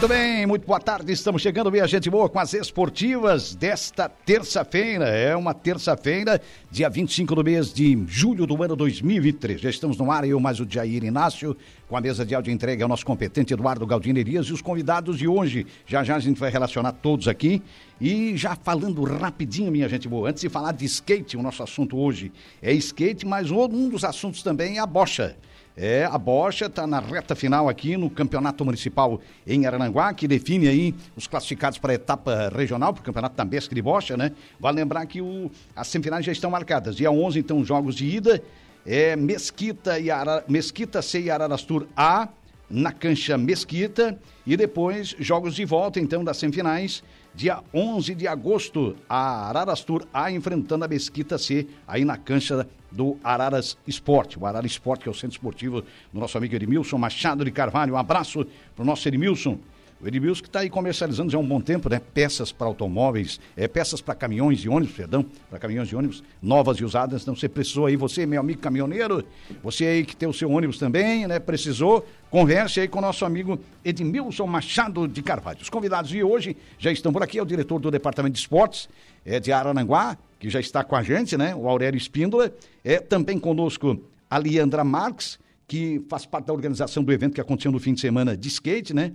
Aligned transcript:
Muito 0.00 0.14
bem, 0.14 0.46
muito 0.46 0.66
boa 0.66 0.80
tarde. 0.80 1.12
Estamos 1.12 1.42
chegando, 1.42 1.70
minha 1.70 1.86
gente 1.86 2.08
boa, 2.08 2.26
com 2.26 2.38
as 2.38 2.54
esportivas 2.54 3.54
desta 3.54 4.08
terça-feira. 4.08 5.04
É 5.06 5.36
uma 5.36 5.52
terça-feira, 5.52 6.40
dia 6.70 6.88
25 6.88 7.34
do 7.34 7.44
mês 7.44 7.70
de 7.70 8.02
julho 8.08 8.46
do 8.46 8.62
ano 8.62 8.74
2023. 8.74 9.60
Já 9.60 9.68
estamos 9.68 9.98
no 9.98 10.10
ar, 10.10 10.26
eu 10.26 10.40
mais 10.40 10.58
o 10.58 10.66
Jair 10.66 11.04
Inácio, 11.04 11.54
com 11.86 11.98
a 11.98 12.00
mesa 12.00 12.24
de 12.24 12.34
áudio 12.34 12.50
entregue 12.50 12.82
ao 12.82 12.88
nosso 12.88 13.04
competente 13.04 13.52
Eduardo 13.52 13.86
Galdinerias 13.86 14.46
e 14.46 14.54
os 14.54 14.62
convidados 14.62 15.18
de 15.18 15.28
hoje. 15.28 15.66
Já 15.86 16.02
já 16.02 16.16
a 16.16 16.18
gente 16.18 16.40
vai 16.40 16.50
relacionar 16.50 16.92
todos 16.92 17.28
aqui. 17.28 17.62
E 18.00 18.34
já 18.38 18.56
falando 18.56 19.04
rapidinho, 19.04 19.70
minha 19.70 19.86
gente 19.86 20.08
boa, 20.08 20.30
antes 20.30 20.40
de 20.40 20.48
falar 20.48 20.72
de 20.72 20.86
skate, 20.86 21.36
o 21.36 21.42
nosso 21.42 21.62
assunto 21.62 21.98
hoje 21.98 22.32
é 22.62 22.72
skate, 22.72 23.26
mas 23.26 23.50
um 23.50 23.90
dos 23.90 24.02
assuntos 24.02 24.42
também 24.42 24.78
é 24.78 24.80
a 24.80 24.86
bocha. 24.86 25.36
É, 25.76 26.04
a 26.04 26.18
Bocha 26.18 26.66
está 26.66 26.86
na 26.86 27.00
reta 27.00 27.34
final 27.34 27.68
aqui 27.68 27.96
no 27.96 28.10
Campeonato 28.10 28.64
Municipal 28.64 29.20
em 29.46 29.66
Arananguá, 29.66 30.12
que 30.12 30.26
define 30.26 30.68
aí 30.68 30.94
os 31.16 31.26
classificados 31.26 31.78
para 31.78 31.92
a 31.92 31.94
etapa 31.94 32.50
regional, 32.54 32.92
para 32.92 33.00
o 33.00 33.04
Campeonato 33.04 33.36
Tambesque 33.36 33.74
de 33.74 33.80
Bocha, 33.80 34.16
né? 34.16 34.32
Vale 34.58 34.76
lembrar 34.76 35.06
que 35.06 35.22
o, 35.22 35.50
as 35.74 35.88
semifinais 35.88 36.24
já 36.24 36.32
estão 36.32 36.50
marcadas. 36.50 36.96
Dia 36.96 37.10
11, 37.10 37.38
então, 37.38 37.64
jogos 37.64 37.94
de 37.94 38.06
ida. 38.06 38.42
É 38.84 39.14
Mesquita, 39.14 39.98
e 39.98 40.08
Mesquita 40.48 41.02
C 41.02 41.20
e 41.20 41.30
Ararastur 41.30 41.86
A, 41.96 42.28
na 42.68 42.92
cancha 42.92 43.38
Mesquita. 43.38 44.18
E 44.46 44.56
depois, 44.56 45.14
jogos 45.18 45.54
de 45.54 45.64
volta, 45.64 46.00
então, 46.00 46.24
das 46.24 46.38
semifinais 46.38 47.02
dia 47.34 47.62
11 47.72 48.14
de 48.14 48.26
agosto, 48.26 48.96
a 49.08 49.48
Ararastur 49.48 50.06
A 50.12 50.30
enfrentando 50.30 50.84
a 50.84 50.88
Mesquita 50.88 51.38
C, 51.38 51.66
aí 51.86 52.04
na 52.04 52.16
cancha 52.16 52.66
do 52.90 53.16
Araras 53.22 53.78
Esporte. 53.86 54.38
O 54.38 54.46
Araras 54.46 54.70
Esporte, 54.70 55.02
que 55.02 55.08
é 55.08 55.12
o 55.12 55.14
centro 55.14 55.36
esportivo 55.36 55.82
do 56.12 56.20
nosso 56.20 56.36
amigo 56.36 56.54
Edmilson 56.54 56.98
Machado 56.98 57.44
de 57.44 57.50
Carvalho. 57.50 57.94
Um 57.94 57.98
abraço 57.98 58.44
para 58.74 58.82
o 58.82 58.86
nosso 58.86 59.06
Edmilson. 59.06 59.58
O 60.02 60.08
Edmilson 60.08 60.40
que 60.40 60.48
está 60.48 60.60
aí 60.60 60.70
comercializando 60.70 61.30
já 61.30 61.36
há 61.36 61.40
um 61.40 61.46
bom 61.46 61.60
tempo, 61.60 61.90
né? 61.90 62.00
Peças 62.14 62.50
para 62.50 62.66
automóveis, 62.66 63.38
é, 63.54 63.68
peças 63.68 64.00
para 64.00 64.14
caminhões 64.14 64.60
e 64.60 64.68
ônibus, 64.68 64.96
perdão, 64.96 65.26
para 65.50 65.58
caminhões 65.58 65.88
e 65.90 65.96
ônibus, 65.96 66.24
novas 66.40 66.78
e 66.78 66.84
usadas. 66.84 67.20
Então 67.20 67.36
você 67.36 67.50
precisou 67.50 67.84
aí, 67.84 67.96
você, 67.96 68.24
meu 68.24 68.40
amigo 68.40 68.60
caminhoneiro, 68.60 69.22
você 69.62 69.84
aí 69.84 70.04
que 70.04 70.16
tem 70.16 70.26
o 70.26 70.32
seu 70.32 70.50
ônibus 70.50 70.78
também, 70.78 71.26
né? 71.26 71.38
Precisou, 71.38 72.06
converse 72.30 72.80
aí 72.80 72.88
com 72.88 72.98
o 72.98 73.02
nosso 73.02 73.26
amigo 73.26 73.60
Edmilson 73.84 74.46
Machado 74.46 75.06
de 75.06 75.22
Carvalho. 75.22 75.58
Os 75.60 75.68
convidados 75.68 76.10
de 76.10 76.24
hoje 76.24 76.56
já 76.78 76.90
estão 76.90 77.12
por 77.12 77.22
aqui, 77.22 77.38
é 77.38 77.42
o 77.42 77.46
diretor 77.46 77.78
do 77.78 77.90
Departamento 77.90 78.32
de 78.32 78.40
Esportes 78.40 78.88
é, 79.22 79.38
de 79.38 79.52
Arananguá, 79.52 80.16
que 80.38 80.48
já 80.48 80.60
está 80.60 80.82
com 80.82 80.96
a 80.96 81.02
gente, 81.02 81.36
né? 81.36 81.54
O 81.54 81.68
Aurélio 81.68 81.98
Espíndola. 81.98 82.50
É 82.82 82.98
também 83.00 83.38
conosco 83.38 84.02
a 84.30 84.38
Leandra 84.38 84.82
Marques, 84.82 85.38
que 85.68 86.02
faz 86.08 86.24
parte 86.24 86.46
da 86.46 86.54
organização 86.54 87.04
do 87.04 87.12
evento 87.12 87.34
que 87.34 87.40
aconteceu 87.40 87.70
no 87.70 87.78
fim 87.78 87.92
de 87.92 88.00
semana 88.00 88.34
de 88.34 88.48
skate, 88.48 88.94
né? 88.94 89.12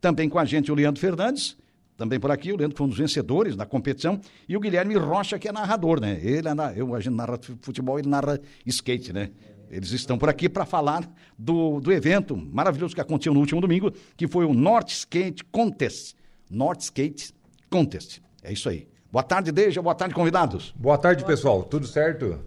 Também 0.00 0.28
com 0.28 0.38
a 0.38 0.44
gente 0.44 0.70
o 0.70 0.74
Leandro 0.74 1.00
Fernandes, 1.00 1.56
também 1.96 2.20
por 2.20 2.30
aqui, 2.30 2.52
o 2.52 2.56
Leandro 2.56 2.76
foi 2.76 2.86
um 2.86 2.90
dos 2.90 2.98
vencedores 2.98 3.56
da 3.56 3.64
competição, 3.64 4.20
e 4.48 4.56
o 4.56 4.60
Guilherme 4.60 4.94
Rocha, 4.96 5.38
que 5.38 5.48
é 5.48 5.52
narrador, 5.52 5.98
né? 5.98 6.20
Ele, 6.22 6.48
é 6.48 6.52
eu, 6.76 6.94
a 6.94 7.00
gente 7.00 7.14
narra 7.14 7.38
futebol, 7.62 7.98
ele 7.98 8.08
narra 8.08 8.38
skate, 8.66 9.12
né? 9.12 9.30
Eles 9.70 9.90
estão 9.90 10.16
por 10.16 10.28
aqui 10.28 10.48
para 10.48 10.64
falar 10.64 11.10
do, 11.36 11.80
do 11.80 11.90
evento 11.90 12.36
maravilhoso 12.36 12.94
que 12.94 13.00
aconteceu 13.00 13.34
no 13.34 13.40
último 13.40 13.60
domingo, 13.60 13.92
que 14.16 14.28
foi 14.28 14.44
o 14.44 14.54
North 14.54 14.90
Skate 14.90 15.42
Contest. 15.44 16.14
North 16.48 16.82
Skate 16.82 17.34
Contest. 17.68 18.22
É 18.42 18.52
isso 18.52 18.68
aí. 18.68 18.86
Boa 19.10 19.24
tarde, 19.24 19.50
Deja. 19.50 19.82
Boa 19.82 19.94
tarde, 19.94 20.14
convidados. 20.14 20.72
Boa 20.76 20.96
tarde, 20.96 21.24
pessoal. 21.24 21.64
Tudo 21.64 21.86
certo? 21.86 22.38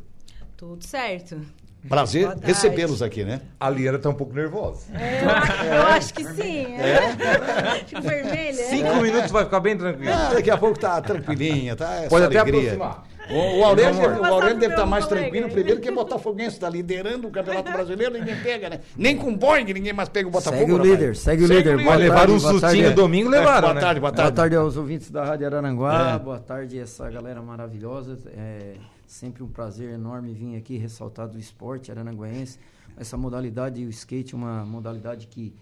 Tudo 0.56 0.86
certo. 0.86 1.42
Prazer 1.88 2.36
recebê-los 2.42 3.02
aqui, 3.02 3.24
né? 3.24 3.40
A 3.58 3.70
Liana 3.70 3.98
tá 3.98 4.10
um 4.10 4.14
pouco 4.14 4.34
nervosa. 4.34 4.86
É, 4.94 5.22
eu, 5.22 5.74
eu, 5.74 5.82
acho 5.84 6.14
que 6.14 6.24
sim. 6.26 6.66
É? 6.76 7.80
Tipo 7.88 8.02
vermelha. 8.02 8.54
Cinco 8.54 8.88
é. 8.88 9.02
minutos 9.02 9.32
vai 9.32 9.46
ficar 9.46 9.60
bem 9.62 9.78
tranquilo. 9.78 10.12
Ah, 10.14 10.34
daqui 10.34 10.52
a 10.52 10.58
pouco 10.58 10.78
tá 10.78 11.02
tranquilinha, 11.02 11.76
tá? 11.78 12.04
É 12.04 12.10
Pode 12.10 12.26
até 12.26 12.40
alegria. 12.40 12.74
aproximar. 12.74 13.08
O, 13.30 13.60
o 13.60 13.64
Aurélio, 13.64 14.02
deve, 14.02 14.20
o 14.20 14.26
Aurélio 14.26 14.58
deve 14.58 14.74
estar 14.74 14.86
mais 14.86 15.06
tranquilo. 15.06 15.50
Primeiro 15.50 15.80
que 15.80 15.92
Botafoguense 15.92 16.56
está 16.56 16.68
liderando 16.68 17.28
o 17.28 17.32
Campeonato 17.32 17.72
Brasileiro, 17.72 18.14
ninguém 18.14 18.36
pega, 18.42 18.70
né? 18.70 18.80
Nem 18.98 19.16
com 19.16 19.36
Boeing 19.36 19.66
ninguém 19.66 19.94
mais 19.94 20.10
pega 20.10 20.28
o 20.28 20.32
Botafogo. 20.32 20.58
Segue 20.58 20.74
o 20.74 20.78
líder, 20.78 21.16
segue 21.16 21.44
o 21.44 21.48
líder. 21.48 21.84
Vai 21.84 21.98
levar 21.98 22.30
um 22.30 22.40
sustinho 22.40 22.94
domingo, 22.94 23.30
levaram, 23.30 23.62
boa 23.62 23.74
né? 23.76 23.82
Tarde, 23.82 24.00
boa 24.00 24.12
tarde, 24.12 24.32
boa 24.32 24.36
tarde. 24.36 24.56
aos 24.56 24.76
ouvintes 24.76 25.12
da 25.12 25.24
Rádio 25.24 25.46
Araranguá. 25.46 26.16
É. 26.16 26.20
Boa 26.20 26.40
tarde 26.40 26.80
essa 26.80 27.10
galera 27.10 27.42
maravilhosa. 27.42 28.18
É 28.36 28.74
sempre 29.10 29.42
um 29.42 29.48
prazer 29.48 29.90
enorme 29.90 30.34
vir 30.34 30.56
aqui 30.56 30.78
ressaltar 30.78 31.28
do 31.28 31.40
esporte 31.40 31.92
arananguense. 31.92 32.60
Essa 32.96 33.18
modalidade, 33.18 33.84
o 33.84 33.90
skate, 33.90 34.36
é 34.36 34.38
uma 34.38 34.64
modalidade 34.64 35.28
que, 35.28 35.54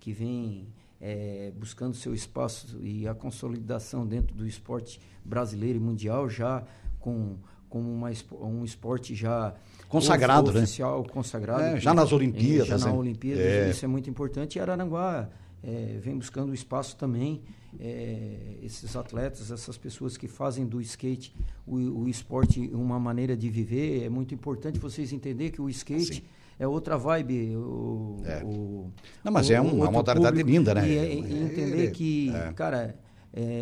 que 0.00 0.12
vem 0.12 0.66
é, 1.00 1.52
buscando 1.56 1.94
seu 1.94 2.12
espaço 2.12 2.78
e 2.82 3.06
a 3.06 3.14
consolidação 3.14 4.04
dentro 4.04 4.34
do 4.34 4.46
esporte 4.46 5.00
brasileiro 5.24 5.78
e 5.78 5.80
mundial 5.80 6.28
já 6.28 6.64
com 6.98 7.36
como 7.68 7.92
uma, 7.92 8.10
um 8.40 8.64
esporte 8.64 9.14
já 9.14 9.54
consagrado, 9.88 10.52
né? 10.52 10.60
oficial, 10.60 11.02
né? 11.02 11.08
consagrado. 11.08 11.62
É, 11.62 11.80
já 11.80 11.92
nas 11.92 12.12
Olimpíadas. 12.12 12.68
Já 12.68 12.78
na 12.78 12.86
né? 12.86 12.92
Olimpíada, 12.92 13.40
é. 13.40 13.70
isso 13.70 13.84
é 13.84 13.88
muito 13.88 14.08
importante. 14.08 14.56
E 14.56 14.60
Araranguá 14.60 15.28
é, 15.62 15.98
vem 16.00 16.16
buscando 16.16 16.54
espaço 16.54 16.96
também. 16.96 17.42
É, 17.78 18.56
esses 18.62 18.96
atletas, 18.96 19.50
essas 19.50 19.76
pessoas 19.76 20.16
que 20.16 20.26
fazem 20.26 20.66
do 20.66 20.80
skate 20.80 21.34
o, 21.66 21.76
o, 21.76 22.08
esporte 22.08 22.60
uma 22.72 22.98
maneira 22.98 23.36
de 23.36 23.50
viver, 23.50 24.04
é 24.04 24.08
muito 24.08 24.34
importante 24.34 24.78
vocês 24.78 25.12
entenderem 25.12 25.52
que 25.52 25.60
o 25.60 25.68
skate 25.68 26.14
Sim. 26.14 26.22
é 26.58 26.66
outra 26.66 26.96
vibe. 26.96 27.54
O, 27.56 28.22
é. 28.24 28.42
o 28.44 28.90
Não, 29.22 29.32
mas 29.32 29.50
é 29.50 29.60
uma 29.60 29.90
modalidade 29.90 30.36
público, 30.36 30.50
linda, 30.50 30.74
né? 30.74 30.88
E, 30.88 30.96
é, 30.96 31.14
e 31.14 31.42
entender 31.42 31.90
que, 31.90 32.32
cara, 32.54 32.96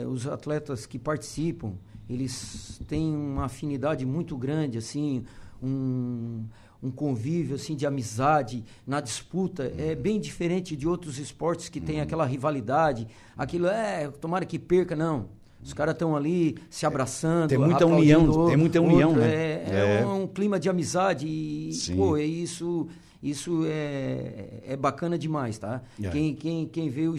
os 0.08 0.26
atletas 0.26 0.86
que 0.86 0.98
participam, 0.98 1.74
eles 2.08 2.80
têm 2.86 3.14
uma 3.14 3.46
afinidade 3.46 4.04
muito 4.04 4.36
grande, 4.36 4.78
assim, 4.78 5.24
um, 5.62 6.44
um 6.84 6.90
convívio 6.90 7.54
assim 7.56 7.74
de 7.74 7.86
amizade 7.86 8.62
na 8.86 9.00
disputa 9.00 9.72
é 9.78 9.94
bem 9.94 10.20
diferente 10.20 10.76
de 10.76 10.86
outros 10.86 11.18
esportes 11.18 11.70
que 11.70 11.80
tem 11.80 12.00
aquela 12.02 12.26
rivalidade, 12.26 13.08
aquilo 13.36 13.66
é 13.66 14.08
tomara 14.20 14.44
que 14.44 14.58
perca 14.58 14.94
não. 14.94 15.28
Os 15.62 15.72
caras 15.72 15.94
estão 15.94 16.14
ali 16.14 16.58
se 16.68 16.84
abraçando. 16.84 17.48
Tem 17.48 17.56
muita 17.56 17.86
união, 17.86 18.46
tem 18.46 18.56
muita 18.56 18.82
união, 18.82 19.08
outro, 19.08 19.24
né? 19.24 19.34
É, 19.34 19.64
é, 19.70 20.00
é, 20.02 20.06
um 20.06 20.26
clima 20.26 20.60
de 20.60 20.68
amizade 20.68 21.26
e, 21.26 21.72
Sim. 21.72 21.96
pô, 21.96 22.18
é 22.18 22.22
isso, 22.22 22.86
isso 23.22 23.62
é, 23.64 24.60
é 24.66 24.76
bacana 24.76 25.16
demais, 25.16 25.56
tá? 25.56 25.80
É. 26.02 26.10
Quem, 26.10 26.34
quem, 26.34 26.66
quem 26.66 26.90
vê 26.90 27.08
o, 27.08 27.16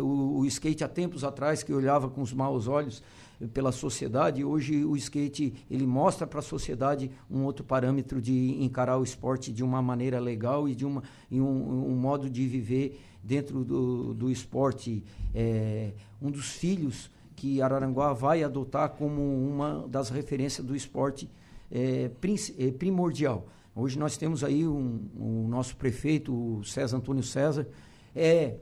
o, 0.00 0.38
o 0.38 0.46
skate 0.46 0.84
há 0.84 0.88
tempos 0.88 1.24
atrás, 1.24 1.64
que 1.64 1.72
olhava 1.72 2.08
com 2.08 2.22
os 2.22 2.32
maus 2.32 2.68
olhos, 2.68 3.02
pela 3.46 3.70
sociedade. 3.70 4.44
Hoje 4.44 4.84
o 4.84 4.96
skate 4.96 5.54
ele 5.70 5.86
mostra 5.86 6.26
para 6.26 6.40
a 6.40 6.42
sociedade 6.42 7.10
um 7.30 7.44
outro 7.44 7.64
parâmetro 7.64 8.20
de 8.20 8.62
encarar 8.62 8.98
o 8.98 9.04
esporte 9.04 9.52
de 9.52 9.62
uma 9.62 9.80
maneira 9.80 10.18
legal 10.18 10.68
e 10.68 10.74
de 10.74 10.84
uma, 10.84 11.02
e 11.30 11.40
um, 11.40 11.90
um 11.90 11.96
modo 11.96 12.28
de 12.28 12.46
viver 12.46 13.00
dentro 13.22 13.64
do, 13.64 14.14
do 14.14 14.30
esporte. 14.30 15.04
É, 15.34 15.92
um 16.20 16.30
dos 16.30 16.50
filhos 16.50 17.10
que 17.36 17.62
Araranguá 17.62 18.12
vai 18.12 18.42
adotar 18.42 18.90
como 18.90 19.22
uma 19.22 19.86
das 19.86 20.10
referências 20.10 20.66
do 20.66 20.74
esporte 20.74 21.30
é, 21.70 22.10
é 22.58 22.70
primordial. 22.72 23.46
Hoje 23.76 23.96
nós 23.96 24.16
temos 24.16 24.42
aí 24.42 24.66
um, 24.66 25.08
o 25.16 25.46
nosso 25.48 25.76
prefeito, 25.76 26.34
o 26.34 26.64
César 26.64 26.96
Antônio 26.96 27.22
César, 27.22 27.68
é 28.14 28.56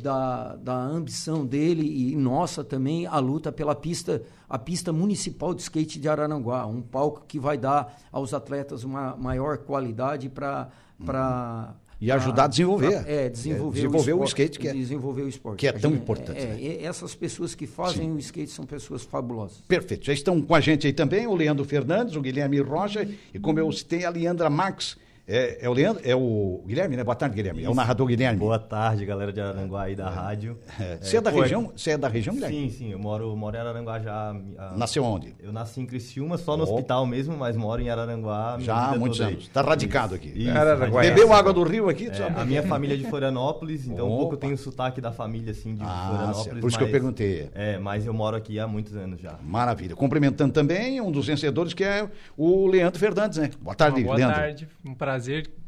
da, 0.00 0.56
da 0.56 0.74
ambição 0.74 1.46
dele 1.46 2.10
e 2.12 2.16
nossa 2.16 2.64
também 2.64 3.06
a 3.06 3.18
luta 3.18 3.52
pela 3.52 3.74
pista, 3.74 4.22
a 4.48 4.58
pista 4.58 4.92
municipal 4.92 5.54
de 5.54 5.62
skate 5.62 6.00
de 6.00 6.08
Araranguá, 6.08 6.66
um 6.66 6.82
palco 6.82 7.24
que 7.26 7.38
vai 7.38 7.56
dar 7.56 8.00
aos 8.10 8.34
atletas 8.34 8.84
uma 8.84 9.16
maior 9.16 9.58
qualidade 9.58 10.28
para 10.28 10.68
para 11.04 11.76
e 12.00 12.12
ajudar 12.12 12.44
a 12.44 12.46
desenvolver. 12.46 13.02
Pra, 13.02 13.10
é, 13.10 13.28
desenvolver, 13.28 13.78
é, 13.78 13.82
desenvolver 13.82 14.12
o, 14.12 14.16
esporte, 14.16 14.20
o, 14.20 14.24
skate 14.24 14.58
que 14.58 14.68
é, 14.68 14.72
desenvolver 14.72 15.22
o 15.22 15.28
esporte. 15.28 15.58
Que 15.58 15.66
é 15.66 15.72
tão 15.72 15.90
gente, 15.90 16.02
importante. 16.02 16.38
É, 16.38 16.46
né? 16.46 16.82
Essas 16.82 17.14
pessoas 17.14 17.54
que 17.54 17.66
fazem 17.66 18.08
Sim. 18.08 18.14
o 18.14 18.18
skate 18.18 18.50
são 18.50 18.66
pessoas 18.66 19.02
fabulosas. 19.02 19.62
Perfeito. 19.66 20.04
Já 20.04 20.12
estão 20.12 20.40
com 20.42 20.54
a 20.54 20.60
gente 20.60 20.86
aí 20.86 20.92
também 20.92 21.26
o 21.26 21.34
Leandro 21.34 21.64
Fernandes, 21.64 22.14
o 22.14 22.20
Guilherme 22.20 22.60
Rocha 22.60 23.08
e 23.32 23.38
como 23.38 23.58
eu 23.58 23.70
citei, 23.72 24.04
a 24.04 24.10
Leandra 24.10 24.50
Marques, 24.50 24.96
É, 25.28 25.58
é 25.66 25.68
o 25.68 25.72
Leandro, 25.72 26.00
é 26.04 26.14
o 26.14 26.62
Guilherme, 26.64 26.96
né? 26.96 27.02
Boa 27.02 27.16
tarde, 27.16 27.34
Guilherme. 27.34 27.64
É 27.64 27.68
o 27.68 27.74
narrador 27.74 28.06
Guilherme. 28.06 28.38
Boa 28.38 28.60
tarde, 28.60 29.04
galera 29.04 29.32
de 29.32 29.40
Araranguá 29.40 29.82
aí 29.82 29.96
da 29.96 30.08
rádio. 30.08 30.56
É. 30.78 30.98
Você 31.00 31.16
é, 31.16 31.20
da 31.20 31.32
pô, 31.32 31.40
região? 31.40 31.72
Você 31.76 31.90
é 31.90 31.98
da 31.98 32.06
região, 32.06 32.32
Guilherme? 32.32 32.70
Sim, 32.70 32.70
sim. 32.70 32.92
Eu 32.92 32.98
moro, 33.00 33.36
moro 33.36 33.56
em 33.56 33.58
Araranguá 33.58 33.98
já. 33.98 34.30
há- 34.56 34.74
Nasceu 34.76 35.02
onde? 35.02 35.34
Eu 35.40 35.52
nasci 35.52 35.80
em 35.80 35.86
Criciúma, 35.86 36.38
só 36.38 36.56
no 36.56 36.62
Ó. 36.62 36.66
hospital 36.68 37.04
mesmo, 37.06 37.36
mas 37.36 37.56
moro 37.56 37.82
em 37.82 37.90
Araranguá. 37.90 38.54
a 38.54 38.60
Já 38.60 38.76
há 38.90 38.96
muitos 38.96 39.18
toda 39.18 39.30
anos. 39.30 39.42
Está 39.42 39.62
radicado 39.62 40.14
aqui. 40.14 40.28
Isso, 40.32 40.50
Araranguá. 40.56 41.00
Bebeu 41.00 41.32
água 41.32 41.52
do 41.52 41.64
rio 41.64 41.88
aqui? 41.88 42.06
É, 42.06 42.40
a 42.40 42.44
minha 42.44 42.62
família 42.62 42.94
é 42.94 42.96
de 42.96 43.04
Florianópolis, 43.06 43.84
então 43.84 44.06
um 44.06 44.10
pouco 44.10 44.24
Opa. 44.26 44.34
eu 44.34 44.38
tenho 44.38 44.54
o 44.54 44.58
sotaque 44.58 45.00
da 45.00 45.10
família, 45.10 45.50
assim, 45.50 45.74
de 45.74 45.82
Ah, 45.82 46.04
Florianópolis. 46.08 46.44
certo. 46.44 46.60
Por 46.60 46.68
isso 46.68 46.78
que 46.78 46.84
eu 46.84 46.88
mas- 46.88 46.92
perguntei. 46.92 47.50
É, 47.52 47.78
mas 47.78 48.06
eu 48.06 48.14
moro 48.14 48.36
aqui 48.36 48.60
há 48.60 48.68
muitos 48.68 48.94
anos 48.94 49.20
já. 49.20 49.34
Maravilha. 49.42 49.96
Cumprimentando 49.96 50.52
também 50.52 51.00
um 51.00 51.10
dos 51.10 51.26
vencedores, 51.26 51.74
que 51.74 51.82
é 51.82 52.08
o 52.36 52.68
Leandro 52.68 53.00
Fernandes, 53.00 53.38
né? 53.38 53.50
Boa 53.60 53.74
tarde, 53.74 53.98
Uma 54.02 54.04
boa 54.06 54.16
Leandro. 54.18 54.36
tarde, 54.36 54.68
um 54.84 54.94
prazer 54.94 55.15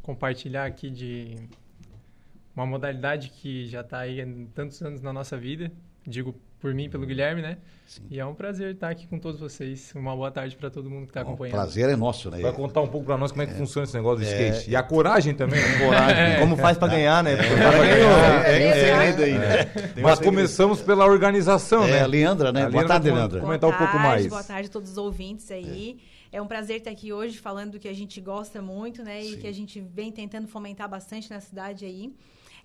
compartilhar 0.02 0.64
aqui 0.64 0.90
de 0.90 1.36
uma 2.54 2.66
modalidade 2.66 3.30
que 3.30 3.66
já 3.66 3.80
está 3.82 3.98
aí 4.00 4.20
há 4.20 4.26
tantos 4.54 4.80
anos 4.82 5.00
na 5.00 5.12
nossa 5.12 5.36
vida. 5.36 5.70
Digo 6.06 6.34
por 6.60 6.74
mim, 6.74 6.84
e 6.84 6.88
pelo 6.88 7.06
Guilherme, 7.06 7.40
né? 7.40 7.58
E 8.10 8.18
é 8.18 8.26
um 8.26 8.34
prazer 8.34 8.74
estar 8.74 8.90
aqui 8.90 9.06
com 9.06 9.18
todos 9.18 9.40
vocês. 9.40 9.92
Uma 9.94 10.14
boa 10.14 10.30
tarde 10.30 10.56
para 10.56 10.68
todo 10.68 10.90
mundo 10.90 11.04
que 11.04 11.10
está 11.10 11.20
O 11.20 11.22
acompanhando. 11.22 11.54
prazer 11.54 11.88
é 11.88 11.96
nosso, 11.96 12.30
né? 12.30 12.40
Vai 12.40 12.52
contar 12.52 12.80
um 12.80 12.88
pouco 12.88 13.06
pra 13.06 13.16
nós 13.16 13.30
como 13.30 13.42
é 13.42 13.46
que 13.46 13.54
funciona 13.54 13.84
esse 13.84 13.94
negócio 13.94 14.18
do 14.18 14.30
skate. 14.30 14.70
E 14.70 14.76
a 14.76 14.82
coragem 14.82 15.34
também, 15.34 15.60
né? 15.60 15.78
Coragem. 15.78 16.38
Como 16.40 16.56
faz 16.56 16.76
pra 16.76 16.88
ganhar, 16.88 17.22
né? 17.22 17.34
O 17.34 18.46
é, 18.46 18.74
segredo 18.74 19.22
aí, 19.22 19.38
né? 19.38 19.64
Tem 19.94 20.02
Mas 20.02 20.18
começamos 20.18 20.82
pela 20.82 21.06
organização, 21.06 21.84
É, 21.84 21.92
né? 21.92 22.00
a 22.02 22.06
Leandra, 22.06 22.52
né? 22.52 22.64
A 22.64 22.70
Boa 22.70 22.86
tarde, 22.86 23.10
Leandra. 23.10 23.40
comentar 23.40 23.70
um 23.70 23.76
pouco 23.76 23.98
mais. 23.98 24.26
Boa 24.26 24.44
tarde 24.44 24.68
a 24.68 24.72
todos 24.72 24.90
os 24.90 24.98
ouvintes 24.98 25.50
aí. 25.50 25.98
É. 26.30 26.40
um 26.40 26.46
prazer 26.46 26.78
estar 26.78 26.90
aqui 26.90 27.12
hoje 27.12 27.38
falando 27.38 27.72
do 27.72 27.78
que 27.78 27.88
a 27.88 27.92
gente 27.92 28.20
gosta 28.20 28.60
muito, 28.60 29.02
né? 29.02 29.22
E 29.22 29.36
que 29.36 29.46
a 29.46 29.52
gente 29.52 29.80
vem 29.80 30.10
tentando 30.12 30.48
fomentar 30.48 30.88
bastante 30.88 31.30
na 31.30 31.40
cidade 31.40 31.84
aí. 31.84 32.14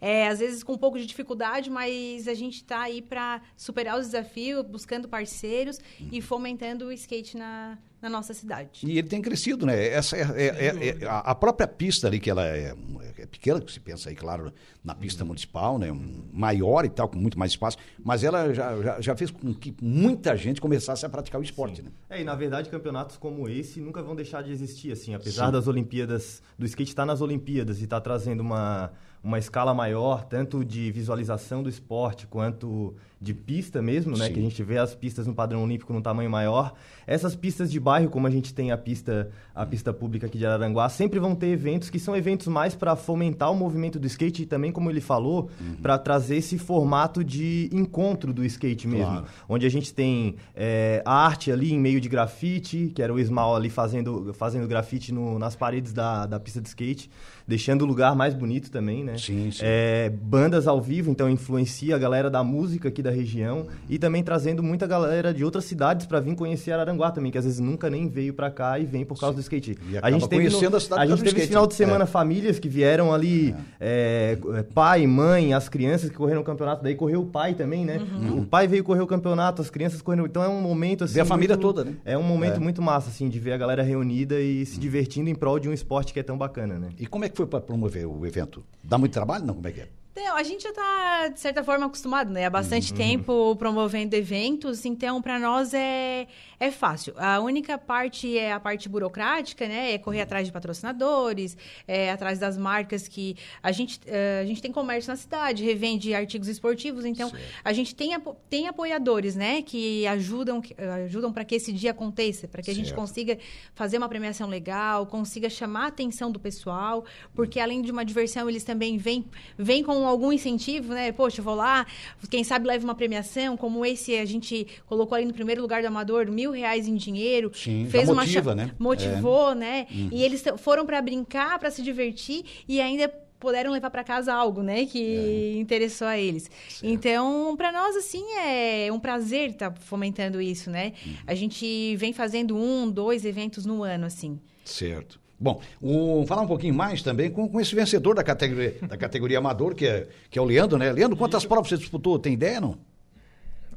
É, 0.05 0.27
às 0.27 0.39
vezes 0.39 0.63
com 0.63 0.73
um 0.73 0.77
pouco 0.77 0.99
de 0.99 1.05
dificuldade, 1.05 1.69
mas 1.69 2.27
a 2.27 2.33
gente 2.33 2.55
está 2.55 2.81
aí 2.81 3.01
para 3.01 3.41
superar 3.55 3.97
os 3.97 4.07
desafios, 4.07 4.61
buscando 4.65 5.07
parceiros 5.07 5.79
e 6.11 6.21
fomentando 6.21 6.87
o 6.87 6.91
skate 6.91 7.37
na, 7.37 7.77
na 8.01 8.09
nossa 8.09 8.33
cidade. 8.33 8.81
E 8.85 8.97
ele 8.97 9.07
tem 9.07 9.21
crescido, 9.21 9.65
né? 9.65 9.87
Essa 9.87 10.17
é, 10.17 10.21
é- 10.21 10.65
é- 10.65 10.87
é- 11.03 11.05
a 11.07 11.19
a 11.19 11.33
própria 11.33 11.65
pista 11.65 12.07
ali, 12.07 12.19
que 12.19 12.29
ela 12.29 12.45
é, 12.45 12.75
é 13.17 13.25
pequena, 13.25 13.61
que 13.61 13.71
se 13.71 13.79
pensa 13.79 14.09
aí, 14.09 14.15
claro, 14.15 14.51
na 14.83 14.93
pista 14.93 15.23
municipal, 15.23 15.79
né? 15.79 15.87
Maior 16.33 16.83
e 16.83 16.89
tal, 16.89 17.07
com 17.07 17.17
muito 17.17 17.39
mais 17.39 17.53
espaço, 17.53 17.77
mas 18.03 18.25
ela 18.25 18.53
já, 18.53 18.75
já, 18.81 18.99
já 18.99 19.15
fez 19.15 19.31
com 19.31 19.53
que 19.53 19.73
muita 19.81 20.35
gente 20.35 20.59
começasse 20.59 21.05
a 21.05 21.09
praticar 21.09 21.39
o 21.39 21.43
esporte, 21.45 21.81
né? 21.81 21.91
É, 22.09 22.19
e 22.19 22.25
na 22.25 22.35
verdade 22.35 22.69
campeonatos 22.69 23.15
como 23.15 23.47
esse 23.47 23.79
nunca 23.79 24.03
vão 24.03 24.17
deixar 24.17 24.43
de 24.43 24.51
existir, 24.51 24.91
assim, 24.91 25.13
apesar 25.15 25.49
das 25.49 25.65
Olimpíadas, 25.65 26.43
do 26.59 26.65
skate 26.65 26.89
estar 26.91 27.05
nas 27.05 27.21
Olimpíadas 27.21 27.79
e 27.79 27.85
estar 27.85 28.01
trazendo 28.01 28.41
uma, 28.41 28.91
uma 29.23 29.39
escala 29.39 29.73
maior, 29.73 30.25
tanto 30.25 30.65
de 30.65 30.91
visualização 30.91 31.63
do 31.63 31.69
esporte 31.69 32.27
quanto 32.27 32.93
de 33.23 33.33
pista 33.33 33.81
mesmo, 33.81 34.17
né, 34.17 34.27
Sim. 34.27 34.33
que 34.33 34.39
a 34.39 34.43
gente 34.43 34.61
vê 34.63 34.77
as 34.77 34.93
pistas 34.93 35.25
no 35.25 35.33
padrão 35.33 35.63
olímpico 35.63 35.93
num 35.93 36.01
tamanho 36.01 36.29
maior. 36.29 36.73
Essas 37.07 37.35
pistas 37.35 37.71
de 37.71 37.79
bairro, 37.79 38.09
como 38.09 38.27
a 38.27 38.29
gente 38.29 38.53
tem 38.53 38.71
a 38.71 38.77
pista, 38.77 39.29
a 39.55 39.65
pista 39.65 39.93
pública 39.93 40.27
aqui 40.27 40.37
de 40.37 40.45
Araranguá, 40.45 40.89
sempre 40.89 41.19
vão 41.19 41.33
ter 41.33 41.47
eventos 41.47 41.89
que 41.89 41.97
são 41.99 42.15
eventos 42.15 42.47
mais 42.47 42.75
para 42.75 42.95
fomentar 42.95 43.51
o 43.51 43.55
movimento 43.55 43.97
do 43.97 44.05
skate 44.07 44.43
e 44.43 44.45
também, 44.45 44.71
como 44.71 44.89
ele 44.89 44.99
falou, 45.01 45.49
para 45.81 45.97
trazer 45.97 46.35
esse 46.37 46.57
formato 46.57 47.23
de 47.23 47.69
encontro 47.71 48.33
do 48.33 48.43
skate 48.45 48.87
mesmo 48.87 49.05
Claro. 49.05 49.25
onde 49.47 49.65
a 49.65 49.69
gente 49.69 49.93
tem 49.93 50.35
é, 50.55 51.01
a 51.05 51.13
arte 51.25 51.51
ali 51.51 51.71
em 51.73 51.79
meio 51.79 52.01
de 52.01 52.09
grafite, 52.09 52.91
que 52.93 53.01
era 53.01 53.13
o 53.13 53.19
Ismael 53.19 53.55
ali 53.55 53.69
fazendo, 53.69 54.33
fazendo 54.33 54.67
grafite 54.67 55.13
no- 55.13 55.39
nas 55.39 55.55
paredes 55.55 55.93
da, 55.93 56.25
da 56.25 56.39
pista 56.39 56.59
de 56.61 56.67
skate, 56.67 57.09
deixando 57.47 57.83
o 57.83 57.85
lugar 57.85 58.15
mais 58.15 58.33
bonito 58.33 58.69
também, 58.71 59.03
né? 59.03 59.17
Sim, 59.17 59.49
sim. 59.51 59.59
É, 59.61 60.09
bandas 60.09 60.67
ao 60.67 60.81
vivo, 60.81 61.09
então 61.11 61.29
influencia 61.29 61.95
a 61.95 61.99
galera 61.99 62.29
da 62.29 62.43
música 62.43 62.89
aqui 62.89 63.01
da 63.01 63.11
região 63.13 63.67
e 63.89 63.97
também 63.97 64.23
trazendo 64.23 64.61
muita 64.63 64.85
galera 64.87 65.33
de 65.33 65.43
outras 65.45 65.65
cidades 65.65 66.05
para 66.05 66.19
vir 66.19 66.35
conhecer 66.35 66.71
Araranguá 66.71 67.11
também, 67.11 67.31
que 67.31 67.37
às 67.37 67.45
vezes 67.45 67.59
nunca 67.59 67.89
nem 67.89 68.07
veio 68.07 68.33
para 68.33 68.49
cá 68.51 68.77
e 68.79 68.85
vem 68.85 69.05
por 69.05 69.19
causa 69.19 69.35
do 69.35 69.41
skate. 69.41 69.77
E 69.89 69.97
acaba 69.97 70.27
conhecendo 70.27 70.75
a 70.75 70.79
cidade 70.79 71.01
a 71.01 71.05
por 71.05 71.07
causa 71.09 71.15
gente 71.17 71.19
teve 71.19 71.29
skate, 71.41 71.47
final 71.47 71.67
de 71.67 71.73
né? 71.73 71.77
semana 71.77 72.03
É. 72.03 72.07
famílias 72.07 72.59
que 72.59 72.67
vieram 72.67 73.13
ali, 73.13 73.55
é, 73.79 74.37
é, 74.55 74.63
pai, 74.63 75.05
mãe, 75.07 75.53
as 75.53 75.69
crianças 75.69 76.09
que 76.09 76.15
correram 76.15 76.41
o 76.41 76.43
campeonato, 76.43 76.83
daí 76.83 76.95
correu 76.95 77.21
o 77.21 77.25
pai 77.25 77.53
também, 77.53 77.85
né? 77.85 77.99
O 78.37 78.45
pai 78.45 78.67
veio 78.67 78.83
correr 78.83 79.01
o 79.01 79.07
campeonato, 79.07 79.61
as 79.61 79.69
crianças 79.69 80.01
correram. 80.01 80.25
Então 80.25 80.43
é 80.43 80.47
um 80.47 80.61
momento 80.61 81.03
assim. 81.03 81.13
Ver 81.15 81.21
a 81.21 81.25
família 81.25 81.55
muito- 81.55 81.61
toda, 81.67 81.83
né? 81.83 81.95
É 82.05 82.17
um 82.17 82.23
momento 82.23 82.55
É. 82.55 82.59
muito 82.59 82.81
massa, 82.81 83.09
assim, 83.09 83.29
de 83.29 83.39
ver 83.39 83.53
a 83.53 83.57
galera 83.57 83.83
reunida 83.83 84.39
e 84.39 84.65
se 84.65 84.79
divertindo 84.79 85.29
em 85.29 85.35
prol 85.35 85.59
de 85.59 85.69
um 85.69 85.73
esporte 85.73 86.13
que 86.13 86.19
é 86.19 86.23
tão 86.23 86.37
bacana, 86.37 86.79
né? 86.79 86.89
E 86.99 87.05
como 87.05 87.25
é 87.25 87.29
que 87.29 87.37
foi 87.37 87.45
para 87.45 87.61
promover 87.61 88.05
o 88.07 88.25
evento? 88.25 88.63
Dá 88.83 88.97
muito 88.97 89.13
trabalho? 89.13 89.45
Não, 89.45 89.53
como 89.53 89.67
é 89.67 89.71
que 89.71 89.81
é? 89.81 89.87
Então, 90.15 90.35
a 90.37 90.43
gente 90.43 90.61
já 90.61 90.69
está, 90.69 91.27
de 91.29 91.39
certa 91.39 91.63
forma, 91.63 91.87
acostumado, 91.87 92.29
né? 92.29 92.45
Há 92.45 92.49
bastante 92.49 92.93
tempo 92.93 93.55
promovendo 93.55 94.15
eventos, 94.15 94.85
então, 94.85 95.19
para 95.19 95.39
nós 95.39 95.73
é, 95.73 96.27
é 96.59 96.69
fácil. 96.69 97.15
A 97.17 97.39
única 97.39 97.79
parte 97.79 98.37
é 98.37 98.53
a 98.53 98.59
parte 98.59 98.87
burocrática, 98.87 99.67
né? 99.67 99.93
É 99.93 99.97
correr 99.97 100.21
atrás 100.21 100.45
de 100.45 100.53
patrocinadores, 100.53 101.57
é 101.87 102.11
atrás 102.11 102.37
das 102.37 102.59
marcas 102.59 103.07
que... 103.07 103.35
A 103.63 103.71
gente, 103.71 103.99
eh, 104.05 104.41
a 104.43 104.45
gente 104.45 104.61
tem 104.61 104.71
comércio 104.71 105.09
na 105.09 105.15
cidade, 105.15 105.63
revende 105.63 106.13
artigos 106.13 106.47
esportivos, 106.47 107.05
então, 107.05 107.31
a 107.65 107.73
gente 107.73 107.95
tem, 107.95 108.11
tem 108.47 108.67
apoiadores, 108.67 109.35
né? 109.35 109.63
Que 109.63 110.05
ajudam, 110.05 110.61
ajudam 111.05 111.33
para 111.33 111.43
que 111.43 111.55
esse 111.55 111.73
dia 111.73 111.89
aconteça, 111.89 112.47
para 112.47 112.61
que 112.61 112.69
a 112.69 112.75
gente 112.75 112.89
Certo. 112.89 112.99
consiga 112.99 113.39
fazer 113.73 113.97
uma 113.97 114.07
premiação 114.07 114.47
legal, 114.47 115.07
consiga 115.07 115.49
chamar 115.49 115.85
a 115.85 115.87
atenção 115.87 116.31
do 116.31 116.39
pessoal, 116.39 117.03
porque 117.33 117.59
além 117.59 117.81
de 117.81 117.91
uma 117.91 118.05
diversão, 118.05 118.47
eles 118.47 118.63
também 118.63 118.95
vêm, 118.95 119.25
vêm 119.57 119.81
com 119.81 120.02
algum 120.07 120.31
incentivo, 120.31 120.93
né? 120.93 121.11
Poxa, 121.11 121.41
vou 121.41 121.55
lá, 121.55 121.85
quem 122.29 122.43
sabe 122.43 122.67
leva 122.67 122.83
uma 122.83 122.95
premiação, 122.95 123.57
como 123.57 123.85
esse 123.85 124.15
a 124.15 124.25
gente 124.25 124.67
colocou 124.85 125.15
ali 125.15 125.25
no 125.25 125.33
primeiro 125.33 125.61
lugar 125.61 125.81
do 125.81 125.87
Amador, 125.87 126.29
mil 126.29 126.51
reais 126.51 126.87
em 126.87 126.95
dinheiro. 126.95 127.51
Sim, 127.53 127.87
fez 127.89 128.09
uma 128.09 128.23
motiva, 128.23 128.55
né? 128.55 128.71
Motivou, 128.79 129.53
né? 129.55 129.87
E 130.11 130.23
eles 130.23 130.43
foram 130.57 130.85
para 130.85 131.01
brincar, 131.01 131.59
para 131.59 131.71
se 131.71 131.81
divertir 131.81 132.43
e 132.67 132.79
ainda 132.79 133.11
puderam 133.39 133.71
levar 133.71 133.89
para 133.89 134.05
casa 134.05 134.33
algo, 134.33 134.63
né, 134.63 134.85
que 134.85 135.57
interessou 135.59 136.07
a 136.07 136.17
eles. 136.17 136.49
Então, 136.81 137.55
para 137.57 137.73
nós 137.73 137.93
assim 137.97 138.23
é 138.37 138.89
um 138.89 138.97
prazer 138.97 139.49
estar 139.49 139.73
fomentando 139.73 140.41
isso, 140.41 140.71
né? 140.71 140.93
A 141.27 141.35
gente 141.35 141.93
vem 141.97 142.13
fazendo 142.13 142.55
um, 142.55 142.89
dois 142.89 143.25
eventos 143.25 143.65
no 143.65 143.83
ano 143.83 144.05
assim. 144.05 144.39
Certo. 144.63 145.19
Bom, 145.43 145.61
o- 145.81 146.25
falar 146.25 146.41
um 146.43 146.47
pouquinho 146.47 146.73
mais 146.73 147.01
também 147.03 147.29
com, 147.29 147.49
com 147.49 147.59
esse 147.59 147.75
vencedor 147.75 148.15
da 148.15 148.23
categoria, 148.23 148.75
da 148.87 148.95
categoria 148.95 149.37
amador, 149.39 149.75
que 149.75 149.85
é, 149.85 150.07
que 150.29 150.39
é 150.39 150.41
o 150.41 150.45
Leandro, 150.45 150.77
né? 150.77 150.89
Leandro, 150.91 151.17
quantas 151.17 151.45
provas 151.45 151.67
você 151.67 151.77
disputou? 151.77 152.17
Tem 152.17 152.33
ideia, 152.33 152.61
não? 152.61 152.77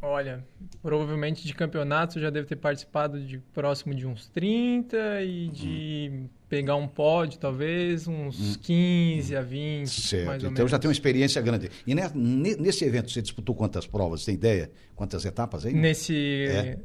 Olha, 0.00 0.44
provavelmente 0.82 1.44
de 1.44 1.54
campeonato 1.54 2.18
eu 2.18 2.22
já 2.22 2.30
deve 2.30 2.46
ter 2.46 2.54
participado 2.54 3.18
de 3.20 3.38
próximo 3.52 3.92
de 3.94 4.06
uns 4.06 4.28
30 4.28 4.96
e 5.22 5.48
de 5.48 6.26
pegar 6.48 6.76
um 6.76 6.86
pódio, 6.86 7.38
talvez, 7.40 8.06
uns 8.06 8.56
15 8.58 9.34
a 9.34 9.40
20, 9.40 9.88
Certo. 9.88 10.26
mais 10.26 10.44
ou 10.44 10.50
Então 10.50 10.68
já 10.68 10.78
tem 10.78 10.86
uma 10.88 10.92
experiência 10.92 11.42
grande. 11.42 11.70
E 11.84 11.94
ne- 11.94 12.08
ne- 12.14 12.56
nesse 12.56 12.84
evento 12.84 13.10
você 13.10 13.20
disputou 13.20 13.54
quantas 13.56 13.86
provas? 13.86 14.24
Tem 14.24 14.34
ideia? 14.36 14.70
Quantas 14.94 15.24
etapas 15.24 15.66
aí? 15.66 15.74
Nesse... 15.74 16.46
É. 16.48 16.78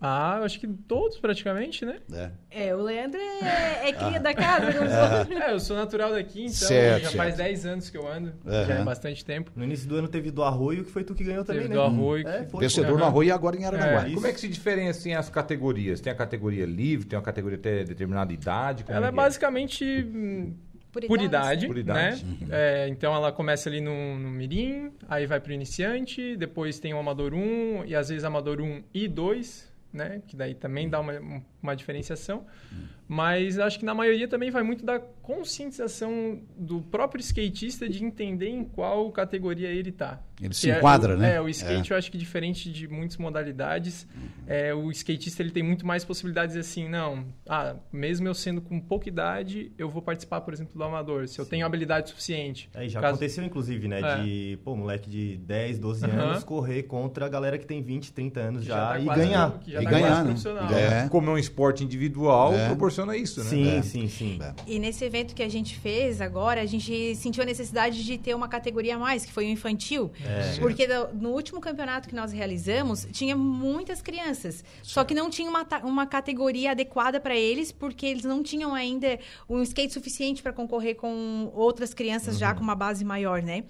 Ah, 0.00 0.36
eu 0.40 0.44
acho 0.44 0.60
que 0.60 0.66
todos 0.66 1.18
praticamente, 1.18 1.84
né? 1.84 1.98
É. 2.12 2.30
É, 2.68 2.74
o 2.74 2.82
Leandro 2.82 3.18
é, 3.18 3.88
é 3.88 3.92
cria 3.92 4.20
da 4.20 4.34
casa, 4.34 4.66
não 4.72 4.86
sou. 4.88 5.36
É, 5.42 5.52
eu 5.52 5.60
sou 5.60 5.76
natural 5.76 6.10
daqui, 6.12 6.40
então 6.42 6.52
Certo, 6.68 7.02
já 7.04 7.08
certo. 7.10 7.16
faz 7.16 7.36
10 7.36 7.66
anos 7.66 7.88
que 7.90 7.96
eu 7.96 8.06
ando, 8.06 8.32
Aham. 8.46 8.66
já 8.66 8.74
é 8.74 8.84
bastante 8.84 9.24
tempo. 9.24 9.50
No 9.56 9.64
início 9.64 9.88
do 9.88 9.96
ano 9.96 10.08
teve 10.08 10.30
do 10.30 10.42
Arroio, 10.42 10.84
que 10.84 10.90
foi 10.90 11.02
tu 11.04 11.14
que 11.14 11.24
ganhou 11.24 11.44
também, 11.44 11.62
Teve 11.62 11.74
né? 11.74 11.80
do 11.80 11.82
Arroio, 11.82 12.28
É, 12.28 12.44
foi, 12.44 12.60
Vencedor 12.60 12.90
Aham. 12.90 12.98
no 12.98 13.04
Arroio 13.04 13.28
e 13.28 13.30
agora 13.32 13.56
em 13.56 13.64
Aranaguá. 13.64 14.08
É. 14.08 14.12
Como 14.12 14.26
é 14.26 14.32
que 14.32 14.40
se 14.40 14.48
diferenciam 14.48 15.18
as 15.18 15.30
categorias? 15.30 16.00
Tem 16.00 16.12
a 16.12 16.16
categoria 16.16 16.66
livre, 16.66 17.06
tem 17.06 17.16
uma 17.18 17.24
categoria 17.24 17.56
até 17.58 17.84
determinada 17.84 18.32
idade? 18.32 18.84
como 18.84 18.96
Ela 18.96 19.06
é 19.06 19.10
que 19.10 19.16
basicamente 19.16 19.84
hum, 19.84 20.54
Por 20.92 21.20
idade, 21.20 21.66
Por 21.66 21.78
idade. 21.78 22.24
né? 22.24 22.46
É, 22.50 22.88
então 22.88 23.14
ela 23.14 23.30
começa 23.32 23.68
ali 23.68 23.80
no, 23.80 24.18
no 24.18 24.30
mirim, 24.30 24.90
aí 25.08 25.26
vai 25.26 25.40
pro 25.40 25.52
iniciante, 25.52 26.36
depois 26.36 26.78
tem 26.78 26.92
o 26.94 26.98
amador 26.98 27.32
1 27.34 27.84
e 27.86 27.94
às 27.94 28.08
vezes 28.08 28.24
amador 28.24 28.60
1 28.60 28.82
e 28.94 29.06
2, 29.08 29.74
né? 29.96 30.22
Que 30.26 30.36
daí 30.36 30.54
também 30.54 30.88
dá 30.88 31.00
uma, 31.00 31.12
uma 31.66 31.76
diferenciação. 31.76 32.44
Mas 33.08 33.56
acho 33.58 33.78
que 33.78 33.84
na 33.84 33.94
maioria 33.94 34.26
também 34.26 34.50
vai 34.50 34.62
muito 34.64 34.84
da 34.84 34.98
conscientização 35.00 36.40
do 36.56 36.80
próprio 36.82 37.20
skatista 37.20 37.88
de 37.88 38.04
entender 38.04 38.48
em 38.48 38.64
qual 38.64 39.10
categoria 39.12 39.68
ele 39.68 39.92
tá. 39.92 40.20
Ele 40.40 40.50
Que 40.50 40.56
se 40.56 40.70
é- 40.70 40.76
enquadra, 40.76 41.14
o- 41.14 41.18
né? 41.18 41.36
É, 41.36 41.40
o 41.40 41.48
skate 41.48 41.90
eu 41.92 41.96
acho 41.96 42.10
que 42.10 42.18
diferente 42.18 42.70
de 42.70 42.86
muitas 42.86 43.16
modalidades, 43.16 44.06
é, 44.46 44.74
o 44.74 44.90
skatista 44.90 45.40
ele 45.42 45.50
tem 45.50 45.62
muito 45.62 45.86
mais 45.86 46.04
possibilidades 46.04 46.56
assim, 46.56 46.88
não, 46.88 47.24
ah, 47.48 47.76
mesmo 47.90 48.28
eu 48.28 48.34
sendo 48.34 48.60
com 48.60 48.78
pouca 48.78 49.08
idade, 49.08 49.72
eu 49.78 49.88
vou 49.88 50.02
participar, 50.02 50.42
por 50.42 50.52
exemplo, 50.52 50.74
do 50.76 50.84
amador, 50.84 51.26
se 51.26 51.38
eu 51.38 51.46
tenho 51.46 51.64
habilidade 51.64 52.10
suficiente. 52.10 52.68
Aí 52.74 52.88
já 52.88 53.00
Caso- 53.00 53.14
aconteceu, 53.14 53.44
inclusive, 53.44 53.88
né? 53.88 54.00
É. 54.00 54.22
De, 54.22 54.58
pô, 54.62 54.76
moleque 54.76 55.08
de 55.08 55.36
10, 55.38 55.78
12 55.78 56.04
Aham. 56.04 56.20
anos 56.20 56.44
correr 56.44 56.82
contra 56.82 57.24
a 57.24 57.28
galera 57.28 57.56
que 57.56 57.64
tem 57.66 57.80
20, 57.82 58.12
30 58.12 58.40
anos 58.40 58.62
que 58.62 58.68
já, 58.68 58.88
tá 58.88 58.98
e 59.00 59.04
ganhar. 59.06 59.58
que 59.60 59.72
já 59.72 59.80
E 59.80 59.84
tá 59.84 59.90
ganhar, 59.90 60.06
quase 60.08 60.18
né? 60.20 60.24
profissional. 60.26 60.64
E 60.64 60.68
ganhar. 60.68 61.08
Como 61.08 61.30
é 61.30 61.32
um 61.32 61.38
esporte 61.38 61.55
individual, 61.82 62.54
É. 62.54 62.66
proporciona 62.66 63.16
isso, 63.16 63.42
né? 63.42 63.50
Sim, 63.50 63.68
É. 63.78 63.82
sim, 63.82 64.08
sim. 64.08 64.38
E 64.66 64.78
nesse 64.78 65.04
evento 65.04 65.34
que 65.34 65.42
a 65.42 65.48
gente 65.48 65.78
fez 65.78 66.20
agora, 66.20 66.60
a 66.60 66.66
gente 66.66 67.14
sentiu 67.16 67.42
a 67.42 67.46
necessidade 67.46 68.04
de 68.04 68.18
ter 68.18 68.34
uma 68.34 68.48
categoria 68.48 68.96
a 68.96 68.98
mais, 68.98 69.24
que 69.24 69.32
foi 69.32 69.46
o 69.46 69.48
infantil. 69.48 70.10
É. 70.24 70.58
Porque 70.60 70.86
no, 70.86 71.08
no 71.14 71.30
último 71.30 71.60
campeonato 71.60 72.08
que 72.08 72.14
nós 72.14 72.32
realizamos, 72.32 73.06
tinha 73.12 73.36
muitas 73.36 74.02
crianças. 74.02 74.62
Só 74.82 75.04
que 75.04 75.14
não 75.14 75.30
tinha 75.30 75.48
uma, 75.48 75.66
uma 75.82 76.06
categoria 76.06 76.72
adequada 76.72 77.18
para 77.20 77.34
eles, 77.36 77.72
porque 77.72 78.06
eles 78.06 78.24
não 78.24 78.42
tinham 78.42 78.74
ainda 78.74 79.18
um 79.48 79.62
skate 79.62 79.92
suficiente 79.92 80.42
para 80.42 80.52
concorrer 80.52 80.96
com 80.96 81.50
outras 81.54 81.94
crianças 81.94 82.38
já 82.38 82.54
com 82.54 82.62
uma 82.62 82.74
base 82.74 83.04
maior, 83.04 83.42
né? 83.42 83.64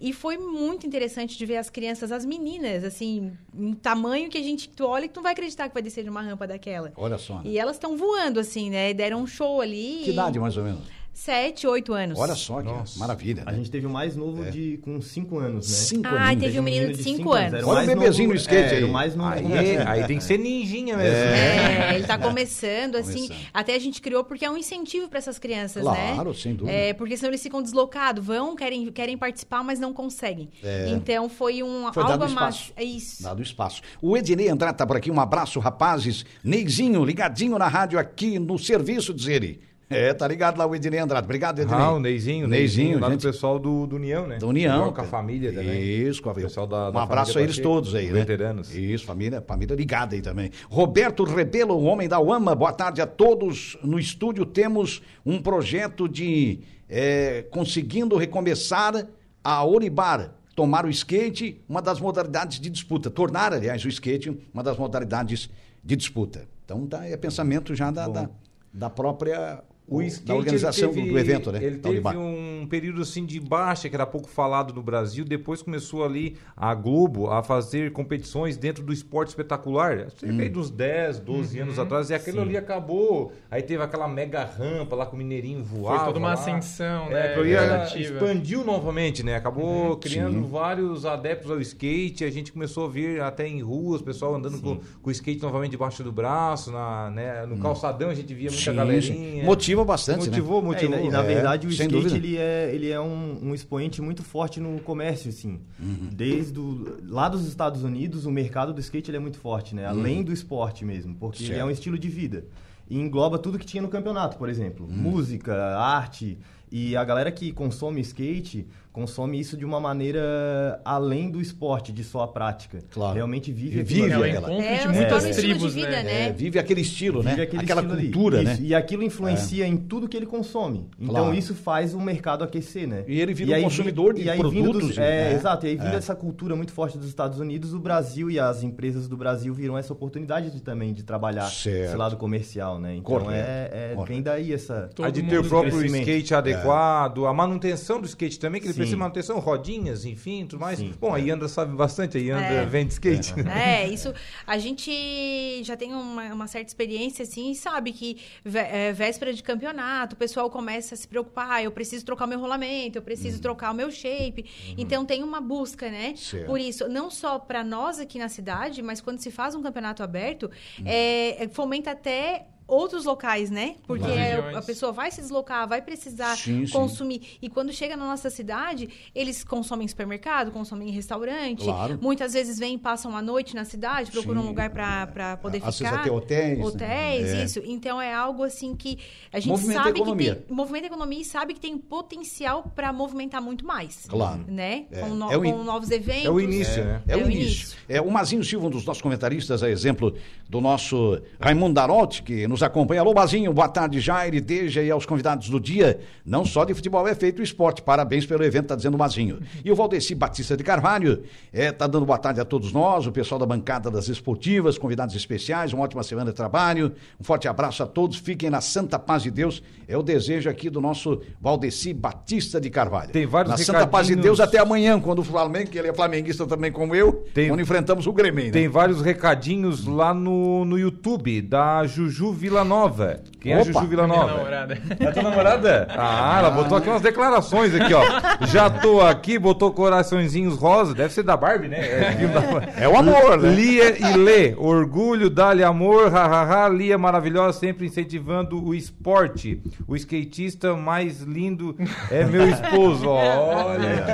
E 0.00 0.12
foi 0.12 0.36
muito 0.36 0.86
interessante 0.86 1.36
de 1.36 1.46
ver 1.46 1.56
as 1.56 1.70
crianças, 1.70 2.12
as 2.12 2.24
meninas, 2.24 2.84
assim, 2.84 3.32
em 3.56 3.72
tamanho 3.72 4.28
que 4.28 4.38
a 4.38 4.42
gente 4.42 4.68
tu 4.68 4.84
olha 4.86 5.06
e 5.06 5.08
tu 5.08 5.16
não 5.16 5.22
vai 5.22 5.32
acreditar 5.32 5.68
que 5.68 5.74
vai 5.74 5.82
descer 5.82 6.04
de 6.04 6.10
uma 6.10 6.22
rampa 6.22 6.46
daquela. 6.46 6.92
Olha 6.96 7.13
só. 7.18 7.34
né? 7.36 7.42
E 7.44 7.58
elas 7.58 7.76
estão 7.76 7.96
voando, 7.96 8.40
assim, 8.40 8.70
né? 8.70 8.92
Deram 8.94 9.22
um 9.22 9.26
show 9.26 9.60
ali. 9.60 10.02
Que 10.04 10.10
idade, 10.10 10.38
mais 10.38 10.56
ou 10.56 10.64
menos? 10.64 10.80
Sete, 11.14 11.64
oito 11.68 11.92
anos. 11.92 12.18
Olha 12.18 12.34
só, 12.34 12.58
que 12.60 12.64
Nossa. 12.66 12.98
maravilha. 12.98 13.44
A 13.46 13.52
né? 13.52 13.58
gente 13.58 13.70
teve 13.70 13.86
o 13.86 13.90
mais 13.90 14.16
novo 14.16 14.44
de 14.50 14.78
com 14.82 15.00
5 15.00 15.38
anos, 15.38 15.68
né? 15.68 15.74
Cinco 15.76 16.08
Ah, 16.08 16.24
aninhos. 16.30 16.42
teve 16.44 16.58
um 16.60 16.62
menino 16.64 16.92
de 16.92 17.02
cinco 17.04 17.32
anos. 17.32 17.54
Era 17.54 17.66
Olha 17.66 17.84
o 17.84 17.86
bebezinho 17.86 18.28
novo- 18.28 18.34
no 18.34 18.40
skate 18.40 18.62
é, 18.64 18.70
aí. 18.70 18.76
Era 18.78 18.86
o 18.86 18.92
mais 18.92 19.14
novo. 19.14 19.30
Aí, 19.30 19.76
aí 19.78 20.06
tem 20.08 20.18
que 20.18 20.24
ser 20.24 20.38
ninjinha 20.38 20.96
mesmo. 20.96 21.14
É, 21.16 21.94
ele 21.94 22.04
tá 22.06 22.18
começando, 22.18 22.96
assim. 22.96 23.28
Começando. 23.28 23.46
Até 23.54 23.74
a 23.76 23.78
gente 23.78 24.02
criou 24.02 24.24
porque 24.24 24.44
é 24.44 24.50
um 24.50 24.56
incentivo 24.56 25.08
para 25.08 25.18
essas 25.18 25.38
crianças, 25.38 25.82
Claro, 25.84 26.30
né? 26.30 26.34
sem 26.36 26.52
dúvida. 26.54 26.76
É, 26.76 26.92
porque 26.92 27.16
senão 27.16 27.30
eles 27.30 27.42
ficam 27.42 27.62
deslocados, 27.62 28.24
vão, 28.24 28.56
querem, 28.56 28.90
querem 28.90 29.16
participar, 29.16 29.62
mas 29.62 29.78
não 29.78 29.92
conseguem. 29.92 30.50
Então 30.90 31.28
foi 31.28 31.62
um 31.62 31.88
É. 31.88 31.92
Foi 31.92 32.02
algo 32.02 32.12
dado 32.18 32.24
a 32.24 32.26
espaço. 32.26 32.58
mais. 32.60 32.72
É 32.76 32.84
isso. 32.84 33.22
Dado 33.22 33.40
espaço. 33.40 33.82
O 34.02 34.16
Ednei 34.16 34.48
Andrade 34.48 34.76
tá 34.76 34.84
por 34.84 34.96
aqui. 34.96 35.12
Um 35.12 35.20
abraço, 35.20 35.60
rapazes. 35.60 36.24
Neizinho, 36.42 37.04
ligadinho 37.04 37.56
na 37.56 37.68
rádio 37.68 38.00
aqui 38.00 38.36
no 38.38 38.58
serviço, 38.58 39.14
diz 39.14 39.28
ele. 39.28 39.60
É, 39.90 40.14
tá 40.14 40.26
ligado 40.26 40.56
lá 40.58 40.66
o 40.66 40.74
Ednei 40.74 40.98
Andrade. 40.98 41.24
Obrigado, 41.24 41.60
Ednei. 41.60 41.78
Ah, 41.78 41.92
o 41.92 42.00
Neizinho, 42.00 42.48
Neizinho, 42.48 42.98
lá 42.98 43.10
gente. 43.10 43.20
do 43.20 43.26
pessoal 43.30 43.58
do, 43.58 43.86
do 43.86 43.96
União, 43.96 44.26
né? 44.26 44.38
Da 44.38 44.46
União. 44.46 44.92
Com 44.92 45.00
a 45.00 45.04
família 45.04 45.52
também. 45.52 45.80
Isso, 45.82 46.22
com 46.22 46.30
a 46.30 46.34
pessoal 46.34 46.66
da, 46.66 46.88
Um 46.88 46.92
da 46.92 47.02
abraço 47.02 47.38
a 47.38 47.42
eles 47.42 47.58
todos 47.58 47.94
aí, 47.94 48.06
né? 48.06 48.20
Veteranos. 48.20 48.74
Isso, 48.74 49.04
família, 49.04 49.42
família 49.42 49.74
ligada 49.74 50.14
aí 50.14 50.22
também. 50.22 50.50
Roberto 50.68 51.24
Rebelo, 51.24 51.74
o 51.74 51.84
homem 51.84 52.08
da 52.08 52.18
UAMA, 52.18 52.54
boa 52.54 52.72
tarde 52.72 53.00
a 53.02 53.06
todos. 53.06 53.76
No 53.82 53.98
estúdio 53.98 54.46
temos 54.46 55.02
um 55.24 55.40
projeto 55.40 56.08
de 56.08 56.60
é, 56.88 57.42
conseguindo 57.50 58.16
recomeçar 58.16 59.06
a 59.42 59.64
Oribar, 59.66 60.32
tomar 60.56 60.86
o 60.86 60.90
skate, 60.90 61.60
uma 61.68 61.82
das 61.82 62.00
modalidades 62.00 62.58
de 62.58 62.70
disputa. 62.70 63.10
Tornar, 63.10 63.52
aliás, 63.52 63.84
o 63.84 63.88
skate 63.88 64.34
uma 64.52 64.62
das 64.62 64.78
modalidades 64.78 65.50
de 65.82 65.96
disputa. 65.96 66.48
Então, 66.64 66.86
tá, 66.86 67.06
é 67.06 67.16
pensamento 67.16 67.74
já 67.74 67.90
da, 67.90 68.08
da, 68.08 68.30
da 68.72 68.88
própria 68.88 69.62
O 69.86 70.00
skate, 70.00 70.26
da 70.26 70.34
organização 70.34 70.88
teve, 70.94 71.10
do, 71.10 71.18
evento, 71.18 71.52
né? 71.52 71.62
Ele 71.62 71.76
teve 71.78 72.16
um 72.16 72.66
período 72.68 73.02
assim 73.02 73.26
de 73.26 73.38
baixa, 73.38 73.88
que 73.88 73.94
era 73.94 74.06
pouco 74.06 74.28
falado 74.28 74.72
no 74.72 74.82
Brasil. 74.82 75.24
Depois 75.26 75.60
começou 75.60 76.04
ali 76.04 76.36
a 76.56 76.74
Globo 76.74 77.30
a 77.30 77.42
fazer 77.42 77.92
competições 77.92 78.56
dentro 78.56 78.82
do 78.82 78.92
esporte 78.92 79.28
espetacular. 79.28 80.08
Cerca 80.16 80.42
aí 80.42 80.48
dos 80.48 80.70
10, 80.70 81.20
12 81.20 81.58
anos 81.60 81.78
atrás. 81.78 82.08
E 82.08 82.14
aquilo 82.14 82.40
ali 82.40 82.56
acabou. 82.56 83.32
Aí 83.50 83.60
teve 83.62 83.82
aquela 83.82 84.08
mega 84.08 84.42
rampa 84.42 84.96
lá 84.96 85.04
com 85.04 85.16
o 85.16 85.18
Mineirinho 85.18 85.62
voava. 85.62 85.96
Foi 85.98 86.06
toda 86.06 86.18
uma 86.18 86.28
lá. 86.28 86.34
ascensão, 86.34 87.06
É, 87.08 87.36
né? 87.36 87.44
gradativa. 87.44 88.14
expandiu 88.14 88.64
novamente, 88.64 89.22
né? 89.22 89.36
Acabou 89.36 89.96
criando 89.98 90.42
Sim. 90.42 90.48
vários 90.50 91.04
adeptos 91.04 91.50
ao 91.50 91.60
skate. 91.60 92.24
A 92.24 92.30
gente 92.30 92.52
começou 92.52 92.86
a 92.86 92.88
ver 92.88 93.20
até 93.20 93.46
em 93.46 93.60
ruas, 93.60 94.00
pessoal 94.00 94.34
andando 94.34 94.60
com, 94.60 94.76
com 95.02 95.08
o 95.08 95.12
skate 95.12 95.42
novamente 95.42 95.72
debaixo 95.72 96.02
do 96.02 96.10
braço, 96.12 96.70
na, 96.72 97.10
né? 97.10 97.44
no 97.46 97.58
calçadão 97.58 98.08
a 98.08 98.14
gente 98.14 98.32
via 98.32 98.48
muita 98.50 98.70
Sim, 98.70 98.76
galerinha. 98.76 99.02
sim. 99.02 99.42
Motiva 99.76 99.84
bastante, 99.84 100.30
né? 100.30 100.36
Motivou, 100.38 100.56
É, 100.58 100.62
e, 100.62 100.64
motivou. 100.64 100.96
na, 100.98 101.02
e 101.02 101.10
na 101.10 101.22
É, 101.22 101.26
verdade 101.26 101.66
o 101.66 101.70
skate 101.70 101.90
dúvida. 101.92 102.16
ele 102.16 102.36
é, 102.36 102.74
ele 102.74 102.90
é 102.90 103.00
um, 103.00 103.38
um 103.48 103.54
expoente 103.54 104.00
muito 104.00 104.22
forte 104.22 104.60
no 104.60 104.78
comércio, 104.80 105.28
assim. 105.28 105.60
Uhum. 105.80 106.08
Desde 106.12 106.58
o, 106.58 106.98
lá 107.08 107.28
dos 107.28 107.46
Estados 107.46 107.82
Unidos, 107.82 108.26
o 108.26 108.30
mercado 108.30 108.72
do 108.72 108.80
skate 108.80 109.10
ele 109.10 109.16
é 109.16 109.20
muito 109.20 109.38
forte, 109.38 109.74
né? 109.74 109.86
Além 109.86 110.22
do 110.22 110.32
esporte 110.32 110.84
mesmo, 110.84 111.14
porque 111.14 111.44
ele 111.44 111.54
é 111.54 111.62
Uhum. 111.62 111.68
Um 111.68 111.72
estilo 111.72 111.98
de 111.98 112.08
vida. 112.08 112.44
E 112.88 112.98
engloba 112.98 113.38
tudo 113.38 113.58
que 113.58 113.64
tinha 113.64 113.82
no 113.82 113.88
campeonato, 113.88 114.36
por 114.36 114.48
exemplo. 114.48 114.86
Uhum. 114.86 114.94
Música, 114.94 115.54
arte. 115.78 116.38
E 116.76 116.96
a 116.96 117.04
galera 117.04 117.30
que 117.30 117.52
consome 117.52 118.00
skate 118.00 118.66
consome 118.92 119.40
isso 119.40 119.56
de 119.56 119.64
uma 119.64 119.80
maneira 119.80 120.80
além 120.84 121.28
do 121.28 121.40
esporte, 121.40 121.92
de 121.92 122.04
só 122.04 122.20
a 122.22 122.28
prática. 122.28 122.78
Claro. 122.92 123.14
Realmente 123.14 123.50
vive 123.52 123.78
E 123.78 123.80
aquilo 123.80 124.02
vive 124.04 124.12
É 124.12 124.14
ali. 124.14 124.30
aquela- 124.30 124.52
encontro 124.52 124.64
É, 124.68 124.76
de 124.76 124.82
se 124.82 124.88
muitas 124.88 125.24
estilo 125.24 125.48
tribos, 125.54 125.74
de 125.74 125.80
vida, 125.80 125.90
né? 125.90 126.02
né? 126.04 126.28
É, 126.28 126.32
vive 126.32 126.58
aquele 126.60 126.80
estilo, 126.80 127.20
né? 127.22 127.30
Vive 127.30 127.42
aquele 127.42 127.62
Aquela 127.64 127.80
estilo 127.80 127.98
ali. 127.98 128.08
cultura, 128.12 128.42
Isso, 128.42 128.62
né? 128.62 128.68
E 128.68 128.72
aquilo 128.74 129.02
influencia 129.02 129.66
em 129.66 129.76
tudo 129.76 130.08
que 130.08 130.16
ele 130.16 130.26
consome. 130.26 130.86
Então 130.96 131.14
Claro. 131.24 131.34
isso 131.34 131.54
faz 131.56 131.92
o 131.92 132.00
mercado 132.00 132.44
aquecer, 132.44 132.86
né? 132.86 133.02
E 133.08 133.20
ele 133.20 133.34
vira 133.34 133.50
um 133.50 133.54
aí 133.54 133.62
consumidor 133.64 134.14
de 134.14 134.22
e 134.22 134.30
aí 134.30 134.36
vindo 134.40 134.52
produtos, 134.62 134.88
Dos, 134.90 134.98
é, 134.98 135.00
né? 135.30 135.34
exato. 135.34 135.66
E 135.66 135.70
aí 135.70 135.76
vindo 135.76 135.92
É. 135.94 135.96
essa 135.96 136.14
cultura 136.14 136.54
muito 136.54 136.72
forte 136.72 136.96
dos 136.96 137.08
Estados 137.08 137.40
Unidos, 137.40 137.74
o 137.74 137.80
Brasil 137.80 138.30
e 138.30 138.38
as 138.38 138.62
empresas 138.62 139.08
do 139.08 139.16
Brasil 139.16 139.52
viram 139.52 139.76
essa 139.76 139.92
oportunidade 139.92 140.52
de, 140.52 140.60
também 140.62 140.92
de 140.92 141.02
trabalhar 141.02 141.46
Certo. 141.50 141.86
esse 141.86 141.96
lado 141.96 142.16
comercial, 142.16 142.78
né? 142.78 142.94
Então 142.94 143.18
Correto. 143.18 143.32
é, 143.32 143.70
é- 143.72 143.94
Correto. 143.94 144.12
vem 144.12 144.22
daí 144.22 144.52
essa... 144.52 144.88
Todo 144.94 145.06
a 145.06 145.10
de 145.10 145.20
ter 145.24 145.38
o 145.40 145.44
próprio 145.44 145.84
skate 145.84 146.32
adequado, 146.32 146.63
a 146.72 147.32
manutenção 147.34 148.00
do 148.00 148.06
skate 148.06 148.38
também, 148.38 148.60
que 148.60 148.66
ele 148.66 148.72
Sim. 148.72 148.78
precisa 148.78 148.96
de 148.96 149.00
manutenção, 149.00 149.38
rodinhas, 149.38 150.04
enfim, 150.04 150.46
tudo 150.46 150.60
mais. 150.60 150.78
Sim. 150.78 150.92
Bom, 151.00 151.14
a 151.14 151.18
Yandra 151.18 151.48
sabe 151.48 151.74
bastante, 151.74 152.16
a 152.18 152.20
Yandra 152.20 152.62
É. 152.62 152.64
vende 152.66 152.92
skate. 152.92 153.34
É, 153.54 153.86
isso. 153.88 154.12
A 154.46 154.58
gente 154.58 155.62
já 155.64 155.76
tem 155.76 155.92
uma, 155.94 156.24
uma 156.34 156.46
certa 156.46 156.68
experiência, 156.68 157.22
assim, 157.22 157.50
e 157.50 157.54
sabe 157.54 157.92
que 157.92 158.18
vé- 158.44 158.88
é, 158.88 158.92
véspera 158.92 159.32
de 159.32 159.42
campeonato, 159.42 160.14
o 160.14 160.18
pessoal 160.18 160.50
começa 160.50 160.94
a 160.94 160.98
se 160.98 161.06
preocupar, 161.06 161.48
"Ah, 161.50 161.62
eu 161.62 161.70
preciso 161.70 162.04
trocar 162.04 162.24
o 162.24 162.28
meu 162.28 162.38
rolamento, 162.40 162.98
eu 162.98 163.02
preciso 163.02 163.40
trocar 163.40 163.70
o 163.72 163.74
meu 163.74 163.90
shape. 163.90 164.44
Então 164.76 165.04
tem 165.04 165.22
uma 165.22 165.40
busca, 165.40 165.90
né? 165.90 166.14
Certo. 166.16 166.46
Por 166.46 166.60
isso, 166.60 166.88
não 166.88 167.10
só 167.10 167.38
para 167.38 167.62
nós 167.64 167.98
aqui 167.98 168.18
na 168.18 168.28
cidade, 168.28 168.82
mas 168.82 169.00
quando 169.00 169.18
se 169.18 169.30
faz 169.30 169.54
um 169.54 169.62
campeonato 169.62 170.02
aberto, 170.02 170.50
é, 170.84 171.44
é, 171.44 171.48
fomenta 171.48 171.90
até 171.92 172.46
outros 172.66 173.04
locais, 173.04 173.50
né? 173.50 173.76
Porque 173.86 174.10
é, 174.10 174.54
a 174.56 174.62
pessoa 174.62 174.90
vai 174.92 175.10
se 175.10 175.20
deslocar, 175.20 175.68
vai 175.68 175.82
precisar 175.82 176.36
Sim, 176.36 176.66
sim. 176.66 176.72
consumir. 176.72 177.36
E 177.42 177.48
quando 177.48 177.72
chega 177.72 177.96
na 177.96 178.06
nossa 178.06 178.30
cidade, 178.30 178.88
eles 179.14 179.44
consomem 179.44 179.84
em 179.84 179.88
supermercado, 179.88 180.50
consomem 180.50 180.88
em 180.88 180.92
restaurante. 180.92 181.64
Claro. 181.64 181.98
Muitas 182.00 182.32
vezes 182.32 182.58
vêm 182.58 182.74
e 182.76 182.78
passam 182.78 183.14
a 183.16 183.20
noite 183.22 183.54
na 183.54 183.64
cidade, 183.64 184.10
procuram 184.10 184.40
Sim. 184.40 184.46
um 184.46 184.50
lugar 184.50 184.70
para 184.70 185.36
poder 185.38 185.60
Às 185.64 185.76
ficar. 185.76 185.90
vezes 185.90 186.00
até 186.06 186.10
hotéis, 186.12 186.58
né? 186.58 186.64
Hotéis, 186.64 187.26
É. 187.34 187.44
isso. 187.44 187.62
Então 187.64 188.00
é 188.00 188.12
algo 188.14 188.42
assim 188.44 188.74
que 188.74 188.98
a 189.32 189.38
gente 189.38 189.48
Movimenta 189.50 189.80
a 189.80 189.84
sabe 189.84 190.00
que 190.02 190.16
tem. 190.16 190.44
Movimenta 190.50 190.86
a 190.86 190.88
economia 190.88 191.20
e 191.20 191.24
sabe 191.24 191.54
que 191.54 191.60
tem 191.60 191.76
potencial 191.76 192.70
para 192.74 192.92
movimentar 192.92 193.42
muito 193.42 193.66
mais. 193.66 194.06
Claro. 194.08 194.44
Né? 194.48 194.86
É. 194.90 195.00
Com, 195.00 195.08
no- 195.10 195.30
É 195.32 195.36
o 195.36 195.44
in- 195.44 195.52
com 195.52 195.64
novos 195.64 195.90
eventos. 195.90 196.24
É 196.26 196.30
o 196.30 196.40
início, 196.40 196.84
né? 196.84 197.02
É, 197.06 197.12
É 197.12 197.16
o 197.16 197.20
o 197.20 197.22
início. 197.24 197.42
início. 197.42 197.78
É, 197.88 198.00
o 198.00 198.10
Mazinho 198.10 198.42
Silva, 198.42 198.66
um 198.66 198.70
dos 198.70 198.84
nossos 198.84 199.02
comentaristas, 199.02 199.62
é 199.62 199.70
exemplo 199.70 200.14
do 200.48 200.60
nosso 200.60 201.20
Raimundo 201.40 201.74
Darotti, 201.74 202.22
que 202.22 202.46
nos 202.54 202.62
acompanha. 202.62 203.00
Alô, 203.00 203.12
Mazinho, 203.12 203.52
boa 203.52 203.68
tarde, 203.68 203.98
Jair, 203.98 204.40
Deja 204.40 204.80
e 204.80 204.88
aos 204.88 205.04
convidados 205.04 205.50
do 205.50 205.58
dia. 205.58 205.98
Não 206.24 206.44
só 206.44 206.64
de 206.64 206.72
futebol 206.72 207.06
é 207.08 207.14
feito 207.14 207.40
o 207.40 207.42
esporte. 207.42 207.82
Parabéns 207.82 208.24
pelo 208.24 208.44
evento, 208.44 208.68
tá 208.68 208.76
dizendo 208.76 208.94
o 208.94 208.98
Mazinho. 208.98 209.40
E 209.64 209.72
o 209.72 209.74
Valdeci 209.74 210.14
Batista 210.14 210.56
de 210.56 210.62
Carvalho, 210.62 211.24
é, 211.52 211.72
tá 211.72 211.88
dando 211.88 212.06
boa 212.06 212.16
tarde 212.16 212.40
a 212.40 212.44
todos 212.44 212.72
nós, 212.72 213.08
o 213.08 213.12
pessoal 213.12 213.40
da 213.40 213.46
bancada 213.46 213.90
das 213.90 214.08
esportivas, 214.08 214.78
convidados 214.78 215.16
especiais, 215.16 215.72
uma 215.72 215.82
ótima 215.82 216.04
semana 216.04 216.30
de 216.30 216.36
trabalho. 216.36 216.92
Um 217.20 217.24
forte 217.24 217.48
abraço 217.48 217.82
a 217.82 217.86
todos, 217.86 218.18
fiquem 218.18 218.48
na 218.48 218.60
santa 218.60 219.00
paz 219.00 219.24
de 219.24 219.32
Deus. 219.32 219.60
É 219.88 219.98
o 219.98 220.02
desejo 220.02 220.48
aqui 220.48 220.70
do 220.70 220.80
nosso 220.80 221.20
Valdeci 221.40 221.92
Batista 221.92 222.60
de 222.60 222.70
Carvalho. 222.70 223.10
Tem 223.10 223.26
vários 223.26 223.50
Na 223.50 223.56
santa 223.58 223.86
paz 223.86 224.06
de. 224.06 224.14
Deus 224.14 224.38
até 224.38 224.58
amanhã, 224.58 225.00
quando 225.00 225.18
o 225.18 225.24
Flamengo, 225.24 225.68
que 225.70 225.76
ele 225.76 225.88
é 225.88 225.92
flamenguista 225.92 226.46
também 226.46 226.70
como 226.70 226.94
eu, 226.94 227.24
Tem- 227.34 227.48
quando 227.48 227.60
enfrentamos 227.60 228.06
o 228.06 228.12
Grêmio, 228.12 228.44
né? 228.44 228.50
Tem 228.52 228.68
vários 228.68 229.02
recadinhos 229.02 229.84
lá 229.86 230.14
no, 230.14 230.64
no 230.64 230.78
YouTube 230.78 231.42
da 231.42 231.84
Juju 231.84 232.32
Villanova. 232.48 233.20
Quem 233.40 233.52
é 233.52 233.56
a! 233.56 233.58
Juju 233.64 233.72
Minha 233.78 233.88
Villanova? 233.88 234.26
namorada. 234.36 234.78
É 235.00 235.10
tua 235.10 235.22
namorada? 235.22 235.88
Ah, 235.96 236.36
ela 236.40 236.50
botou 236.50 236.76
aqui 236.76 236.88
umas 236.90 237.00
declarações 237.00 237.74
aqui, 237.74 237.92
ó. 237.94 238.02
Já 238.46 238.68
tô 238.68 239.00
aqui, 239.00 239.38
botou 239.38 239.72
coraçõezinhos 239.72 240.56
rosa. 240.58 240.94
Deve 240.94 241.12
ser 241.14 241.22
da 241.22 241.36
Barbie, 241.36 241.68
né? 241.68 241.78
É, 241.78 242.26
da- 242.28 242.82
É 242.82 242.86
o 242.88 242.96
amor, 242.98 243.38
né? 243.40 243.48
Lia 243.48 243.96
e 243.98 244.16
Lê, 244.16 244.54
orgulho, 244.58 245.30
dá-lhe 245.30 245.64
amor, 245.64 246.10
hahaha, 246.12 246.68
Lia 246.68 246.98
maravilhosa, 246.98 247.58
sempre 247.58 247.86
incentivando 247.86 248.62
o 248.62 248.74
esporte. 248.74 249.62
O 249.88 249.96
skatista 249.96 250.74
mais 250.76 251.20
lindo 251.22 251.74
é 252.10 252.24
meu 252.24 252.46
esposo, 252.48 253.08
olha. 253.08 254.04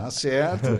Tá 0.00 0.08
certo. 0.10 0.78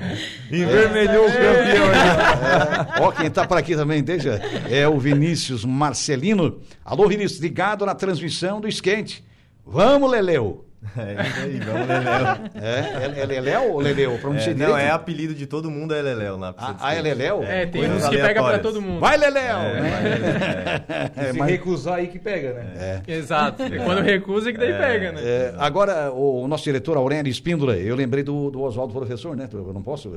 Envermelhou 0.50 1.26
o 1.26 1.32
campeão. 1.32 3.06
Ó, 3.06 3.12
quem 3.12 3.30
tá 3.30 3.46
por 3.46 3.56
aqui 3.58 3.76
também, 3.76 4.02
deixa, 4.02 4.40
é 4.70 4.87
o 4.88 4.98
Vinícius 4.98 5.64
Marcelino. 6.08 6.60
Alô, 6.84 7.06
Vinícius, 7.06 7.40
ligado 7.40 7.84
na 7.84 7.94
transmissão 7.94 8.60
do 8.60 8.68
skate. 8.68 9.22
Vamos, 9.64 10.10
Leleu. 10.10 10.67
É 10.97 11.26
isso 11.26 11.40
aí, 11.40 11.58
vamos 11.58 11.88
Leléu. 11.88 12.38
É, 12.54 13.20
é 13.20 13.26
Leléu 13.26 13.73
ou 13.73 13.80
Leleu? 13.80 14.18
Pra 14.18 14.40
é, 14.40 14.54
não, 14.54 14.78
é 14.78 14.90
apelido 14.90 15.35
de 15.35 15.47
todo 15.47 15.70
mundo, 15.70 15.92
é 15.92 16.00
Leléu 16.00 16.38
na 16.38 16.52
pista 16.52 16.76
Ah, 16.78 16.94
é 16.94 17.02
Leléu? 17.02 17.42
É, 17.42 17.66
tem 17.66 17.90
uns 17.90 18.08
que 18.08 18.16
pega 18.16 18.42
pra 18.42 18.58
todo 18.61 18.80
mundo. 18.80 19.00
Vai, 19.00 19.16
Leléu! 19.16 19.58
É, 19.58 20.85
é. 21.16 21.32
Se 21.32 21.38
mas... 21.38 21.50
recusar 21.50 21.94
aí 21.94 22.06
que 22.06 22.18
pega, 22.18 22.54
né? 22.54 23.02
É. 23.06 23.12
Exato. 23.12 23.62
É. 23.62 23.78
Quando 23.78 24.02
recusa 24.02 24.50
é 24.50 24.52
que 24.52 24.58
daí 24.58 24.73
pega, 24.73 25.12
né? 25.12 25.20
É, 25.23 25.54
agora, 25.58 26.12
o, 26.12 26.42
o, 26.42 26.49
nosso 26.49 26.64
diretor 26.64 26.97
Aurélio 26.97 27.30
Espíndola, 27.30 27.76
eu 27.76 27.97
lembrei 27.97 28.23
do, 28.23 28.50
do 28.50 28.62
Oswaldo 28.62 28.92
Professor, 28.92 29.37
né? 29.37 29.49
Eu 29.52 29.73
não 29.73 29.82
posso... 29.82 30.12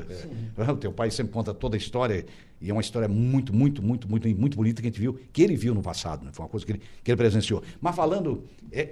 É, 0.58 0.62
o 0.72 0.78
teu 0.78 0.92
pai 0.92 1.10
sempre 1.10 1.34
conta 1.34 1.54
toda 1.54 1.76
a 1.76 1.80
história 1.80 2.24
e 2.62 2.70
é 2.70 2.74
uma 2.74 2.82
história 2.82 3.08
muito, 3.08 3.54
muito, 3.54 3.82
muito, 3.82 4.08
muito, 4.08 4.28
muito 4.30 4.56
bonita 4.56 4.82
que 4.82 4.88
a 4.88 4.92
gente 4.92 5.00
viu, 5.00 5.20
que 5.34 5.42
ele 5.42 5.56
viu 5.56 5.74
no 5.74 5.82
passado, 5.82 6.24
né? 6.24 6.30
Foi 6.32 6.46
uma 6.46 6.50
coisa 6.50 6.64
que 6.64 6.74
ele, 6.74 6.82
que 7.04 7.10
ele 7.10 7.18
presenciou. 7.18 7.64
Mas 7.82 7.96
falando, 7.96 8.44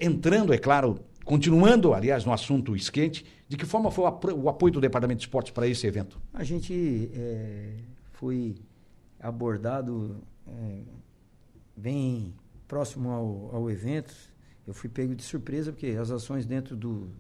entrando, 0.01 0.51
é 0.51 0.57
claro, 0.57 0.99
Continuando, 1.29 1.93
aliás, 1.93 2.25
no 2.25 2.33
assunto 2.33 2.75
skate, 2.75 3.23
de 3.47 3.55
que 3.55 3.63
forma 3.63 3.91
foi 3.91 4.03
o 4.03 4.49
apoio 4.49 4.73
do 4.73 4.81
Departamento 4.81 5.19
de 5.19 5.27
Esportes 5.27 5.51
para 5.51 5.67
esse 5.67 5.85
evento? 5.85 6.19
A 6.33 6.43
gente 6.43 7.11
é, 7.13 7.75
foi 8.13 8.55
abordado 9.19 10.23
é, 10.47 10.81
bem 11.77 12.33
próximo 12.67 13.11
ao, 13.11 13.57
ao 13.57 13.69
evento. 13.69 14.11
Eu 14.65 14.73
fui 14.73 14.89
pego 14.89 15.13
de 15.13 15.21
surpresa, 15.21 15.71
porque 15.71 15.89
as 16.01 16.09
ações 16.09 16.47
dentro 16.47 16.75
do, 16.75 17.11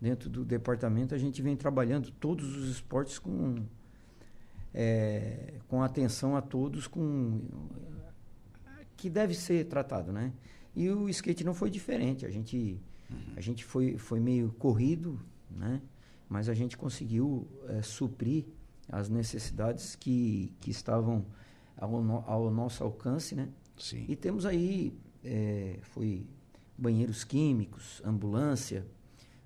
dentro 0.00 0.28
do 0.28 0.44
departamento, 0.44 1.14
a 1.14 1.18
gente 1.18 1.40
vem 1.40 1.54
trabalhando 1.54 2.10
todos 2.10 2.56
os 2.56 2.68
esportes 2.68 3.16
com, 3.16 3.64
é, 4.74 5.54
com 5.68 5.84
atenção 5.84 6.36
a 6.36 6.42
todos, 6.42 6.88
com 6.88 7.40
que 8.96 9.08
deve 9.08 9.34
ser 9.34 9.66
tratado, 9.66 10.12
né? 10.12 10.32
E 10.74 10.90
o 10.90 11.08
skate 11.08 11.44
não 11.44 11.54
foi 11.54 11.70
diferente. 11.70 12.26
A 12.26 12.30
gente 12.30 12.82
Uhum. 13.12 13.32
A 13.36 13.40
gente 13.40 13.64
foi, 13.64 13.96
foi 13.96 14.20
meio 14.20 14.52
corrido, 14.58 15.18
né? 15.50 15.80
mas 16.28 16.48
a 16.48 16.54
gente 16.54 16.76
conseguiu 16.78 17.46
é, 17.68 17.82
suprir 17.82 18.46
as 18.88 19.08
necessidades 19.08 19.94
que, 19.94 20.52
que 20.60 20.70
estavam 20.70 21.26
ao, 21.76 22.02
no, 22.02 22.24
ao 22.26 22.50
nosso 22.50 22.82
alcance. 22.82 23.34
Né? 23.34 23.48
Sim. 23.76 24.04
E 24.08 24.16
temos 24.16 24.46
aí, 24.46 24.96
é, 25.24 25.78
foi 25.82 26.26
banheiros 26.76 27.22
químicos, 27.22 28.00
ambulância, 28.04 28.86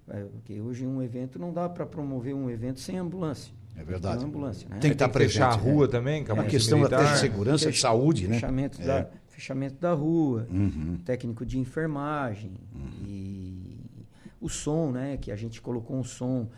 é, 0.08 0.24
porque 0.24 0.60
hoje 0.60 0.86
um 0.86 1.02
evento 1.02 1.38
não 1.38 1.52
dá 1.52 1.68
para 1.68 1.84
promover 1.84 2.34
um 2.34 2.48
evento 2.48 2.80
sem 2.80 2.96
ambulância. 2.96 3.52
É 3.74 3.84
verdade. 3.84 4.20
Tem 4.20 4.28
ambulância, 4.28 4.68
né? 4.68 4.78
Tem 4.78 4.90
que 4.90 4.94
estar 4.94 5.08
tá 5.08 5.12
presente. 5.12 5.34
Fechar 5.34 5.50
a 5.50 5.56
rua 5.56 5.84
é. 5.84 5.88
também, 5.88 6.24
é 6.26 6.32
uma 6.32 6.44
questão 6.44 6.78
militar. 6.78 7.00
até 7.00 7.12
de 7.12 7.18
segurança, 7.18 7.70
de 7.70 7.78
saúde, 7.78 8.26
né? 8.26 8.36
Fechamento 8.36 8.78
da, 8.80 9.00
é 9.00 9.10
fechamento 9.36 9.78
da 9.78 9.92
rua, 9.92 10.48
uhum. 10.50 10.98
técnico 11.04 11.44
de 11.44 11.58
enfermagem 11.58 12.52
uhum. 12.74 13.06
e 13.06 13.45
o 14.46 14.48
som, 14.48 14.90
né? 14.90 15.16
Que 15.16 15.30
a 15.30 15.36
gente 15.36 15.60
colocou 15.60 15.96
um 15.96 16.04
som 16.04 16.48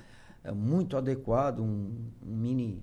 é, 0.45 0.53
muito 0.53 0.97
adequado, 0.97 1.61
um, 1.61 1.91
um 2.25 2.37
mini, 2.37 2.83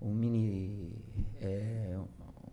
um 0.00 0.12
mini, 0.12 0.92
é, 1.40 1.96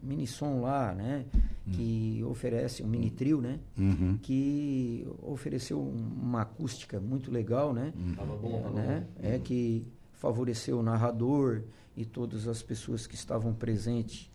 um 0.03 0.07
mini 0.07 0.27
som 0.27 0.61
lá, 0.61 0.93
né? 0.93 1.25
Uhum. 1.33 1.73
Que 1.73 2.23
oferece 2.29 2.83
um 2.83 2.87
mini 2.87 3.09
trio, 3.09 3.41
né? 3.41 3.59
Uhum. 3.77 4.17
Que 4.21 5.07
ofereceu 5.21 5.81
uma 5.81 6.41
acústica 6.41 6.99
muito 6.99 7.31
legal, 7.31 7.73
né? 7.73 7.93
Uhum. 7.95 8.15
Tava 8.15 8.35
bom, 8.35 8.61
tava 8.61 8.75
né? 8.75 9.07
Bom. 9.15 9.27
É 9.27 9.39
que 9.39 9.85
favoreceu 10.13 10.79
o 10.79 10.83
narrador 10.83 11.63
e 11.95 12.05
todas 12.05 12.47
as 12.47 12.61
pessoas 12.61 13.07
que 13.07 13.15
estavam 13.15 13.53
presentes, 13.53 14.29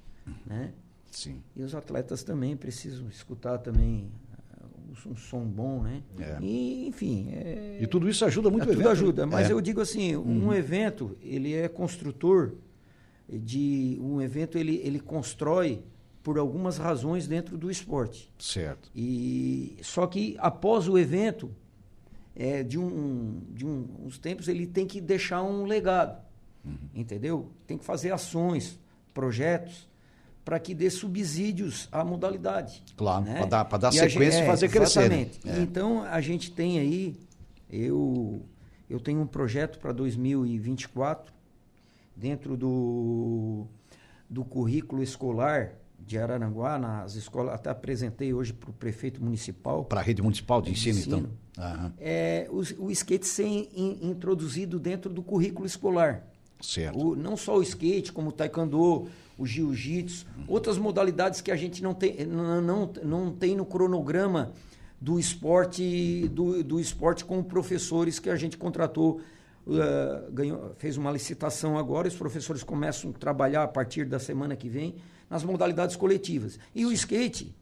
né? 0.46 0.72
Sim. 1.10 1.42
E 1.54 1.62
os 1.62 1.74
atletas 1.74 2.24
também 2.24 2.56
precisam 2.56 3.08
escutar 3.08 3.58
também 3.58 4.10
um 5.06 5.16
som 5.16 5.44
bom, 5.44 5.82
né? 5.82 6.02
É. 6.18 6.38
E, 6.40 6.86
enfim... 6.88 7.28
É, 7.32 7.78
e 7.80 7.86
tudo 7.86 8.08
isso 8.08 8.24
ajuda 8.24 8.50
muito 8.50 8.64
é, 8.64 8.66
o 8.66 8.70
evento. 8.70 8.82
Tudo 8.82 8.92
ajuda, 8.92 9.26
mas 9.26 9.50
é. 9.50 9.52
eu 9.52 9.60
digo 9.60 9.80
assim, 9.80 10.16
um 10.16 10.46
uhum. 10.46 10.54
evento, 10.54 11.16
ele 11.22 11.52
é 11.54 11.68
construtor 11.68 12.52
de... 13.28 13.98
Um 14.00 14.20
evento, 14.20 14.58
ele, 14.58 14.80
ele 14.84 15.00
constrói 15.00 15.82
por 16.22 16.38
algumas 16.38 16.78
razões 16.78 17.26
dentro 17.26 17.58
do 17.58 17.70
esporte. 17.70 18.32
Certo. 18.38 18.90
E, 18.94 19.76
só 19.82 20.06
que 20.06 20.36
após 20.38 20.88
o 20.88 20.98
evento, 20.98 21.50
é, 22.34 22.62
de, 22.62 22.78
um, 22.78 23.42
de 23.50 23.66
um, 23.66 23.86
uns 24.04 24.18
tempos, 24.18 24.48
ele 24.48 24.66
tem 24.66 24.86
que 24.86 25.00
deixar 25.00 25.42
um 25.42 25.66
legado, 25.66 26.18
uhum. 26.64 26.76
entendeu? 26.94 27.50
Tem 27.66 27.76
que 27.76 27.84
fazer 27.84 28.10
ações, 28.10 28.78
projetos 29.12 29.86
para 30.44 30.58
que 30.58 30.74
dê 30.74 30.90
subsídios 30.90 31.88
à 31.90 32.04
modalidade. 32.04 32.82
Claro, 32.96 33.24
né? 33.24 33.38
para 33.46 33.46
dar, 33.46 33.78
dar 33.78 33.92
sequência 33.92 34.42
e 34.42 34.46
fazer 34.46 34.68
crescer. 34.68 35.08
Né? 35.08 35.22
Exatamente. 35.22 35.40
É. 35.48 35.62
Então, 35.62 36.02
a 36.02 36.20
gente 36.20 36.50
tem 36.50 36.78
aí, 36.78 37.16
eu, 37.70 38.42
eu 38.88 39.00
tenho 39.00 39.20
um 39.20 39.26
projeto 39.26 39.78
para 39.78 39.92
2024, 39.92 41.32
dentro 42.14 42.56
do, 42.56 43.66
do 44.28 44.44
currículo 44.44 45.02
escolar 45.02 45.72
de 45.98 46.18
Araranguá, 46.18 46.78
nas 46.78 47.14
escolas, 47.14 47.54
até 47.54 47.70
apresentei 47.70 48.34
hoje 48.34 48.52
para 48.52 48.70
o 48.70 48.72
prefeito 48.72 49.24
municipal. 49.24 49.84
Para 49.86 50.00
a 50.00 50.02
rede 50.02 50.20
municipal 50.20 50.60
de 50.60 50.70
ensino, 50.70 50.98
ensino. 50.98 51.16
então. 51.16 51.64
Uhum. 51.64 51.92
É, 51.98 52.46
o, 52.50 52.84
o 52.84 52.90
skate 52.90 53.26
ser 53.26 53.46
in, 53.46 53.98
introduzido 54.02 54.78
dentro 54.78 55.10
do 55.10 55.22
currículo 55.22 55.64
escolar. 55.64 56.26
Certo. 56.60 56.98
O, 56.98 57.16
não 57.16 57.36
só 57.36 57.56
o 57.56 57.62
skate, 57.62 58.12
como 58.12 58.28
o 58.28 58.32
taekwondo, 58.32 59.08
o 59.36 59.46
jiu-jitsu, 59.46 60.26
outras 60.46 60.78
modalidades 60.78 61.40
que 61.40 61.50
a 61.50 61.56
gente 61.56 61.82
não 61.82 61.92
tem, 61.92 62.24
não, 62.24 62.60
não, 62.60 62.92
não 63.02 63.32
tem 63.32 63.56
no 63.56 63.66
cronograma 63.66 64.52
do 65.00 65.18
esporte, 65.18 66.28
do, 66.28 66.62
do 66.62 66.80
esporte 66.80 67.24
com 67.24 67.42
professores 67.42 68.18
que 68.18 68.30
a 68.30 68.36
gente 68.36 68.56
contratou. 68.56 69.20
Uh, 69.66 70.30
ganhou, 70.30 70.74
fez 70.76 70.98
uma 70.98 71.10
licitação 71.10 71.78
agora, 71.78 72.06
os 72.06 72.14
professores 72.14 72.62
começam 72.62 73.10
a 73.10 73.12
trabalhar 73.14 73.62
a 73.62 73.68
partir 73.68 74.04
da 74.04 74.18
semana 74.18 74.54
que 74.54 74.68
vem 74.68 74.96
nas 75.28 75.42
modalidades 75.42 75.96
coletivas. 75.96 76.58
E 76.74 76.84
o 76.84 76.92
skate, 76.92 77.56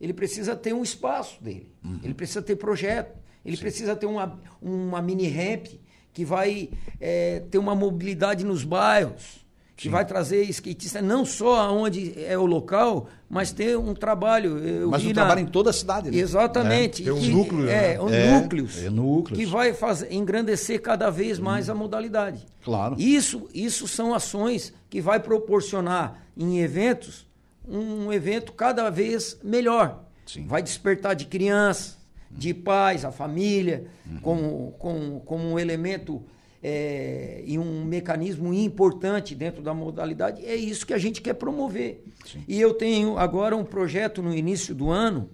ele 0.00 0.12
precisa 0.12 0.54
ter 0.54 0.72
um 0.72 0.84
espaço 0.84 1.42
dele, 1.42 1.74
uhum. 1.84 1.98
ele 2.02 2.14
precisa 2.14 2.40
ter 2.40 2.54
projeto, 2.54 3.18
ele 3.44 3.56
Sim. 3.56 3.62
precisa 3.62 3.96
ter 3.96 4.06
uma, 4.06 4.38
uma 4.62 5.02
mini 5.02 5.28
ramp 5.28 5.66
que 6.12 6.24
vai 6.24 6.70
é, 7.00 7.40
ter 7.50 7.58
uma 7.58 7.74
mobilidade 7.74 8.44
nos 8.44 8.62
bairros 8.62 9.44
que 9.78 9.88
vai 9.88 10.04
trazer 10.04 10.42
skatista 10.50 11.00
não 11.00 11.24
só 11.24 11.60
aonde 11.60 12.12
é 12.24 12.36
o 12.36 12.44
local, 12.44 13.08
mas 13.30 13.52
ter 13.52 13.78
um 13.78 13.94
trabalho. 13.94 14.58
Eu 14.58 14.90
mas 14.90 15.04
um 15.04 15.08
na... 15.08 15.14
trabalho 15.14 15.40
em 15.40 15.46
toda 15.46 15.70
a 15.70 15.72
cidade. 15.72 16.10
Né? 16.10 16.18
Exatamente. 16.18 17.02
É, 17.02 17.04
tem 17.04 17.14
um 17.14 17.20
que, 17.20 17.30
núcleo. 17.30 17.68
É, 17.68 17.94
né? 17.94 18.00
um 18.00 18.08
é, 18.08 18.40
núcleos. 18.40 18.82
É, 18.82 18.90
núcleos. 18.90 19.38
Que 19.38 19.46
vai 19.46 19.72
fazer, 19.72 20.12
engrandecer 20.12 20.82
cada 20.82 21.10
vez 21.10 21.38
mais 21.38 21.68
hum. 21.68 21.72
a 21.72 21.74
modalidade. 21.76 22.44
Claro. 22.64 22.96
Isso, 22.98 23.48
isso 23.54 23.86
são 23.86 24.12
ações 24.12 24.74
que 24.90 25.00
vai 25.00 25.20
proporcionar 25.20 26.24
em 26.36 26.58
eventos 26.58 27.24
um 27.68 28.12
evento 28.12 28.52
cada 28.52 28.90
vez 28.90 29.38
melhor. 29.44 30.02
Sim. 30.26 30.44
Vai 30.46 30.60
despertar 30.60 31.14
de 31.14 31.26
crianças, 31.26 31.96
de 32.28 32.52
pais, 32.52 33.04
a 33.04 33.12
família, 33.12 33.86
uhum. 34.04 34.20
como, 34.20 34.74
como, 34.78 35.20
como 35.20 35.52
um 35.52 35.58
elemento 35.58 36.24
é, 36.62 37.42
e 37.46 37.58
um 37.58 37.84
mecanismo 37.84 38.52
importante 38.52 39.34
dentro 39.34 39.62
da 39.62 39.72
modalidade, 39.72 40.44
é 40.44 40.54
isso 40.54 40.86
que 40.86 40.94
a 40.94 40.98
gente 40.98 41.20
quer 41.20 41.34
promover. 41.34 42.04
Sim. 42.24 42.42
E 42.48 42.60
eu 42.60 42.74
tenho 42.74 43.18
agora 43.18 43.56
um 43.56 43.64
projeto 43.64 44.22
no 44.22 44.34
início 44.34 44.74
do 44.74 44.90
ano 44.90 45.30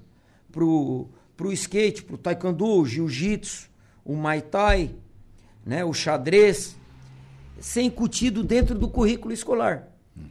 para 0.52 0.64
o 0.64 1.52
skate, 1.52 2.02
para 2.02 2.14
o 2.14 2.18
taekwondo, 2.18 2.66
o 2.66 2.87
jiu-jitsu, 2.87 3.68
o 4.04 4.14
muay 4.14 4.42
thai, 4.42 4.94
né, 5.64 5.84
o 5.84 5.94
xadrez, 5.94 6.76
ser 7.58 7.82
incutido 7.82 8.44
dentro 8.44 8.74
do 8.78 8.88
currículo 8.88 9.32
escolar. 9.32 9.88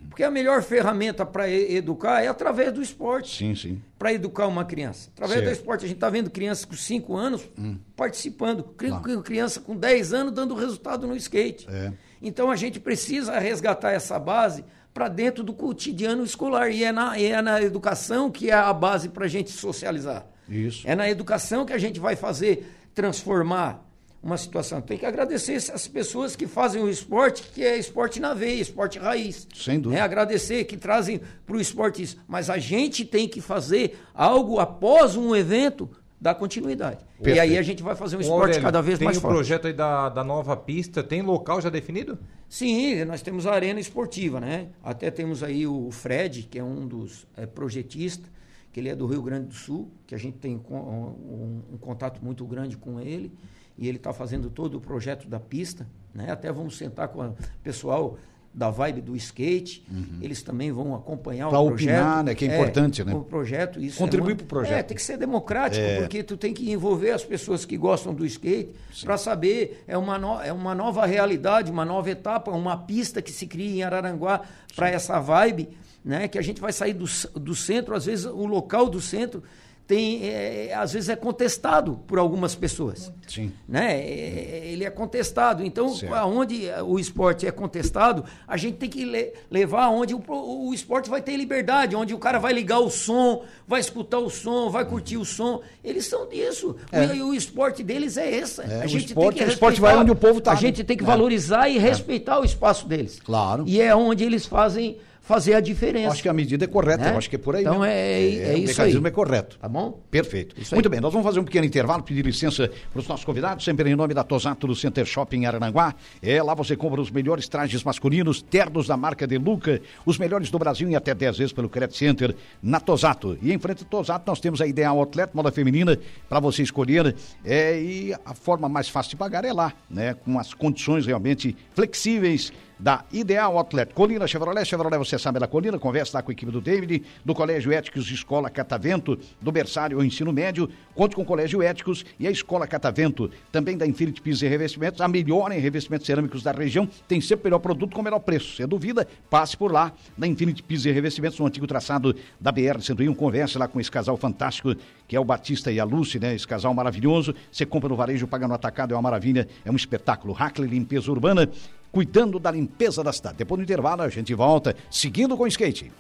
Porque 0.10 0.24
a 0.24 0.32
melhor 0.32 0.62
ferramenta 0.62 1.26
para 1.26 1.50
educar 1.50 2.22
é 2.22 2.28
através 2.28 2.72
do 2.72 2.82
esporte. 2.82 3.38
Sim, 3.38 3.56
sim. 3.56 3.82
Para 3.98 4.14
educar 4.14 4.48
uma 4.48 4.64
criança. 4.64 5.10
Através 5.14 5.40
certo. 5.40 5.50
do 5.50 5.60
esporte. 5.60 5.86
A 5.86 5.88
gente 5.88 5.98
está 5.98 6.10
vendo 6.10 6.30
crianças 6.30 6.66
com 6.66 6.76
5 6.76 7.16
anos 7.16 7.50
hum. 7.58 7.78
participando. 7.96 8.64
Claro. 8.64 9.24
Criança 9.24 9.60
com 9.60 9.76
10 9.76 10.14
anos 10.14 10.34
dando 10.34 10.54
resultado 10.54 11.08
no 11.08 11.16
skate. 11.16 11.68
É. 11.70 11.92
Então 12.22 12.50
a 12.52 12.56
gente 12.56 12.80
precisa 12.80 13.38
resgatar 13.40 13.92
essa 13.92 14.18
base 14.20 14.64
para 14.94 15.08
dentro 15.08 15.44
do 15.44 15.54
cotidiano 15.54 16.24
escolar. 16.24 16.70
E 16.70 16.84
é 16.84 16.92
na, 16.92 17.20
é 17.20 17.42
na 17.42 17.62
educação 17.62 18.30
que 18.30 18.50
é 18.52 18.54
a 18.54 18.72
base 18.72 19.10
para 19.10 19.26
a 19.26 19.28
gente 19.28 19.52
socializar. 19.52 20.26
Isso. 20.48 20.88
É 20.88 20.96
na 20.96 21.10
educação 21.10 21.66
que 21.66 21.74
a 21.74 21.78
gente 21.78 22.00
vai 22.00 22.16
fazer 22.16 22.72
transformar 22.94 23.84
uma 24.24 24.38
situação. 24.38 24.82
Tem 24.82 24.98
que 24.98 25.06
agradecer 25.06 25.56
as 25.56 25.88
pessoas 25.88 26.36
que 26.36 26.48
fazem 26.48 26.82
o 26.82 26.90
esporte, 26.90 27.44
que 27.54 27.62
é 27.62 27.78
esporte 27.78 28.20
na 28.20 28.34
veia, 28.34 28.62
esporte 28.62 28.98
raiz. 28.98 29.46
Sem 29.54 29.80
dúvida. 29.80 30.00
É 30.00 30.04
agradecer 30.04 30.64
que 30.64 30.78
trazem 30.78 31.20
para 31.46 31.58
o 31.58 31.60
esporte 31.60 32.02
isso. 32.02 32.18
Mas 32.28 32.50
a 32.50 32.58
gente 32.58 33.04
tem 33.04 33.28
que 33.28 33.42
fazer 33.42 34.00
algo 34.14 34.60
após 34.60 35.18
um 35.18 35.36
evento 35.36 35.90
dar 36.22 36.36
continuidade. 36.36 37.04
Perfeito. 37.18 37.36
E 37.36 37.40
aí 37.40 37.58
a 37.58 37.62
gente 37.62 37.84
vai 37.84 37.96
fazer 37.96 38.16
um 38.16 38.22
esporte 38.22 38.42
Aurélio, 38.42 38.62
cada 38.62 38.82
vez 38.82 38.98
mais 38.98 39.18
forte. 39.18 39.22
Tem 39.22 39.30
o 39.30 39.36
projeto 39.36 39.68
aí 39.68 39.74
da, 39.74 40.08
da 40.08 40.24
nova 40.24 40.56
pista, 40.56 41.04
tem 41.04 41.22
local 41.22 41.60
já 41.60 41.70
definido? 41.70 42.18
Sim, 42.48 43.04
nós 43.04 43.22
temos 43.22 43.46
a 43.46 43.52
arena 43.52 43.78
esportiva, 43.78 44.40
né? 44.40 44.70
Até 44.82 45.12
temos 45.12 45.44
aí 45.44 45.68
o 45.68 45.92
Fred, 45.92 46.44
que 46.44 46.58
é 46.58 46.64
um 46.64 46.88
dos 46.88 47.28
é, 47.36 47.46
projetistas, 47.46 48.32
que 48.72 48.80
ele 48.80 48.88
é 48.88 48.96
do 48.96 49.06
Rio 49.06 49.22
Grande 49.22 49.48
do 49.48 49.54
Sul, 49.54 49.92
que 50.08 50.16
a 50.16 50.18
gente 50.18 50.38
tem 50.38 50.62
um, 50.70 50.76
um, 50.76 51.62
um 51.74 51.78
contato 51.78 52.24
muito 52.24 52.46
grande 52.46 52.78
com 52.78 53.02
ele 53.02 53.30
e 53.78 53.88
ele 53.88 53.98
está 53.98 54.14
fazendo 54.14 54.50
todo 54.50 54.78
o 54.78 54.82
projeto 54.82 55.28
da 55.28 55.40
pista, 55.40 55.88
né? 56.14 56.32
Até 56.32 56.52
vamos 56.52 56.78
sentar 56.78 57.08
com 57.08 57.28
o 57.28 57.36
pessoal 57.64 58.18
da 58.54 58.70
vibe 58.70 59.02
do 59.02 59.16
skate, 59.16 59.84
uhum. 59.92 60.20
eles 60.22 60.44
também 60.44 60.72
vão 60.72 60.94
acompanhar 60.94 61.50
pra 61.50 61.60
o 61.60 61.70
projeto. 61.70 61.90
Opinar, 61.90 62.24
né? 62.24 62.36
Que 62.36 62.46
é 62.46 62.56
importante, 62.56 63.02
é, 63.02 63.06
né? 63.06 63.16
O 63.16 63.24
projeto, 63.24 63.82
isso 63.82 63.98
Contribuir 63.98 64.34
é 64.34 64.36
para 64.36 64.44
o 64.44 64.48
projeto. 64.48 64.78
É, 64.78 64.84
tem 64.84 64.96
que 64.96 65.02
ser 65.02 65.18
democrático, 65.18 65.84
é. 65.84 66.02
porque 66.02 66.22
tu 66.22 66.38
tem 66.38 66.54
que 66.54 66.72
envolver 66.72 67.12
as 67.12 67.24
pessoas 67.24 67.66
que 67.66 67.76
gostam 67.76 68.14
do 68.14 68.24
skate 68.26 68.70
para 69.04 69.18
saber, 69.18 69.84
é 69.88 69.98
uma, 69.98 70.20
no, 70.20 70.40
é 70.40 70.54
uma 70.54 70.76
nova 70.76 71.04
realidade, 71.08 71.72
uma 71.72 71.84
nova 71.84 72.12
etapa, 72.12 72.52
uma 72.52 72.78
pista 72.78 73.24
que 73.24 73.32
se 73.32 73.48
cria 73.48 73.78
em 73.78 73.84
Araranguá 73.84 74.42
para 74.76 74.88
essa 74.88 75.20
vibe, 75.20 75.70
né? 76.06 76.28
Que 76.28 76.38
a 76.38 76.44
gente 76.44 76.62
vai 76.62 76.72
sair 76.72 76.94
do, 76.94 77.06
do 77.34 77.56
centro, 77.56 77.96
às 77.96 78.06
vezes 78.06 78.26
o 78.26 78.46
local 78.46 78.88
do 78.88 79.02
centro 79.02 79.42
tem, 79.86 80.30
é, 80.30 80.74
às 80.74 80.94
vezes 80.94 81.10
é 81.10 81.16
contestado 81.16 82.00
por 82.08 82.18
algumas 82.18 82.56
pessoas. 82.56 83.12
Sim. 83.28 83.52
Né? 83.68 84.00
É, 84.00 84.62
ele 84.66 84.86
é 84.86 84.90
contestado. 84.90 85.64
Então, 85.64 85.90
certo. 85.90 86.14
aonde 86.16 86.70
o 86.86 86.98
esporte 86.98 87.46
é 87.46 87.52
contestado, 87.52 88.24
a 88.48 88.56
gente 88.56 88.78
tem 88.78 88.90
que 88.90 89.04
le 89.04 89.34
levar 89.52 89.90
onde 89.90 90.14
o, 90.14 90.24
o 90.28 90.74
esporte 90.74 91.10
vai 91.10 91.22
ter 91.22 91.36
liberdade, 91.36 91.96
onde 91.96 92.14
o 92.14 92.18
cara 92.18 92.40
vai 92.40 92.54
ligar 92.54 92.80
o 92.80 92.90
som, 92.90 93.44
vai 93.68 93.82
escutar 93.82 94.20
o 94.20 94.30
som, 94.30 94.70
vai 94.70 94.86
curtir 94.86 95.18
o 95.18 95.26
som. 95.26 95.62
Eles 95.84 96.06
são 96.06 96.28
disso. 96.28 96.76
É. 96.92 97.06
O, 97.06 97.30
o, 97.30 97.34
esporte 97.34 97.84
deles 97.84 98.16
é 98.16 98.30
esse. 98.30 98.62
É, 98.62 98.84
a 98.84 98.88
gente 98.88 99.08
esporte, 99.08 99.38
tem 99.38 99.46
que 99.46 99.52
o 99.52 99.54
esporte 99.54 99.82
vai 99.82 99.98
onde 99.98 100.12
o 100.12 100.16
povo 100.16 100.40
está. 100.40 100.54
A 100.54 100.56
gente 100.56 100.84
tem 100.84 100.96
que 100.96 101.04
valorizar 101.04 101.68
e 101.68 101.78
é. 101.78 101.80
respeitar 101.80 102.40
o 102.40 102.46
espaço 102.46 102.88
deles. 102.88 103.20
Claro. 103.20 103.66
E 103.68 103.82
é 103.82 103.94
onde 103.94 104.24
eles 104.24 104.46
fazem 104.46 104.98
fazer 105.24 105.54
a 105.54 105.62
diferença. 105.62 106.12
Acho 106.12 106.22
que 106.22 106.30
a 106.30 106.34
medida 106.34 106.66
é 106.66 106.68
correta, 106.68 107.06
né? 107.06 107.14
eu 107.14 107.18
acho 107.18 107.30
que 107.30 107.38
é 107.38 107.40
por 107.40 107.56
aí. 107.56 107.64
Então 107.64 107.84
é, 107.84 107.92
é, 107.92 108.26
é, 108.26 108.58
isso 108.58 108.66
O 108.66 108.68
mecanismo 108.68 109.08
aí. 109.08 109.12
é 109.12 109.12
correto. 109.12 109.58
Tá 109.58 109.70
bom? 109.70 110.02
Perfeito. 110.12 110.56
Muito 110.74 110.88
aí. 110.88 110.92
bem, 110.92 111.00
nós 111.00 111.14
vamos 111.14 111.26
fazer 111.26 111.40
um 111.40 111.46
pequeno 111.46 111.66
intervalo, 111.66 112.04
pedir 112.04 112.26
licença 112.26 112.70
para 112.92 113.00
os 113.00 113.08
nossos 113.08 113.26
convidados, 113.26 113.64
sempre 113.64 113.90
em 113.90 113.96
nome 113.96 114.14
da 114.14 114.24
Tosato 114.24 114.68
do 114.68 114.76
Center 114.76 115.06
Shopping 115.06 115.38
em 115.38 115.46
Arananguá. 115.46 115.96
É, 116.22 116.44
lá 116.44 116.54
você 116.54 116.76
compra 116.76 117.00
os 117.00 117.10
melhores 117.10 117.48
trajes 117.48 117.84
masculinos, 117.84 118.42
ternos 118.42 118.86
da 118.88 118.98
marca 118.98 119.26
De 119.26 119.38
Luca, 119.38 119.82
os 120.06 120.18
melhores 120.18 120.52
do 120.52 120.60
Brasil 120.60 120.90
em 120.90 120.96
até 120.96 121.16
10 121.16 121.38
vezes 121.38 121.54
pelo 121.54 121.70
Credit 121.70 121.98
Center 121.98 122.36
na 122.62 122.82
Tosato. 122.82 123.38
E 123.42 123.54
em 123.54 123.58
frente 123.58 123.84
à 123.84 123.86
Tosato 123.86 124.26
nós 124.28 124.42
temos 124.42 124.60
a 124.60 124.68
Ideal 124.68 125.00
Outlet, 125.00 125.32
moda 125.34 125.52
feminina, 125.52 125.98
para 126.28 126.42
você 126.42 126.62
escolher. 126.62 127.16
É, 127.46 127.80
e 127.80 128.14
a 128.26 128.34
forma 128.34 128.68
mais 128.68 128.90
fácil 128.90 129.12
de 129.12 129.16
pagar 129.16 129.46
é 129.46 129.54
lá, 129.54 129.72
né? 129.90 130.14
Com 130.14 130.38
as 130.38 130.54
condições 130.54 131.06
realmente 131.06 131.56
flexíveis 131.74 132.52
da 132.80 133.04
Ideal 133.12 133.58
Outlet. 133.58 133.94
Colina 133.94 134.28
Chevrolet, 134.28 134.66
Chevrolet 134.66 134.98
você 134.98 135.18
sabe 135.18 135.40
da 135.40 135.48
Colina, 135.48 135.80
conversa 135.80 136.18
lá 136.18 136.24
com 136.24 136.32
a 136.32 136.34
equipe 136.34 136.52
do 136.52 136.62
David, 136.62 137.04
do 137.24 137.34
Colégio 137.34 137.72
Éticos 137.72 138.10
Escola 138.12 138.50
Catavento, 138.50 139.18
do 139.42 139.52
berçário 139.52 139.98
ao 139.98 140.04
ensino 140.04 140.32
médio, 140.34 140.70
conte 140.96 141.16
com 141.16 141.22
o 141.22 141.26
Colégio 141.26 141.62
Éticos 141.62 142.06
e 142.20 142.28
a 142.28 142.32
Escola 142.32 142.68
Catavento, 142.68 143.30
também 143.52 143.78
da 143.78 143.86
Infinity 143.86 144.22
Pisos 144.22 144.42
e 144.44 144.48
Revestimentos, 144.48 145.02
a 145.02 145.08
melhor 145.08 145.52
em 145.52 145.60
revestimentos 145.60 146.06
cerâmicos 146.06 146.44
da 146.44 146.52
região, 146.52 146.88
tem 147.08 147.22
sempre 147.22 147.44
o 147.44 147.46
melhor 147.46 147.60
produto 147.60 147.94
com 147.94 148.02
o 148.02 148.04
melhor 148.04 148.20
preço. 148.20 148.56
Se 148.56 148.64
é 148.64 148.68
duvida, 148.68 149.08
passe 149.30 149.56
por 149.56 149.72
lá, 149.72 149.94
na 150.18 150.28
Infinity 150.28 150.64
Pisos 150.64 150.86
e 150.86 150.92
Revestimentos, 150.92 151.40
no 151.40 151.46
antigo 151.46 151.68
traçado 151.68 152.16
da 152.40 152.52
BR-101, 152.52 153.16
converse 153.16 153.58
lá 153.58 153.68
com 153.68 153.80
esse 153.80 153.92
casal 153.92 154.18
fantástico, 154.18 154.76
que 155.08 155.16
é 155.16 155.20
o 155.20 155.26
Batista 155.26 155.72
e 155.72 155.80
a 155.80 155.84
Lucy, 155.84 156.20
né? 156.20 156.34
Esse 156.36 156.48
casal 156.48 156.74
maravilhoso, 156.74 157.36
você 157.52 157.66
compra 157.66 157.90
no 157.90 157.96
varejo, 157.96 158.28
paga 158.28 158.48
no 158.48 158.54
atacado, 158.54 158.94
é 158.94 158.96
uma 158.96 159.02
maravilha, 159.02 159.48
é 159.64 159.72
um 159.72 159.76
espetáculo. 159.76 160.34
Hackley 160.34 160.70
Limpeza 160.70 161.12
Urbana, 161.12 161.50
cuidando 161.94 162.40
da 162.40 162.50
limpeza 162.50 163.04
da 163.04 163.14
cidade. 163.14 163.38
Depois 163.38 163.60
do 163.60 163.64
intervalo, 163.64 164.02
a 164.02 164.10
gente 164.10 164.34
volta 164.34 164.76
seguindo 164.90 165.38
com 165.38 165.44
o 165.44 165.48
skate. 165.48 165.92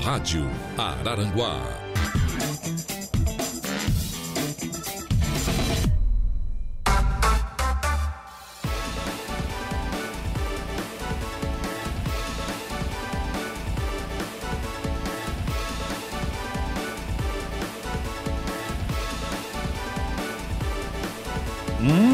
Rádio 0.00 0.48
Araranguá. 0.78 1.83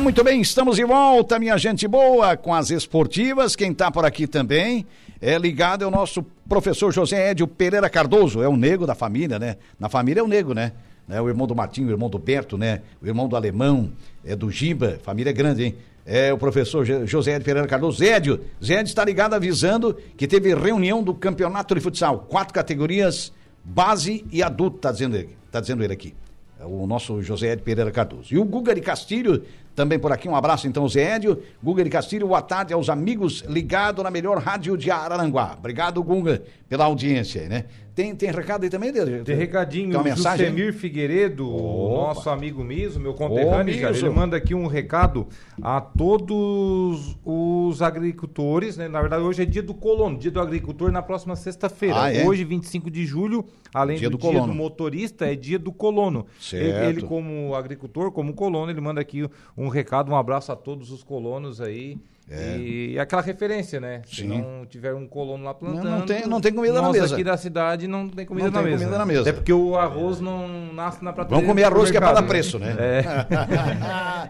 Muito 0.02 0.24
bem, 0.24 0.40
estamos 0.40 0.76
de 0.76 0.84
volta, 0.84 1.38
minha 1.38 1.58
gente 1.58 1.86
boa, 1.86 2.34
com 2.34 2.54
as 2.54 2.70
esportivas. 2.70 3.54
Quem 3.54 3.70
está 3.70 3.90
por 3.90 4.04
aqui 4.04 4.26
também 4.26 4.86
é 5.20 5.36
ligado 5.36 5.84
é 5.84 5.86
o 5.86 5.90
nosso 5.90 6.22
professor 6.48 6.90
José 6.90 7.30
Edio 7.30 7.46
Pereira 7.46 7.88
Cardoso, 7.90 8.42
é 8.42 8.48
o 8.48 8.56
nego 8.56 8.86
da 8.86 8.94
família, 8.94 9.38
né? 9.38 9.56
Na 9.78 9.90
família 9.90 10.20
é 10.20 10.22
o 10.22 10.26
nego, 10.26 10.54
né? 10.54 10.72
É 11.08 11.20
o 11.20 11.28
irmão 11.28 11.46
do 11.46 11.54
Martinho, 11.54 11.88
o 11.88 11.90
irmão 11.90 12.08
do 12.08 12.18
Berto, 12.18 12.56
né? 12.56 12.80
O 13.02 13.06
irmão 13.06 13.28
do 13.28 13.36
Alemão, 13.36 13.92
é 14.24 14.34
do 14.34 14.50
Giba, 14.50 14.98
família 15.02 15.32
grande, 15.32 15.64
hein? 15.64 15.74
É 16.06 16.32
o 16.32 16.38
professor 16.38 16.84
José 17.06 17.32
Edio 17.32 17.44
Pereira 17.44 17.68
Cardoso. 17.68 17.98
Zédio, 17.98 18.40
Zédio 18.64 18.88
está 18.88 19.04
ligado 19.04 19.34
avisando 19.34 19.96
que 20.16 20.26
teve 20.26 20.54
reunião 20.54 21.02
do 21.02 21.12
campeonato 21.12 21.74
de 21.74 21.80
futsal, 21.80 22.20
quatro 22.28 22.54
categorias, 22.54 23.32
base 23.62 24.24
e 24.32 24.42
adulto, 24.42 24.78
tá 24.78 24.90
dizendo 24.90 25.16
ele, 25.16 25.36
tá 25.52 25.60
dizendo 25.60 25.84
ele 25.84 25.92
aqui. 25.92 26.14
É 26.58 26.64
o 26.64 26.86
nosso 26.86 27.22
José 27.22 27.52
Edio 27.52 27.64
Pereira 27.64 27.90
Cardoso. 27.90 28.34
E 28.34 28.38
o 28.38 28.44
Guga 28.44 28.74
de 28.74 28.80
Castilho 28.82 29.42
também 29.74 29.98
por 29.98 30.12
aqui, 30.12 30.28
um 30.28 30.37
abraço 30.37 30.66
então, 30.66 30.88
Zé 30.88 31.16
Edio, 31.16 31.42
Guga 31.62 31.83
de 31.83 31.90
Castilho, 31.90 32.28
boa 32.28 32.42
tarde 32.42 32.72
aos 32.72 32.88
amigos 32.88 33.44
ligados 33.48 34.02
na 34.02 34.11
melhor 34.11 34.38
rádio 34.38 34.76
de 34.76 34.90
Araranguá. 34.90 35.56
Obrigado, 35.59 36.02
Guga, 36.02 36.42
pela 36.68 36.85
audiência, 36.85 37.48
né? 37.48 37.64
Tem, 37.94 38.14
tem 38.14 38.30
recado 38.30 38.62
aí 38.64 38.70
também, 38.70 38.92
dele? 38.92 39.22
Tem 39.24 39.37
recadinho, 39.37 39.90
tem 39.90 40.02
mensagem? 40.02 40.46
Jusemir 40.46 40.72
Figueiredo, 40.72 41.46
o 41.46 42.06
nosso 42.06 42.30
amigo 42.30 42.62
Miso, 42.64 43.00
meu 43.00 43.12
conterrâneo, 43.12 43.74
Ô, 43.74 43.88
ele 43.88 44.11
manda 44.11 44.37
aqui 44.37 44.54
um 44.54 44.66
recado 44.66 45.26
a 45.61 45.80
todos 45.80 47.16
os 47.24 47.83
agricultores, 47.83 48.76
né? 48.76 48.88
Na 48.88 49.00
verdade, 49.00 49.22
hoje 49.22 49.42
é 49.42 49.44
dia 49.44 49.62
do 49.62 49.74
colono, 49.74 50.16
dia 50.16 50.30
do 50.30 50.40
agricultor 50.40 50.90
na 50.90 51.02
próxima 51.02 51.37
sexta-feira. 51.37 52.04
Ah, 52.04 52.14
é? 52.14 52.24
Hoje, 52.24 52.44
25 52.44 52.90
de 52.90 53.04
julho, 53.04 53.44
além 53.74 53.98
dia 53.98 54.09
do, 54.09 54.16
do 54.16 54.30
dia 54.30 54.40
do 54.40 54.54
motorista, 54.54 55.26
é 55.26 55.35
dia 55.35 55.59
do 55.59 55.72
colono. 55.72 56.26
Certo. 56.40 56.64
Ele, 56.64 56.87
ele, 56.87 57.02
como 57.02 57.54
agricultor, 57.54 58.11
como 58.12 58.33
colono, 58.33 58.70
ele 58.70 58.80
manda 58.80 59.00
aqui 59.00 59.28
um 59.61 59.68
recado, 59.68 60.11
um 60.11 60.16
abraço 60.16 60.51
a 60.51 60.57
todos 60.57 60.90
os 60.90 61.05
colonos 61.05 61.61
aí. 61.61 61.99
É. 62.30 62.56
E 62.58 62.98
aquela 62.98 63.20
referência, 63.20 63.80
né? 63.80 64.02
Sim. 64.06 64.14
Se 64.14 64.24
não 64.24 64.64
tiver 64.64 64.94
um 64.94 65.04
colono 65.04 65.42
lá 65.42 65.52
plantando. 65.52 65.82
Não, 65.84 65.98
não, 65.98 66.06
tem, 66.06 66.26
não 66.26 66.40
tem 66.40 66.52
comida 66.52 66.80
na 66.80 66.92
mesa. 66.92 67.14
aqui 67.14 67.24
da 67.24 67.36
cidade 67.36 67.88
não 67.88 68.08
tem 68.08 68.24
comida, 68.24 68.46
não 68.46 68.52
na, 68.52 68.62
tem 68.62 68.70
mesa. 68.70 68.84
comida 68.84 68.98
na 68.98 69.06
mesa. 69.06 69.20
Até 69.22 69.32
porque 69.32 69.52
o 69.52 69.76
arroz 69.76 70.20
não 70.20 70.72
nasce 70.72 71.02
na 71.04 71.12
prateleira. 71.12 71.44
Vamos 71.44 71.48
comer 71.48 71.64
arroz 71.64 71.90
que 71.90 71.96
é 71.96 72.00
para 72.00 72.12
dar 72.12 72.22
preço, 72.22 72.58
né? 72.58 72.76
É. 72.78 73.04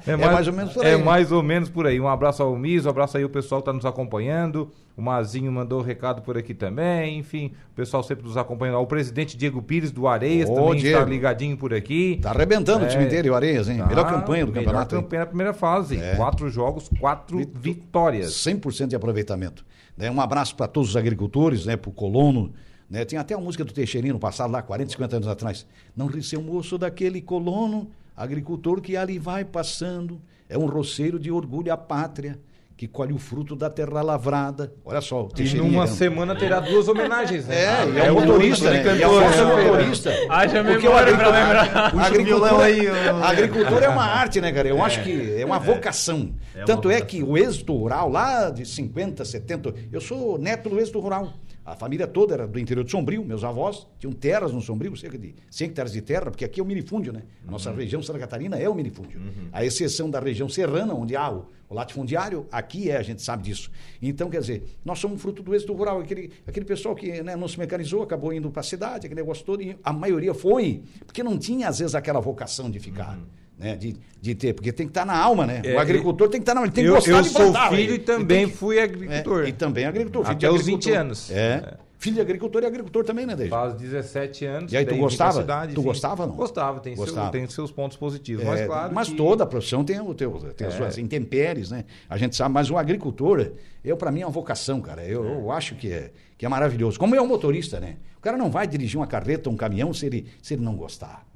é, 0.12 0.16
mais, 0.16 0.30
é 0.30 0.32
mais 0.32 0.46
ou 0.48 0.52
menos 0.54 0.72
por 0.72 0.86
aí. 0.86 0.92
É 0.92 0.96
mais 0.96 1.32
ou 1.32 1.42
menos 1.42 1.68
por 1.68 1.86
aí. 1.86 2.00
Um 2.00 2.08
abraço 2.08 2.42
ao 2.42 2.56
Miso, 2.56 2.88
um 2.88 2.90
abraço 2.90 3.18
aí 3.18 3.24
o 3.24 3.28
pessoal 3.28 3.60
que 3.60 3.64
está 3.68 3.72
nos 3.72 3.84
acompanhando. 3.84 4.70
O 4.96 5.02
Mazinho 5.02 5.50
mandou 5.50 5.80
recado 5.80 6.20
por 6.20 6.36
aqui 6.36 6.52
também. 6.52 7.18
Enfim, 7.18 7.52
o 7.72 7.74
pessoal 7.74 8.02
sempre 8.02 8.24
nos 8.24 8.36
acompanhando. 8.36 8.78
O 8.78 8.86
presidente 8.86 9.36
Diego 9.36 9.62
Pires 9.62 9.90
do 9.90 10.06
Areias 10.06 10.48
Ô, 10.48 10.54
também 10.54 10.80
Diego. 10.80 10.98
está 10.98 11.08
ligadinho 11.08 11.56
por 11.56 11.72
aqui. 11.72 12.16
Está 12.18 12.30
arrebentando 12.30 12.84
é, 12.84 12.88
o 12.88 12.90
time 12.90 13.06
dele, 13.06 13.30
o 13.30 13.34
Areias, 13.34 13.68
hein? 13.68 13.78
Tá, 13.78 13.86
melhor 13.86 14.04
campanha 14.04 14.44
do 14.44 14.52
melhor 14.52 14.64
campeonato. 14.64 14.94
Melhor 14.94 15.02
campanha 15.02 15.20
na 15.20 15.26
primeira 15.26 15.52
fase. 15.54 15.98
É. 15.98 16.16
Quatro 16.16 16.50
jogos, 16.50 16.90
quatro 17.00 17.38
Vit 17.54 17.86
vitórias. 17.90 18.32
100% 18.34 18.86
de 18.86 18.96
aproveitamento. 18.96 19.66
Né? 19.96 20.08
Um 20.10 20.20
abraço 20.20 20.54
para 20.54 20.68
todos 20.68 20.90
os 20.90 20.96
agricultores, 20.96 21.66
né? 21.66 21.76
para 21.76 21.90
o 21.90 21.92
colono. 21.92 22.52
Né? 22.88 23.04
Tinha 23.04 23.20
até 23.20 23.34
a 23.34 23.38
música 23.38 23.64
do 23.64 23.72
Teixeirinho 23.72 24.14
no 24.14 24.20
passado, 24.20 24.52
lá 24.52 24.62
40, 24.62 24.92
50 24.92 25.16
anos 25.16 25.28
atrás. 25.28 25.66
Não 25.96 26.06
ri 26.06 26.22
seu 26.22 26.40
moço 26.40 26.78
daquele 26.78 27.20
colono, 27.20 27.90
agricultor 28.16 28.80
que 28.80 28.96
ali 28.96 29.18
vai 29.18 29.44
passando. 29.44 30.20
É 30.48 30.56
um 30.56 30.66
roceiro 30.66 31.18
de 31.18 31.30
orgulho 31.30 31.72
à 31.72 31.76
pátria 31.76 32.38
que 32.80 32.88
colhe 32.88 33.12
o 33.12 33.18
fruto 33.18 33.54
da 33.54 33.68
terra 33.68 34.00
lavrada. 34.00 34.72
Olha 34.86 35.02
só, 35.02 35.24
o 35.24 35.28
E 35.36 35.54
numa 35.54 35.86
semana 35.86 36.34
terá 36.34 36.60
duas 36.60 36.88
homenagens, 36.88 37.46
né? 37.46 37.54
É, 37.54 38.04
é, 38.04 38.06
é 38.06 38.10
o 38.10 38.14
motorista, 38.14 38.70
né? 38.70 38.96
E 38.96 39.04
a 39.04 39.06
força 39.06 39.42
é 39.42 39.64
motorista. 39.64 40.10
Haja 40.30 40.62
memória 40.62 41.14
para 41.14 41.28
lembrar. 41.28 41.94
Agricultura, 42.06 42.64
aí, 42.64 42.86
eu... 42.86 43.22
agricultura 43.22 43.84
é 43.84 43.88
uma 43.90 44.06
arte, 44.08 44.40
né, 44.40 44.50
cara? 44.50 44.66
Eu 44.66 44.78
é. 44.78 44.80
acho 44.80 45.02
que 45.02 45.34
é 45.38 45.44
uma 45.44 45.58
vocação. 45.58 46.34
É 46.54 46.60
uma 46.60 46.64
Tanto 46.64 46.88
vocação. 46.88 46.90
é 46.92 47.00
que 47.02 47.22
o 47.22 47.36
êxito 47.36 47.76
rural, 47.76 48.08
lá 48.08 48.48
de 48.48 48.64
50, 48.64 49.26
70, 49.26 49.74
eu 49.92 50.00
sou 50.00 50.38
neto 50.38 50.70
do 50.70 50.80
êxito 50.80 51.00
rural. 51.00 51.34
A 51.70 51.76
família 51.76 52.04
toda 52.04 52.34
era 52.34 52.48
do 52.48 52.58
interior 52.58 52.82
de 52.82 52.90
Sombrio, 52.90 53.24
meus 53.24 53.44
avós 53.44 53.86
tinham 53.96 54.12
terras 54.12 54.52
no 54.52 54.60
Sombrio, 54.60 54.96
cerca 54.96 55.16
de 55.16 55.36
100 55.48 55.68
hectares 55.68 55.92
de 55.92 56.02
terra, 56.02 56.28
porque 56.28 56.44
aqui 56.44 56.58
é 56.58 56.62
o 56.64 56.66
minifúndio, 56.66 57.12
né? 57.12 57.22
A 57.46 57.50
nossa 57.52 57.70
uhum. 57.70 57.76
região 57.76 58.02
Santa 58.02 58.18
Catarina 58.18 58.58
é 58.58 58.68
o 58.68 58.74
minifúndio. 58.74 59.20
Uhum. 59.20 59.48
A 59.52 59.64
exceção 59.64 60.10
da 60.10 60.18
região 60.18 60.48
serrana, 60.48 60.92
onde 60.94 61.14
há 61.14 61.30
o, 61.30 61.46
o 61.68 61.74
latifundiário, 61.74 62.44
aqui 62.50 62.90
é, 62.90 62.96
a 62.96 63.02
gente 63.02 63.22
sabe 63.22 63.44
disso. 63.44 63.70
Então, 64.02 64.28
quer 64.28 64.40
dizer, 64.40 64.64
nós 64.84 64.98
somos 64.98 65.22
fruto 65.22 65.44
do 65.44 65.54
êxito 65.54 65.72
rural. 65.72 66.00
Aquele, 66.00 66.32
aquele 66.44 66.66
pessoal 66.66 66.96
que 66.96 67.22
né, 67.22 67.36
não 67.36 67.46
se 67.46 67.56
mecanizou, 67.56 68.02
acabou 68.02 68.32
indo 68.32 68.50
para 68.50 68.60
a 68.60 68.64
cidade, 68.64 69.06
aquele 69.06 69.20
negócio 69.20 69.44
todo, 69.44 69.62
e 69.62 69.78
a 69.84 69.92
maioria 69.92 70.34
foi, 70.34 70.82
porque 71.06 71.22
não 71.22 71.38
tinha, 71.38 71.68
às 71.68 71.78
vezes, 71.78 71.94
aquela 71.94 72.18
vocação 72.18 72.68
de 72.68 72.80
ficar. 72.80 73.16
Uhum. 73.16 73.26
Né? 73.60 73.76
De, 73.76 73.94
de 74.20 74.34
ter, 74.34 74.54
porque 74.54 74.72
tem 74.72 74.86
que 74.86 74.90
estar 74.90 75.04
na 75.04 75.16
alma, 75.16 75.46
né? 75.46 75.60
É, 75.64 75.74
o 75.74 75.78
agricultor 75.78 76.28
tem 76.28 76.40
que 76.40 76.42
estar 76.42 76.54
na 76.54 76.60
alma, 76.60 76.66
ele 76.66 76.74
tem 76.74 76.84
que 76.84 76.90
eu, 76.90 76.94
gostar 76.94 77.10
eu 77.12 77.22
de 77.22 77.28
sou 77.28 77.40
plantar, 77.52 77.68
filho 77.70 77.76
velho. 77.82 77.90
e 77.90 77.94
Ele 77.94 77.98
também 78.02 78.48
que- 78.48 78.56
fui 78.56 78.80
agricultor. 78.80 79.44
É, 79.44 79.48
e 79.48 79.52
também 79.52 79.84
agricultor. 79.84 80.24
filho 80.24 80.38
de 80.38 80.46
Até 80.46 80.54
os 80.54 80.60
agricultor. 80.62 80.90
20 80.92 80.98
anos. 80.98 81.30
É. 81.30 81.74
Filho 81.98 82.14
de 82.14 82.20
agricultor 82.22 82.62
e 82.62 82.66
agricultor 82.66 83.04
também, 83.04 83.26
né, 83.26 83.36
Deja? 83.36 83.50
Faz 83.50 83.74
17 83.74 84.46
anos. 84.46 84.72
E 84.72 84.76
aí, 84.78 84.86
tu 84.86 84.96
gostava? 84.96 85.40
cidade, 85.42 85.74
Tu 85.74 85.82
gostava 85.82 86.26
não? 86.26 86.34
Gostava, 86.34 86.80
tem, 86.80 86.96
Gostava. 86.96 87.24
Seu, 87.30 87.32
tem 87.32 87.46
seus 87.46 87.70
pontos 87.70 87.98
positivos. 87.98 88.42
É, 88.42 88.46
mas 88.48 88.66
claro. 88.66 88.94
mas 88.94 89.08
que- 89.10 89.16
toda 89.16 89.44
a 89.44 89.46
profissão 89.46 89.84
tem, 89.84 90.00
o 90.00 90.14
teu, 90.14 90.30
tem 90.56 90.66
as 90.66 90.72
suas 90.72 90.96
intempéries, 90.96 91.70
né? 91.70 91.84
A 92.08 92.16
gente 92.16 92.34
sabe, 92.34 92.54
mas 92.54 92.70
o 92.70 92.78
agricultor, 92.78 93.50
eu 93.84 93.98
para 93.98 94.10
mim 94.10 94.22
é 94.22 94.26
uma 94.26 94.32
vocação, 94.32 94.80
cara. 94.80 95.04
Eu, 95.04 95.24
eu 95.24 95.52
acho 95.52 95.74
que 95.74 95.92
é, 95.92 96.10
que 96.38 96.46
é 96.46 96.48
maravilhoso. 96.48 96.98
Como 96.98 97.14
é 97.14 97.20
um 97.20 97.26
motorista, 97.26 97.78
né? 97.78 97.96
O 98.16 98.20
cara 98.22 98.38
não 98.38 98.50
vai 98.50 98.66
dirigir 98.66 98.98
uma 98.98 99.06
carreta, 99.06 99.50
um 99.50 99.56
caminhão, 99.56 99.92
se 99.92 100.06
ele, 100.06 100.26
se 100.40 100.54
ele 100.54 100.62
não 100.62 100.76
gostar. 100.76 101.26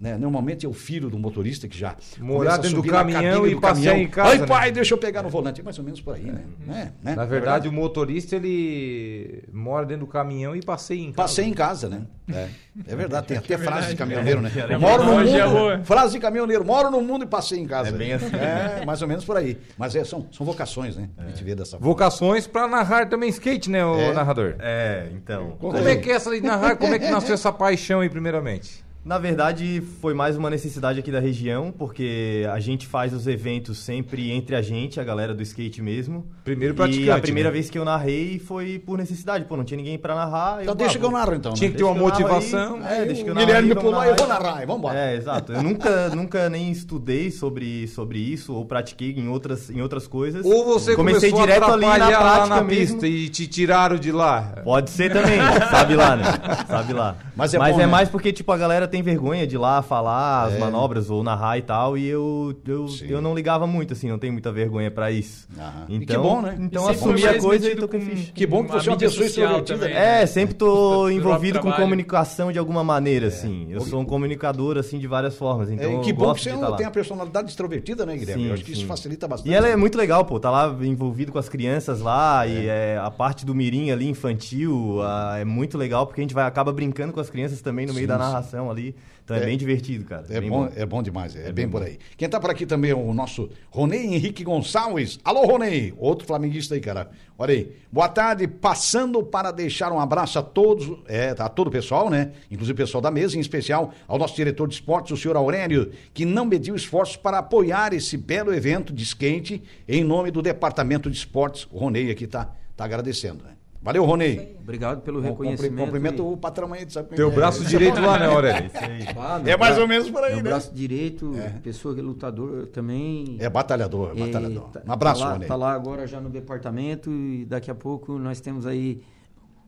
Né? 0.00 0.16
Normalmente 0.16 0.64
é 0.64 0.68
o 0.68 0.72
filho 0.72 1.10
do 1.10 1.18
motorista 1.18 1.66
que 1.66 1.76
já 1.76 1.96
Morar 2.20 2.56
dentro 2.58 2.80
do 2.80 2.88
caminhão 2.88 3.44
e 3.46 3.54
do 3.56 3.60
passear 3.60 3.94
caminhão. 3.94 4.06
em 4.06 4.08
casa, 4.08 4.30
Ai, 4.30 4.38
né? 4.38 4.46
pai, 4.46 4.70
deixa 4.70 4.94
eu 4.94 4.98
pegar 4.98 5.24
no 5.24 5.28
volante. 5.28 5.60
É 5.60 5.64
mais 5.64 5.76
ou 5.76 5.84
menos 5.84 6.00
por 6.00 6.14
aí, 6.14 6.22
né? 6.22 6.44
né? 6.64 6.92
né? 7.02 7.14
Na 7.16 7.24
verdade, 7.24 7.68
o 7.68 7.72
motorista 7.72 8.36
ele 8.36 9.42
mora 9.52 9.84
dentro 9.84 10.06
do 10.06 10.10
caminhão 10.12 10.54
e 10.54 10.62
passeia 10.62 11.00
em 11.00 11.06
casa. 11.06 11.16
Passei 11.16 11.44
em 11.46 11.52
casa, 11.52 11.88
né? 11.88 12.02
É, 12.32 12.48
é 12.86 12.94
verdade, 12.94 13.26
tem 13.26 13.36
até 13.38 13.58
frase 13.58 13.88
de 13.88 13.96
caminhoneiro, 13.96 14.40
né? 14.40 14.52
É, 14.68 14.78
Moro 14.78 15.04
no 15.04 15.20
é 15.20 15.46
mundo. 15.46 15.84
frase 15.84 16.12
de 16.12 16.20
caminhoneiro, 16.20 16.64
moro 16.64 16.90
no 16.90 17.00
mundo 17.00 17.24
e 17.24 17.26
passei 17.26 17.58
em 17.58 17.66
casa. 17.66 17.88
É 17.88 17.92
bem 17.92 18.12
assim. 18.12 18.36
É, 18.36 18.84
mais 18.86 19.02
ou 19.02 19.08
menos 19.08 19.24
por 19.24 19.36
aí. 19.36 19.58
Mas 19.76 19.96
é, 19.96 20.04
são, 20.04 20.26
são 20.30 20.46
vocações, 20.46 20.96
né? 20.96 21.08
A 21.18 21.26
gente 21.26 21.42
vê 21.42 21.56
dessa 21.56 21.72
forma. 21.72 21.86
Vocações 21.86 22.46
pra 22.46 22.68
narrar 22.68 23.08
também 23.08 23.30
skate, 23.30 23.68
né, 23.68 23.84
o 23.84 23.96
É. 23.98 24.12
narrador? 24.12 24.54
É, 24.60 25.08
então. 25.12 25.56
Como 25.58 25.76
é 25.76 25.96
que 25.96 26.08
é 26.08 26.14
essa 26.14 26.30
de 26.30 26.40
narrar? 26.40 26.76
Como 26.76 26.94
é 26.94 26.98
que 27.00 27.10
nasceu 27.10 27.34
essa 27.34 27.52
paixão 27.52 28.00
aí, 28.00 28.08
primeiramente? 28.08 28.86
Na 29.08 29.16
verdade, 29.16 29.82
foi 30.02 30.12
mais 30.12 30.36
uma 30.36 30.50
necessidade 30.50 30.98
aqui 30.98 31.10
da 31.10 31.18
região, 31.18 31.72
porque 31.72 32.46
a 32.52 32.60
gente 32.60 32.86
faz 32.86 33.14
os 33.14 33.26
eventos 33.26 33.78
sempre 33.78 34.30
entre 34.30 34.54
a 34.54 34.60
gente, 34.60 35.00
a 35.00 35.02
galera 35.02 35.32
do 35.32 35.42
skate 35.42 35.80
mesmo. 35.80 36.26
Primeiro 36.44 36.74
E 36.74 36.76
praticante, 36.76 37.10
a 37.10 37.18
primeira 37.18 37.48
né? 37.48 37.54
vez 37.54 37.70
que 37.70 37.78
eu 37.78 37.86
narrei 37.86 38.38
foi 38.38 38.78
por 38.78 38.98
necessidade. 38.98 39.46
Pô, 39.46 39.56
não 39.56 39.64
tinha 39.64 39.78
ninguém 39.78 39.96
pra 39.96 40.14
narrar. 40.14 40.58
Então 40.60 40.72
eu, 40.72 40.76
deixa 40.76 40.98
ah, 40.98 41.00
que 41.00 41.06
eu 41.06 41.10
narro, 41.10 41.34
então. 41.34 41.54
Tinha 41.54 41.70
né? 41.70 41.72
que 41.72 41.78
ter 41.78 41.84
uma 41.84 41.94
motivação. 41.94 42.80
Aí, 42.82 43.00
é, 43.00 43.04
deixa 43.06 43.24
que 43.24 43.30
eu 43.30 43.34
narro 43.34 43.46
Guilherme 43.46 43.70
aí, 43.70 43.74
me 43.74 43.80
pulou, 43.80 44.04
eu 44.04 44.14
vou 44.14 44.26
narrar, 44.26 44.66
vamos 44.66 44.76
embora. 44.76 44.98
É, 44.98 45.16
exato. 45.16 45.54
Eu 45.54 45.62
nunca, 45.62 46.08
nunca 46.14 46.50
nem 46.50 46.70
estudei 46.70 47.30
sobre, 47.30 47.88
sobre 47.88 48.18
isso 48.18 48.52
ou 48.52 48.66
pratiquei 48.66 49.12
em 49.12 49.28
outras, 49.28 49.70
em 49.70 49.80
outras 49.80 50.06
coisas. 50.06 50.44
Ou 50.44 50.66
você 50.66 50.94
Comecei 50.94 51.30
começou 51.30 51.46
direto 51.46 51.70
a 51.70 51.72
ali 51.72 51.86
na 51.86 52.08
prática 52.08 52.46
na 52.46 52.62
mesmo. 52.62 52.98
pista 52.98 53.06
e 53.06 53.30
te 53.30 53.46
tiraram 53.46 53.96
de 53.96 54.12
lá? 54.12 54.52
Pode 54.62 54.90
ser 54.90 55.10
também, 55.10 55.40
sabe 55.70 55.96
lá, 55.96 56.14
né? 56.14 56.24
Sabe 56.68 56.92
lá. 56.92 57.16
Mas 57.34 57.54
é 57.54 57.58
bom, 57.58 57.78
né? 57.78 57.86
mais 57.86 58.08
porque, 58.08 58.32
tipo, 58.32 58.50
a 58.50 58.56
galera 58.56 58.88
tem 58.88 58.97
vergonha 59.02 59.46
de 59.46 59.54
ir 59.56 59.58
lá 59.58 59.82
falar 59.82 60.44
as 60.46 60.54
É. 60.54 60.58
manobras 60.58 61.10
ou 61.10 61.22
narrar 61.22 61.58
e 61.58 61.62
tal, 61.62 61.96
e 61.96 62.06
eu, 62.06 62.54
eu, 62.66 62.86
eu 63.08 63.20
não 63.22 63.34
ligava 63.34 63.66
muito, 63.66 63.92
assim, 63.92 64.08
não 64.08 64.18
tenho 64.18 64.32
muita 64.32 64.50
vergonha 64.52 64.90
pra 64.90 65.10
isso. 65.10 65.46
Aham. 65.58 65.86
E 65.88 65.96
Então, 65.96 66.16
que 66.22 66.28
bom, 66.28 66.42
né? 66.42 66.56
Então 66.60 66.82
E 66.90 66.94
sempre 66.94 67.14
assumi 67.24 67.26
a 67.26 67.40
coisa 67.40 67.68
e 67.70 67.76
toquei 67.76 68.00
com- 68.00 68.06
ficha. 68.06 68.32
Que 68.32 68.46
bom 68.46 68.64
que 68.64 68.70
a 68.72 68.74
você 68.80 68.88
é 68.88 68.92
uma 68.92 68.98
pessoa 68.98 69.26
social 69.28 69.46
extrovertida, 69.58 69.78
também, 69.78 69.94
né? 69.94 70.22
É, 70.22 70.26
sempre 70.26 70.54
tô 70.58 71.04
Do 71.04 71.10
envolvido 71.10 71.60
com 71.60 71.70
comunicação 71.72 72.52
de 72.52 72.58
alguma 72.58 72.82
maneira, 72.84 73.28
assim. 73.28 73.66
Eu 73.70 73.80
sou 73.80 74.00
um 74.00 74.04
comunicador, 74.04 74.76
assim, 74.78 74.98
de 74.98 75.06
várias 75.06 75.36
formas, 75.36 75.70
então 75.70 76.00
É, 76.00 76.00
que 76.00 76.12
bom 76.12 76.32
que 76.34 76.40
você 76.42 76.52
lá. 76.52 76.72
tem 76.76 76.86
a 76.86 76.90
personalidade 76.90 77.48
extrovertida, 77.50 78.04
né, 78.06 78.16
Guilherme? 78.16 78.42
Sim, 78.42 78.48
Eu 78.48 78.54
acho 78.54 78.64
que 78.64 78.72
isso 78.72 78.86
facilita 78.86 79.26
bastante. 79.28 79.50
E 79.50 79.54
ela 79.54 79.68
é 79.68 79.76
muito 79.76 79.96
legal, 79.98 80.24
pô. 80.24 80.38
Tá 80.40 80.50
lá 80.50 80.76
envolvido 80.82 81.32
com 81.32 81.38
as 81.38 81.48
crianças 81.48 82.00
lá 82.00 82.46
e 82.46 82.66
é, 82.66 82.98
a 83.02 83.10
parte 83.10 83.44
do 83.44 83.54
mirim 83.54 83.90
ali, 83.90 84.08
infantil, 84.08 85.00
ah, 85.02 85.36
é 85.38 85.44
muito 85.44 85.76
legal 85.76 86.06
porque 86.06 86.20
a 86.20 86.24
gente 86.24 86.34
vai 86.34 86.44
acaba 86.44 86.72
brincando 86.72 87.12
com 87.12 87.20
as 87.20 87.28
crianças 87.30 87.60
também 87.60 87.86
no 87.86 87.92
meio 87.92 88.04
Sim, 88.06 88.08
da 88.08 88.14
sim. 88.14 88.20
narração 88.20 88.70
ali. 88.70 88.87
Então 89.24 89.36
é, 89.36 89.40
É- 89.42 89.44
bem 89.44 89.58
divertido, 89.58 90.04
cara. 90.06 90.24
É 90.30 90.40
bem 90.40 90.48
bom, 90.48 90.68
é 90.74 90.86
bom 90.86 91.02
demais, 91.02 91.36
é, 91.36 91.52
bem 91.52 91.68
por 91.68 91.82
aí. 91.82 91.98
Quem 92.16 92.28
tá 92.28 92.40
por 92.40 92.48
aqui 92.50 92.64
também 92.64 92.90
é 92.92 92.94
o 92.94 93.12
nosso 93.12 93.50
Ronei 93.70 94.06
Henrique 94.06 94.42
Gonçalves. 94.42 95.18
Alô, 95.22 95.44
Ronei, 95.44 95.92
outro 95.98 96.26
flamenguista 96.26 96.74
aí, 96.74 96.80
cara. 96.80 97.10
Olha 97.36 97.52
aí. 97.52 97.72
Boa 97.92 98.08
tarde, 98.08 98.48
passando 98.48 99.22
para 99.22 99.50
deixar 99.50 99.92
um 99.92 100.00
abraço 100.00 100.38
a 100.38 100.42
todos, 100.42 100.90
é, 101.06 101.34
a 101.38 101.48
todo 101.48 101.68
o 101.68 101.70
pessoal, 101.70 102.08
né? 102.08 102.32
Inclusive 102.50 102.72
o 102.72 102.76
pessoal 102.86 103.02
da 103.02 103.10
mesa, 103.10 103.36
em 103.36 103.40
especial 103.40 103.92
ao 104.06 104.18
nosso 104.18 104.34
diretor 104.34 104.66
de 104.66 104.74
esportes, 104.74 105.12
o 105.12 105.16
senhor 105.16 105.36
Aurélio, 105.36 105.90
que 106.14 106.24
não 106.24 106.46
mediu 106.46 106.74
esforços 106.74 107.16
para 107.16 107.38
apoiar 107.38 107.92
esse 107.92 108.16
belo 108.16 108.52
evento 108.54 108.92
de 108.94 109.02
skate 109.02 109.62
em 109.86 110.02
nome 110.02 110.30
do 110.30 110.40
Departamento 110.40 111.10
de 111.10 111.16
Esportes. 111.18 111.68
O 111.70 111.78
Ronei 111.78 112.10
aqui 112.10 112.26
tá, 112.26 112.50
tá 112.74 112.84
agradecendo, 112.86 113.44
né? 113.44 113.57
Valeu, 113.80 114.04
Ronei. 114.04 114.56
Obrigado 114.60 115.00
pelo 115.02 115.20
reconhecimento. 115.20 115.84
Cumprimento 115.86 116.18
e- 116.22 116.26
o 116.32 116.36
patrão 116.36 116.72
aí, 116.72 116.84
sabe 116.90 117.08
é 117.12 117.16
Teu 117.16 117.30
é? 117.30 117.34
braço 117.34 117.64
direito 117.64 118.00
lá, 118.00 118.18
né, 118.18 118.26
Aurélio? 118.26 118.70
Ah, 119.16 119.40
É 119.46 119.56
mais 119.56 119.78
ou 119.78 119.86
menos 119.86 120.10
por 120.10 120.22
aí, 120.24 120.34
meu 120.34 120.42
né? 120.44 120.50
braço 120.50 120.74
direito, 120.74 121.32
pessoa 121.62 121.94
que 121.94 122.00
é 122.00 122.02
lutador 122.02 122.66
também. 122.66 123.36
É 123.38 123.48
batalhador, 123.48 124.12
E 124.16 124.20
batalhador. 124.20 124.64
tá- 124.70 124.82
Um 124.86 124.92
abraço, 124.92 125.20
tá 125.20 125.26
lá, 125.26 125.32
Ronei. 125.34 125.48
tá 125.48 125.56
lá 125.56 125.72
agora 125.72 126.06
já 126.06 126.20
no 126.20 126.28
departamento 126.28 127.10
e 127.10 127.44
daqui 127.44 127.70
a 127.70 127.74
pouco 127.74 128.18
nós 128.18 128.40
temos 128.40 128.66
aí 128.66 129.00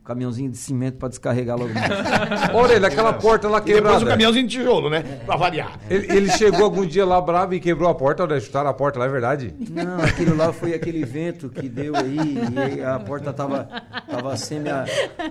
um 0.01 0.03
caminhãozinho 0.03 0.49
de 0.49 0.57
cimento 0.57 0.97
para 0.97 1.09
descarregar 1.09 1.55
logo. 1.57 1.71
Aurélio, 2.53 2.87
aquela 2.87 3.13
porta 3.13 3.47
lá 3.47 3.59
E 3.59 3.61
depois 3.61 3.75
quebrada. 3.83 4.03
o 4.03 4.07
caminhãozinho 4.07 4.47
de 4.47 4.57
tijolo, 4.57 4.89
né? 4.89 5.01
Pra 5.25 5.35
variar. 5.37 5.79
Ele, 5.89 6.11
ele 6.11 6.29
chegou 6.31 6.63
algum 6.63 6.85
dia 6.85 7.05
lá 7.05 7.21
bravo 7.21 7.53
e 7.53 7.59
quebrou 7.59 7.87
a 7.89 7.93
porta, 7.95 8.23
Aurélio, 8.23 8.43
chutaram 8.43 8.69
a 8.69 8.73
porta 8.73 8.97
lá, 8.99 9.05
é 9.05 9.09
verdade? 9.09 9.53
Não, 9.69 10.01
aquilo 10.01 10.35
lá 10.35 10.51
foi 10.51 10.73
aquele 10.73 11.05
vento 11.05 11.49
que 11.49 11.69
deu 11.69 11.95
aí 11.95 12.17
e 12.77 12.81
a 12.83 12.99
porta 12.99 13.31
tava 13.31 13.67
tava 14.09 14.35
semi 14.37 14.69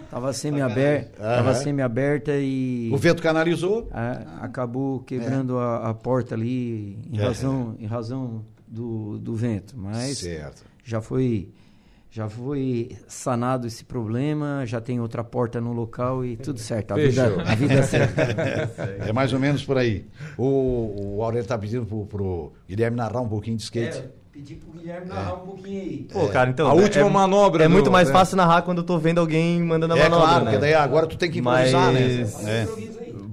tava 0.08 0.32
semi 0.32 0.60
aberta, 0.60 1.20
tava 1.22 1.54
semi 1.54 1.82
aberta 1.82 2.32
e 2.36 2.90
O 2.92 2.96
vento 2.96 3.20
canalizou. 3.22 3.88
a- 3.92 4.44
acabou 4.44 5.00
quebrando 5.00 5.58
a, 5.58 5.88
a 5.90 5.94
porta 5.94 6.34
ali 6.34 6.96
em 7.12 7.18
É. 7.18 7.24
razão 7.24 7.74
em 7.78 7.86
razão 7.86 8.44
do, 8.68 9.18
do 9.18 9.34
vento, 9.34 9.74
mas 9.76 10.18
Certo. 10.18 10.62
já 10.84 11.00
foi 11.00 11.48
já 12.10 12.28
foi 12.28 12.96
sanado 13.06 13.66
esse 13.68 13.84
problema, 13.84 14.62
já 14.66 14.80
tem 14.80 14.98
outra 15.00 15.22
porta 15.22 15.60
no 15.60 15.72
local 15.72 16.24
e 16.24 16.36
tudo 16.36 16.58
certo. 16.58 16.92
A 16.92 16.96
vida, 16.96 17.24
Fechou. 17.24 17.40
a 17.40 17.54
vida 17.54 17.74
é 17.74 17.82
certa. 17.82 18.20
É 19.08 19.12
mais 19.12 19.32
ou 19.32 19.38
menos 19.38 19.64
por 19.64 19.78
aí. 19.78 20.06
O, 20.36 21.16
o 21.16 21.22
Aurélio 21.22 21.46
tá 21.46 21.56
pedindo 21.56 21.86
pro, 21.86 22.06
pro 22.06 22.52
Guilherme 22.68 22.96
narrar 22.96 23.20
um 23.20 23.28
pouquinho 23.28 23.56
de 23.56 23.62
skate. 23.62 24.02
pedi 24.32 24.56
pro 24.56 24.72
Guilherme 24.72 25.06
narrar 25.06 25.34
um 25.34 25.46
pouquinho 25.46 25.80
aí. 25.82 26.08
Pô, 26.12 26.26
cara, 26.28 26.50
então. 26.50 26.68
A 26.68 26.72
última 26.74 27.06
é, 27.06 27.10
manobra 27.10 27.64
É 27.64 27.68
do- 27.68 27.72
muito 27.72 27.90
mais 27.92 28.08
é. 28.08 28.12
fácil 28.12 28.36
narrar 28.36 28.62
quando 28.62 28.78
eu 28.78 28.84
tô 28.84 28.98
vendo 28.98 29.20
alguém 29.20 29.62
mandando 29.62 29.94
a 29.94 29.98
É, 29.98 30.02
manobra. 30.02 30.26
claro, 30.26 30.44
né? 30.46 30.50
porque 30.50 30.60
daí 30.66 30.74
agora 30.74 31.06
tu 31.06 31.16
tem 31.16 31.30
que 31.30 31.38
improvisar, 31.38 31.92
Mas- 31.92 32.42
né? 32.42 32.66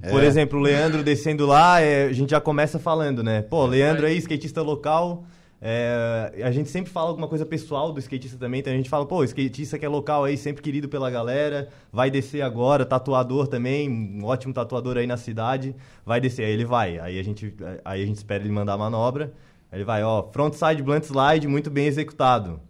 Por 0.08 0.22
É. 0.22 0.26
exemplo, 0.26 0.58
o 0.58 0.62
Leandro 0.62 1.02
descendo 1.02 1.44
lá, 1.46 1.80
é, 1.80 2.04
a 2.06 2.12
gente 2.12 2.30
já 2.30 2.40
começa 2.40 2.78
falando, 2.78 3.22
né? 3.24 3.42
Pô, 3.42 3.66
Leandro 3.66 4.06
aí, 4.06 4.16
skatista 4.18 4.62
local. 4.62 5.24
É, 5.60 6.40
a 6.44 6.52
gente 6.52 6.68
sempre 6.68 6.90
fala 6.90 7.08
alguma 7.08 7.26
coisa 7.26 7.44
pessoal 7.44 7.92
do 7.92 7.98
skatista 7.98 8.38
também, 8.38 8.60
então 8.60 8.72
a 8.72 8.76
gente 8.76 8.88
fala, 8.88 9.04
pô, 9.04 9.24
skatista 9.24 9.76
que 9.76 9.84
é 9.84 9.88
local 9.88 10.24
aí, 10.24 10.36
sempre 10.36 10.62
querido 10.62 10.88
pela 10.88 11.10
galera, 11.10 11.68
vai 11.92 12.10
descer 12.10 12.42
agora, 12.42 12.86
tatuador 12.86 13.48
também, 13.48 13.90
um 13.90 14.24
ótimo 14.24 14.54
tatuador 14.54 14.96
aí 14.96 15.06
na 15.06 15.16
cidade, 15.16 15.74
vai 16.06 16.20
descer, 16.20 16.44
aí 16.44 16.52
ele 16.52 16.64
vai, 16.64 16.98
aí 17.00 17.18
a 17.18 17.22
gente, 17.24 17.52
aí 17.84 18.02
a 18.02 18.06
gente 18.06 18.16
espera 18.16 18.42
ele 18.42 18.52
mandar 18.52 18.74
a 18.74 18.78
manobra, 18.78 19.32
aí 19.72 19.78
ele 19.78 19.84
vai, 19.84 20.04
ó, 20.04 20.22
frontside 20.32 20.80
blunt 20.82 21.04
slide, 21.04 21.48
muito 21.48 21.70
bem 21.70 21.86
executado, 21.86 22.60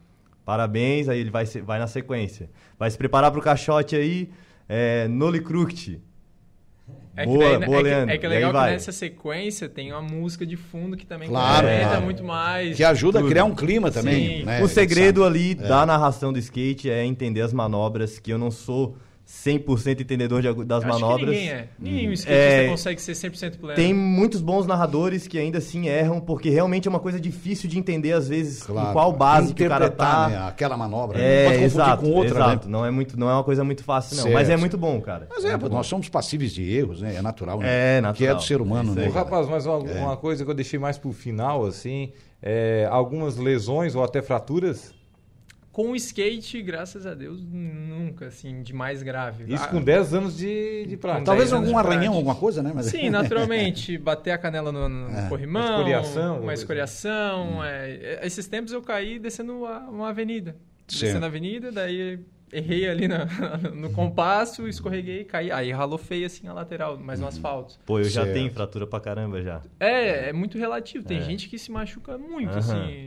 parabéns, 0.43 1.11
aí 1.11 1.21
ele 1.21 1.31
vai, 1.31 1.45
vai 1.45 1.79
na 1.79 1.87
sequência, 1.87 2.49
vai 2.79 2.91
se 2.91 2.97
preparar 2.97 3.31
pro 3.31 3.43
caixote 3.43 3.97
aí, 3.97 4.31
é, 4.67 5.07
Nolly 5.09 5.43
Crooked, 5.43 6.01
É 7.19 7.23
que, 7.23 7.27
Boa, 7.27 7.59
daí- 7.59 7.67
boa, 7.67 7.79
é 7.79 7.83
que- 7.83 7.89
Leandro. 7.89 8.15
é 8.15 8.19
que 8.19 8.27
é 8.27 8.29
E 8.29 8.33
aí 8.33 8.45
legal 8.45 8.65
que 8.65 8.71
nessa 8.71 8.93
sequência 8.93 9.69
tem 9.69 9.91
uma 9.91 10.01
música 10.01 10.47
de 10.47 10.57
fundo 10.57 10.97
que 10.97 11.05
também 11.05 11.29
Claro, 11.29 11.57
complementa 11.63 11.89
claro. 11.89 12.05
muito 12.05 12.23
mais. 12.23 12.77
Que 12.77 12.85
ajuda 12.85 13.19
a 13.19 13.23
Tudo. 13.23 13.31
criar 13.31 13.45
um 13.45 13.55
clima 13.57 13.91
também. 13.91 14.39
Sim. 14.39 14.45
né? 14.45 14.63
o 14.63 14.69
segredo 14.69 15.25
ali 15.25 15.53
da 15.55 15.85
narração 15.85 16.33
do 16.33 16.39
skate 16.39 16.89
é 16.89 17.05
entender 17.05 17.41
as 17.41 17.53
manobras, 17.53 18.21
que 18.21 18.33
eu 18.33 18.39
não 18.39 18.53
sou 18.53 18.97
100% 19.29 20.01
entendedor 20.01 20.41
de, 20.41 20.65
das 20.65 20.83
acho 20.83 20.87
que 20.95 21.01
manobras. 21.03 21.29
ninguém 21.29 21.51
é. 21.51 21.69
Nenhum 21.79 22.13
skatista 22.13 22.33
É, 22.63 22.69
consegue 22.69 23.01
ser 23.03 23.13
100% 23.13 23.59
pleno. 23.59 23.75
Tem 23.75 23.93
muitos 23.93 24.41
bons 24.41 24.67
narradores 24.67 25.27
que 25.27 25.39
ainda 25.39 25.59
assim 25.59 25.87
erram, 25.87 26.19
porque 26.19 26.49
realmente 26.49 26.89
é 26.89 26.91
uma 26.91 26.99
coisa 26.99 27.21
difícil 27.21 27.69
de 27.69 27.79
entender, 27.79 28.13
às 28.13 28.27
vezes, 28.27 28.63
Claro. 28.63 28.89
em 28.89 28.93
qual 28.95 29.13
base 29.13 29.53
que 29.53 29.65
o 29.65 29.69
cara 29.69 29.91
tá. 29.91 30.29
né, 30.31 30.39
Aquela 30.49 30.79
manobra. 30.79 31.19
É, 31.21 31.45
Pode 31.45 31.59
confundir 31.59 31.65
exato, 31.67 32.03
com 32.05 32.11
outra, 32.13 32.35
exato. 32.35 32.67
né? 32.69 32.73
Não 32.73 32.87
é, 32.87 32.91
muito, 32.91 33.21
não 33.21 33.29
é 33.29 33.35
uma 33.35 33.45
coisa 33.45 33.63
muito 33.63 33.85
fácil, 33.85 34.17
não. 34.17 34.23
Certo, 34.23 34.35
Mas 34.35 34.49
é 34.49 34.57
muito 34.57 34.79
bom, 34.79 34.99
cara. 35.03 35.27
Mas 35.29 35.45
é, 35.45 35.55
bom. 35.59 35.69
nós 35.69 35.87
somos 35.87 36.09
passíveis 36.09 36.53
de 36.55 36.63
erros, 36.75 37.03
né? 37.03 37.17
É 37.17 37.21
natural, 37.21 37.59
né? 37.61 37.99
É, 37.99 38.01
natural. 38.01 38.15
Que 38.15 38.27
é 38.27 38.35
do 38.35 38.43
ser 38.43 38.63
humano, 38.63 38.93
É 38.99 39.05
né? 39.05 39.09
rapaz, 39.09 39.47
mas 39.47 39.67
uma, 39.67 39.77
uma 39.77 40.17
coisa 40.17 40.43
que 40.43 40.51
eu 40.51 40.55
deixei 40.55 40.79
mais 40.79 40.97
pro 40.97 41.13
final, 41.13 41.67
assim, 41.67 42.13
é, 42.43 42.89
algumas 42.91 43.37
lesões 43.37 43.95
ou 43.95 44.03
até 44.03 44.23
fraturas. 44.23 44.97
Com 45.79 45.93
o 45.93 45.95
skate, 45.97 46.61
graças 46.61 47.07
a 47.07 47.15
Deus, 47.15 47.41
nunca, 47.41 48.27
assim, 48.27 48.65
de 48.65 48.73
mais 48.73 49.01
grave. 49.01 49.45
Isso 49.55 49.63
Ah, 49.63 49.69
com 49.69 49.81
10 49.81 50.13
anos 50.13 50.37
de, 50.37 50.85
de 50.89 50.97
prática. 50.97 51.25
Talvez 51.27 51.51
10 51.51 51.53
anos 51.63 51.69
algum 51.73 51.79
arranhão, 51.79 52.15
alguma 52.15 52.35
coisa, 52.35 52.61
né? 52.65 52.73
Mas... 52.75 52.87
Sim, 52.87 53.11
naturalmente, 53.11 53.97
bater 53.97 54.33
a 54.33 54.39
canela 54.39 54.73
no, 54.73 54.89
no 54.89 55.09
É, 55.17 55.29
corrimão, 55.29 55.63
uma 55.63 55.71
escoriação, 55.77 56.41
uma 56.41 56.53
escoriação. 56.55 57.65
é. 57.65 58.19
Esses 58.27 58.49
tempos 58.49 58.73
eu 58.73 58.83
caí 58.83 59.21
descendo 59.21 59.65
a- 59.67 59.89
uma 59.89 60.09
avenida. 60.09 60.57
Certo. 60.89 61.03
Descendo 61.05 61.25
a 61.25 61.29
avenida, 61.29 61.71
daí 61.71 62.19
errei 62.53 62.89
ali 62.89 63.07
na, 63.07 63.27
no 63.73 63.91
compasso, 63.93 64.67
escorreguei, 64.67 65.23
caí. 65.23 65.53
Aí 65.53 65.71
ralou 65.71 65.97
feio 65.97 66.27
assim 66.27 66.49
a 66.49 66.53
lateral, 66.53 66.99
mas 67.01 67.21
no 67.21 67.27
Uhum. 67.27 67.29
asfalto. 67.29 67.79
Pô, 67.87 68.01
eu 68.01 68.05
já 68.05 68.23
Certo. 68.25 68.35
tenho 68.35 68.51
fratura 68.53 68.85
pra 68.85 68.99
caramba 68.99 69.41
já. 69.43 69.63
É, 69.79 70.31
é 70.31 70.33
muito 70.33 70.59
relativo. 70.59 71.05
Tem 71.05 71.19
É. 71.19 71.23
gente 71.23 71.49
que 71.49 71.57
se 71.57 71.71
machuca 71.71 72.19
muito, 72.19 72.51
assim. 72.59 73.07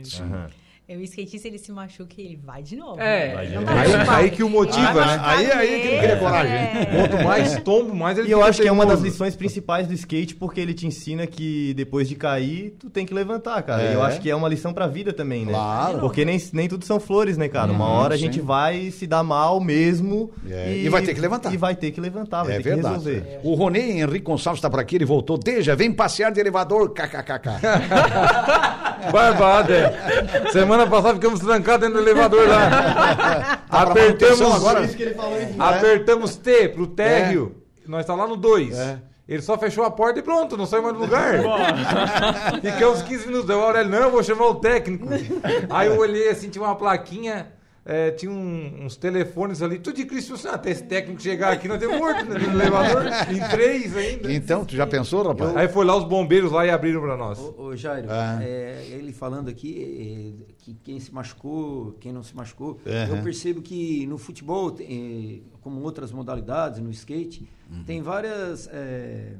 O 0.88 1.00
skatista, 1.00 1.48
ele 1.48 1.56
se 1.56 1.72
machuca 1.72 2.12
e 2.18 2.22
ele 2.24 2.36
vai 2.44 2.62
de 2.62 2.76
novo. 2.76 3.00
É, 3.00 3.32
Vai 3.34 3.46
de 3.46 3.54
novo. 3.54 3.66
Aí, 3.70 3.94
aí 4.24 4.30
que 4.30 4.42
o 4.42 4.50
motiva, 4.50 5.06
né? 5.06 5.20
Aí- 5.22 5.50
aí 5.50 5.80
que 5.80 5.88
ele 5.88 5.98
cria 6.02 6.16
coragem, 6.18 6.52
é. 6.54 6.86
Quanto 6.94 7.24
mais 7.24 7.56
tombo, 7.62 7.94
mais 7.94 8.18
ele 8.18 8.28
E 8.28 8.30
eu 8.30 8.44
acho 8.44 8.60
que 8.60 8.68
é 8.68 8.72
uma 8.72 8.84
das 8.84 9.00
lições 9.00 9.34
principais 9.34 9.86
do 9.86 9.94
skate, 9.94 10.34
porque 10.34 10.60
ele 10.60 10.74
te 10.74 10.86
ensina 10.86 11.26
que 11.26 11.72
depois 11.74 12.06
de 12.08 12.14
cair, 12.14 12.74
tu 12.78 12.90
tem 12.90 13.06
que 13.06 13.14
levantar, 13.14 13.62
cara. 13.62 13.82
É. 13.82 13.90
E 13.92 13.94
eu 13.94 14.02
acho 14.02 14.20
que 14.20 14.28
é 14.28 14.36
uma 14.36 14.48
lição 14.48 14.74
pra 14.74 14.86
vida 14.86 15.14
também, 15.14 15.46
né? 15.46 15.52
Claro. 15.52 15.98
Porque 16.00 16.26
nem, 16.26 16.38
nem 16.52 16.68
tudo 16.68 16.84
são 16.84 17.00
flores, 17.00 17.38
né, 17.38 17.48
cara? 17.48 17.72
Uma 17.72 17.88
hora 17.88 18.14
a 18.14 18.18
gente 18.18 18.40
sim. 18.40 18.44
vai 18.44 18.90
se 18.90 19.06
dar 19.06 19.22
mal 19.22 19.60
mesmo. 19.60 20.30
É, 20.50 20.76
e 20.76 20.88
vai 20.90 21.00
ter 21.00 21.14
que 21.14 21.20
levantar. 21.20 21.54
E 21.54 21.56
vai 21.56 21.74
ter 21.74 21.90
que 21.92 22.00
levantar, 22.02 22.42
vai 22.42 22.54
É 22.54 22.56
ter 22.58 22.74
verdade. 22.74 22.98
que 23.02 23.08
resolver. 23.10 23.40
O 23.42 23.54
Ronei 23.54 23.92
Henrique 24.02 24.24
Gonçalves 24.26 24.58
está 24.58 24.68
por 24.68 24.80
aqui, 24.80 24.96
ele 24.96 25.06
voltou. 25.06 25.38
Deja, 25.38 25.74
vem 25.74 25.90
passear 25.90 26.30
de 26.30 26.38
elevador, 26.40 26.90
kkkk. 26.92 27.48
Barbada. 29.10 29.74
é. 29.74 30.50
Semana 30.82 30.90
passada 30.90 31.14
ficamos 31.14 31.40
trancados 31.40 31.86
dentro 31.86 32.02
do 32.02 32.08
elevador 32.08 32.48
lá. 32.48 33.62
Apertamos 33.70 34.40
manutenção 34.40 34.52
agora? 34.52 34.88
que 34.88 35.02
ele 35.02 35.14
falou 35.14 35.40
isso. 35.40 35.62
Apertamos 35.62 36.36
T 36.36 36.68
pro 36.70 36.86
térreo. 36.86 37.56
Nós 37.86 38.04
tá 38.04 38.14
lá 38.14 38.26
no 38.26 38.36
2. 38.36 38.76
É. 38.76 38.98
Ele 39.28 39.42
só 39.42 39.56
fechou 39.56 39.84
a 39.84 39.90
porta 39.90 40.18
e 40.18 40.22
pronto, 40.22 40.56
não 40.56 40.66
saiu 40.66 40.82
mais 40.82 40.94
do 40.94 41.00
lugar. 41.00 41.38
Ficamos 42.60 43.02
15 43.02 43.26
minutos. 43.26 43.50
Aí 43.50 43.56
o 43.56 43.60
Aurélio, 43.60 43.90
não, 43.90 44.02
eu 44.02 44.10
vou 44.10 44.22
chamar 44.22 44.46
o 44.46 44.56
técnico. 44.56 45.06
Aí 45.70 45.86
eu 45.86 45.96
olhei 45.96 46.28
assim, 46.28 46.48
tinha 46.48 46.64
uma 46.64 46.74
plaquinha, 46.74 47.52
é, 47.84 48.10
tinha 48.12 48.30
um- 48.30 48.84
uns 48.84 48.96
telefones 48.96 49.60
ali, 49.60 49.78
tudo 49.78 49.96
de 49.96 50.04
Cristo. 50.04 50.34
Ah, 50.48 50.54
até 50.54 50.70
esse 50.70 50.84
técnico 50.84 51.20
chegar 51.20 51.52
aqui, 51.52 51.66
nós 51.66 51.78
temos 51.80 51.98
morto 51.98 52.24
né, 52.26 52.38
no 52.38 52.52
elevador, 52.60 53.02
em 53.30 53.48
três 53.50 53.96
ainda. 53.96 54.32
Então, 54.32 54.64
tu 54.64 54.74
já 54.76 54.86
pensou, 54.86 55.26
rapaz? 55.26 55.56
Aí 55.56 55.68
foi 55.68 55.84
lá 55.84 55.96
os 55.96 56.04
bombeiros 56.04 56.52
lá 56.52 56.64
e 56.64 56.70
abriram 56.70 57.00
pra 57.00 57.16
nós. 57.16 57.38
Ô, 57.40 57.54
ô, 57.58 57.76
Jairo, 57.76 58.06
Ah. 58.10 58.38
é, 58.42 58.86
ele 58.90 59.12
falando 59.12 59.48
aqui 59.48 60.38
é, 60.48 60.52
que 60.58 60.74
quem 60.74 61.00
se 61.00 61.12
machucou, 61.12 61.92
quem 62.00 62.12
não 62.12 62.22
se 62.22 62.36
machucou, 62.36 62.80
Aham. 62.86 63.16
eu 63.16 63.22
percebo 63.22 63.60
que 63.60 64.06
no 64.06 64.16
futebol, 64.18 64.76
é, 64.80 65.38
como 65.60 65.80
outras 65.82 66.12
modalidades, 66.12 66.78
no 66.78 66.90
skate, 66.90 67.48
Uhum. 67.70 67.84
tem 67.84 68.00
várias 68.02 68.68
é, 68.72 69.34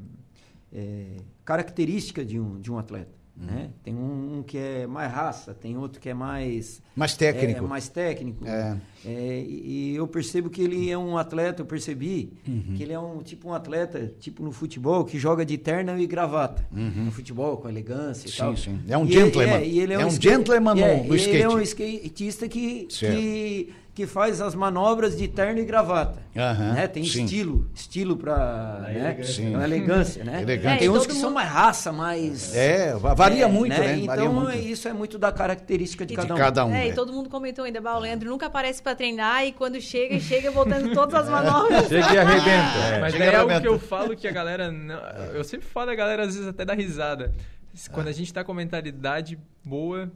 é, 0.72 1.04
características 1.44 2.26
de 2.26 2.40
um, 2.40 2.58
de 2.60 2.72
um 2.72 2.78
atleta. 2.78 3.21
Uhum. 3.42 3.54
Né? 3.54 3.70
Tem 3.82 3.94
um, 3.94 4.38
um 4.38 4.42
que 4.42 4.56
é 4.56 4.86
mais 4.86 5.12
raça, 5.12 5.52
tem 5.52 5.76
outro 5.76 6.00
que 6.00 6.08
é 6.08 6.14
mais 6.14 6.80
Mais 6.94 7.16
técnico. 7.16 7.64
é, 7.64 7.68
mais 7.68 7.88
técnico. 7.88 8.46
É. 8.46 8.76
É, 9.04 9.40
e 9.40 9.92
e 9.92 9.96
eu 9.96 10.06
percebo 10.06 10.48
que 10.48 10.62
ele 10.62 10.88
é 10.90 10.96
um 10.96 11.18
atleta, 11.18 11.62
eu 11.62 11.66
percebi 11.66 12.32
Uhum. 12.46 12.74
que 12.76 12.82
ele 12.82 12.92
é 12.92 12.98
um 13.00 13.20
tipo 13.22 13.48
um 13.48 13.52
atleta, 13.52 14.12
tipo 14.20 14.42
no 14.44 14.52
futebol, 14.52 15.04
que 15.04 15.18
joga 15.18 15.44
de 15.44 15.58
terno 15.58 15.98
e 15.98 16.06
gravata. 16.06 16.64
No 16.70 17.10
futebol, 17.10 17.56
com 17.56 17.68
elegância 17.68 18.28
e 18.28 18.30
Sim, 18.30 18.38
tal. 18.38 18.56
sim. 18.56 18.80
É 18.88 18.96
um 18.96 19.04
E 19.04 19.12
gentleman. 19.12 19.56
Ele, 19.60 19.70
e 19.72 19.80
ele 19.80 19.92
é, 19.92 19.96
É 19.96 20.04
um 20.04 20.08
skate- 20.08 20.28
gentleman 20.36 20.74
no- 20.74 20.80
é, 20.80 21.02
no 21.02 21.14
Ele 21.14 21.42
é 21.42 21.48
um 21.48 21.60
skate. 21.60 21.96
skatista 22.06 22.48
que. 22.48 22.86
Que, 23.94 24.06
faz 24.06 24.40
as 24.40 24.54
manobras 24.54 25.16
de 25.16 25.28
terno 25.28 25.60
e 25.60 25.64
gravata. 25.64 26.22
Aham, 26.36 26.72
né? 26.72 26.86
Tem 26.88 27.04
sim. 27.04 27.24
estilo, 27.24 27.70
estilo 27.74 28.16
para 28.16 28.86
né? 28.88 29.22
Sim. 29.22 29.54
Uma 29.54 29.64
elegância, 29.64 30.24
né? 30.24 30.42
Elegante. 30.42 30.78
Tem 30.78 30.88
É, 30.88 30.90
e 30.90 30.96
uns 30.96 31.06
que 31.06 31.12
são 31.12 31.24
mundo- 31.24 31.34
mais 31.34 31.48
raça, 31.50 31.92
mais... 31.92 32.54
É, 32.56 32.94
va- 32.96 33.12
varia 33.14 33.44
É, 33.44 33.48
muito, 33.48 33.68
né? 33.78 33.96
Então, 33.96 34.06
Varia 34.06 34.28
muito. 34.30 34.56
isso 34.58 34.88
é 34.88 34.92
muito 34.92 35.18
da 35.18 35.30
característica 35.30 36.06
de 36.06 36.14
E 36.14 36.16
cada 36.16 36.34
um. 36.34 36.36
cada 36.38 36.64
um. 36.64 36.68
É, 36.70 36.72
né? 36.72 36.88
e 36.88 36.94
todo 36.94 37.12
mundo 37.12 37.28
comentou 37.28 37.64
ainda, 37.64 37.80
bah, 37.80 37.96
o 37.96 38.00
Leandro 38.00 38.30
nunca 38.30 38.46
aparece 38.46 38.82
pra 38.82 38.94
treinar 38.94 39.44
e 39.46 39.52
quando 39.52 39.80
chega, 39.80 40.18
chega 40.20 40.50
voltando 40.50 40.92
todas 40.94 41.14
as 41.14 41.28
manobras. 41.30 41.88
Chega 41.88 42.14
e 42.14 42.18
arrebenta. 42.18 43.00
Mas 43.00 43.14
é 43.14 43.36
algo 43.36 43.60
que 43.60 43.68
eu 43.68 43.78
falo 43.78 44.16
que 44.16 44.26
a 44.26 44.32
galera. 44.32 44.72
não- 44.72 45.00
eu 45.34 45.44
sempre 45.44 45.66
falo 45.68 45.90
a 45.90 45.94
galera, 45.94 46.22
às 46.22 46.34
vezes, 46.34 46.48
até 46.48 46.64
dá 46.64 46.72
risada. 46.74 47.34
Quando 47.90 48.08
a 48.08 48.12
gente 48.12 48.32
tá 48.32 48.42
com 48.44 48.52
a 48.52 48.54
mentalidade 48.54 49.38
boa, 49.64 50.10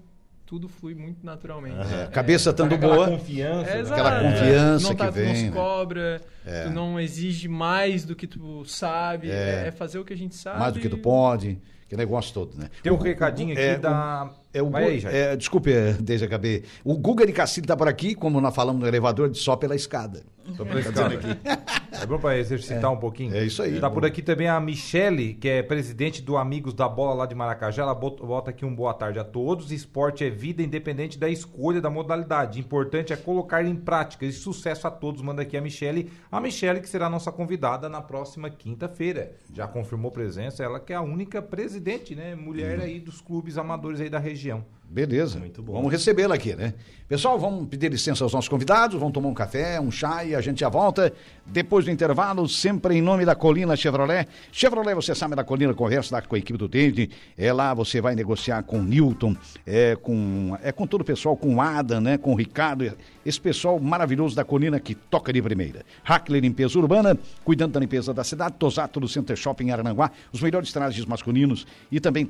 tudo 0.46 0.68
flui 0.68 0.94
muito 0.94 1.18
naturalmente. 1.26 1.76
É, 1.92 2.04
a 2.04 2.06
cabeça 2.06 2.50
estando 2.50 2.74
Aquela 2.74 2.94
boa. 2.94 3.09
confiança. 3.09 3.70
É, 3.70 3.82
né? 3.82 3.90
Aquela 3.90 4.20
confiança 4.22 4.88
não 4.88 4.94
tá, 4.96 5.06
que 5.09 5.12
vem, 5.12 5.24
Não 5.26 5.32
né? 5.32 5.38
se 5.40 5.50
cobra, 5.50 6.22
É. 6.46 6.62
tu 6.64 6.70
não 6.70 7.00
exige 7.00 7.48
mais 7.48 8.04
do 8.04 8.14
que 8.14 8.26
tu 8.26 8.64
sabe. 8.64 9.28
É. 9.30 9.64
É, 9.64 9.68
é 9.68 9.70
fazer 9.72 9.98
o 9.98 10.04
que 10.04 10.12
a 10.12 10.16
gente 10.16 10.35
sabe. 10.37 10.61
Mais 10.61 10.72
do 10.72 10.78
que 10.80 10.88
tu 10.88 10.98
pode. 10.98 11.59
Que 11.88 11.96
negócio 11.96 12.35
todo, 12.35 12.56
né? 12.59 12.68
Tem 12.82 12.90
um 12.90 12.96
recadinho 12.96 13.52
aqui 13.52 13.61
é, 13.62 13.78
da. 13.78 14.28
É 14.52 14.61
o 14.61 14.70
Vai 14.70 14.98
Gu- 15.00 15.06
é, 15.09 15.37
desculpe, 15.37 15.72
é, 15.72 15.92
desde 15.92 16.24
acabei. 16.26 16.64
O 16.82 16.96
Guga 16.96 17.24
de 17.24 17.32
Cacilho 17.32 17.64
está 17.64 17.76
por 17.76 17.87
aqui, 17.87 18.14
como 18.14 18.40
nós 18.40 18.52
falamos 18.54 18.80
no 18.82 18.88
elevador, 18.88 19.28
de 19.30 19.38
só 19.38 19.54
pela 19.54 19.76
escada. 19.76 20.24
Tô 20.56 20.66
pra 20.66 20.80
escada 20.80 21.14
aqui. 21.14 21.28
É 22.02 22.06
bom 22.06 22.18
pra 22.18 22.37
exercitar 22.37 22.92
um 22.92 22.96
pouquinho. 22.96 23.35
é 23.35 23.44
isso 23.44 23.62
aí. 23.62 23.80
Tá 23.80 23.90
por 23.90 24.04
aqui 24.04 24.22
também 24.22 24.48
a 24.48 24.61
Michele, 24.61 25.35
que 25.35 25.48
é 25.48 25.62
presidente 25.62 26.22
do 26.22 26.37
Amigos 26.37 26.74
da 26.74 26.88
Bola 26.88 27.14
lá 27.14 27.26
de 27.26 27.35
Maracajá. 27.35 27.82
Ela 27.82 27.94
bota, 27.94 28.24
bota 28.24 28.50
aqui 28.50 28.64
um 28.64 28.74
boa 28.74 28.92
tarde 28.94 29.18
a 29.18 29.24
todos. 29.24 29.72
Esporte 29.72 30.24
é 30.24 30.30
vida 30.30 30.62
independente 30.62 31.18
da 31.18 31.28
escolha 31.28 31.80
da 31.80 31.90
modalidade. 31.90 32.61
Importante 32.61 33.12
é 33.12 33.16
colocar 33.16 33.64
em 33.64 33.74
prática. 33.74 34.24
E 34.24 34.32
sucesso 34.32 34.87
a 34.87 34.90
todos. 34.90 35.22
Manda 35.22 35.42
aqui 35.42 35.56
a 35.56 35.61
Michele. 35.61 36.11
A 36.30 36.40
Michele, 36.40 36.80
que 36.80 36.88
será 36.88 37.09
nossa 37.09 37.32
convidada 37.32 37.88
na 37.88 38.00
próxima 38.00 38.50
quinta-feira. 38.50 39.32
Já 39.52 39.66
confirmou 39.66 40.11
presença. 40.11 40.62
Ela 40.62 40.78
que 40.80 40.92
é 40.92 40.96
a 40.96 41.02
única 41.02 41.40
presidente, 41.40 42.14
né? 42.14 42.35
Mulher 42.35 42.80
aí 42.80 43.00
dos 43.00 43.20
clubes 43.20 43.59
amadores 43.59 44.00
aí 44.00 44.11
da 44.11 44.18
região. 44.18 44.64
Beleza. 44.88 45.38
Muito 45.38 45.62
bom. 45.62 45.75
Vamos 45.75 45.90
recebê-la 45.92 46.35
aqui, 46.35 46.55
né? 46.55 46.75
Pessoal, 47.09 47.38
vamos 47.38 47.68
pedir 47.68 47.88
licença 47.88 48.25
aos 48.25 48.33
nossos 48.33 48.49
convidados, 48.49 48.99
vamos 48.99 49.14
tomar 49.14 49.29
um 49.29 49.35
café, 49.35 49.81
um 49.81 49.92
chá 49.92 50.25
e 50.25 50.35
a 50.35 50.40
gente 50.40 50.59
já 50.59 50.68
volta. 50.68 51.12
Depois 51.46 51.85
do 51.85 51.90
intervalo, 51.92 52.49
sempre 52.49 52.96
em 52.96 53.01
nome 53.01 53.25
da 53.25 53.37
Colina 53.37 53.77
Chevrolet. 53.77 54.27
Chevrolet, 54.51 54.92
você 54.92 55.14
sabe 55.14 55.37
da 55.37 55.44
Colina, 55.44 55.72
conversa 55.72 56.16
lá 56.16 56.22
com 56.22 56.35
a 56.35 56.38
equipe 56.38 56.59
do 56.59 56.66
David. 56.66 57.12
É 57.38 57.53
lá, 57.53 57.72
você 57.75 58.01
vai 58.01 58.16
negociar 58.16 58.64
com 58.64 58.81
o 58.81 58.83
Newton, 58.83 59.37
é 59.64 59.94
com, 59.94 60.59
é 60.61 60.72
com 60.72 60.85
todo 60.85 61.03
o 61.03 61.05
pessoal, 61.05 61.37
com 61.37 61.55
o 61.55 61.61
Adam, 61.61 62.01
né? 62.01 62.18
Com 62.18 62.33
o 62.33 62.35
Ricardo, 62.35 62.92
esse 63.25 63.40
pessoal 63.40 63.79
maravilhoso 63.79 64.35
da 64.35 64.44
Colina 64.44 64.81
que 64.81 64.96
toca 64.96 65.33
de 65.33 65.40
primeira. 65.40 65.85
Hackler 66.03 66.42
Limpeza 66.42 66.77
Urbana, 66.77 67.16
cuidando 67.44 67.72
da 67.72 67.79
limpeza 67.79 68.12
da 68.12 68.25
cidade. 68.25 68.57
Tosato 68.59 68.99
do 68.99 69.07
Center 69.07 69.37
Shopping 69.37 69.66
em 69.66 69.70
Arananguá, 69.70 70.11
os 70.33 70.40
melhores 70.40 70.72
trajes 70.72 71.05
masculinos 71.05 71.68
e 71.88 72.01
também 72.01 72.27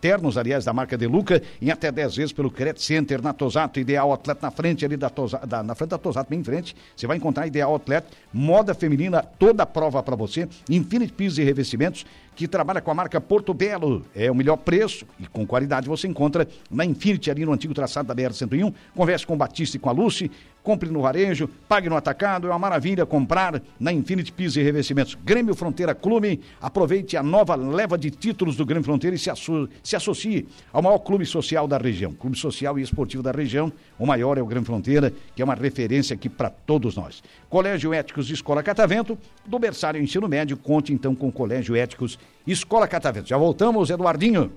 ternos, 0.00 0.36
aliás, 0.36 0.64
da 0.64 0.72
marca 0.72 0.98
Deluca, 0.98 1.40
em 1.60 1.70
até 1.72 1.90
10 1.90 2.16
vezes 2.16 2.32
pelo 2.32 2.50
Credit 2.50 2.80
Center, 2.82 3.20
na 3.22 3.32
Tosato, 3.32 3.80
Ideal 3.80 4.12
Atleta 4.12 4.40
na 4.46 4.50
frente 4.50 4.84
ali 4.84 4.96
da 4.96 5.10
Tosato, 5.10 5.46
da- 5.46 5.62
na 5.62 5.74
frente 5.74 5.90
da 5.90 5.98
Tosato, 5.98 6.30
bem 6.30 6.40
em 6.40 6.44
frente, 6.44 6.76
você 6.94 7.06
vai 7.06 7.16
encontrar 7.16 7.46
Ideal 7.46 7.74
Atleta, 7.74 8.06
moda 8.32 8.74
feminina, 8.74 9.22
toda 9.22 9.62
a 9.62 9.66
prova 9.66 10.02
para 10.02 10.14
você, 10.14 10.48
Infinite 10.70 11.12
Pisos 11.12 11.38
e 11.38 11.42
Revestimentos, 11.44 12.06
que 12.34 12.48
trabalha 12.48 12.80
com 12.80 12.90
a 12.90 12.94
marca 12.94 13.20
Porto 13.20 13.52
Belo. 13.52 14.04
É 14.14 14.30
o 14.30 14.34
melhor 14.34 14.56
preço 14.56 15.06
e 15.20 15.26
com 15.26 15.46
qualidade 15.46 15.88
você 15.88 16.08
encontra 16.08 16.48
na 16.70 16.84
Infinity, 16.84 17.30
ali 17.30 17.44
no 17.44 17.52
antigo 17.52 17.74
traçado 17.74 18.08
da 18.08 18.14
BR-101. 18.14 18.72
Converse 18.94 19.26
com 19.26 19.34
o 19.34 19.36
Batista 19.36 19.76
e 19.76 19.80
com 19.80 19.88
a 19.88 19.92
Lucy. 19.92 20.30
Compre 20.62 20.88
no 20.88 21.02
varejo, 21.02 21.48
pague 21.68 21.88
no 21.88 21.96
atacado. 21.96 22.46
É 22.46 22.50
uma 22.50 22.58
maravilha 22.58 23.04
comprar 23.04 23.60
na 23.80 23.92
Infinity 23.92 24.30
Pisos 24.30 24.56
e 24.58 24.62
Revestimentos. 24.62 25.16
Grêmio 25.24 25.56
Fronteira 25.56 25.92
Clube. 25.92 26.40
Aproveite 26.60 27.16
a 27.16 27.22
nova 27.22 27.56
leva 27.56 27.98
de 27.98 28.10
títulos 28.12 28.54
do 28.56 28.64
Grêmio 28.64 28.84
Fronteira 28.84 29.16
e 29.16 29.18
se, 29.18 29.28
asso- 29.28 29.68
se 29.82 29.96
associe 29.96 30.46
ao 30.72 30.80
maior 30.80 31.00
clube 31.00 31.26
social 31.26 31.66
da 31.66 31.78
região. 31.78 32.12
Clube 32.12 32.38
social 32.38 32.78
e 32.78 32.82
esportivo 32.82 33.24
da 33.24 33.32
região. 33.32 33.72
O 33.98 34.06
maior 34.06 34.38
é 34.38 34.42
o 34.42 34.46
Grêmio 34.46 34.64
Fronteira, 34.64 35.12
que 35.34 35.42
é 35.42 35.44
uma 35.44 35.54
referência 35.56 36.14
aqui 36.14 36.28
para 36.28 36.48
todos 36.48 36.94
nós. 36.94 37.24
Colégio 37.50 37.92
Éticos 37.92 38.30
Escola 38.30 38.62
Catavento. 38.62 39.18
Do 39.44 39.58
berçário 39.58 40.00
ensino 40.00 40.28
médio, 40.28 40.56
conte 40.56 40.92
então 40.92 41.12
com 41.12 41.26
o 41.26 41.32
Colégio 41.32 41.74
Éticos 41.74 42.16
Escola 42.46 42.88
Catavento. 42.88 43.28
Já 43.28 43.36
voltamos, 43.36 43.90
Eduardinho. 43.90 44.52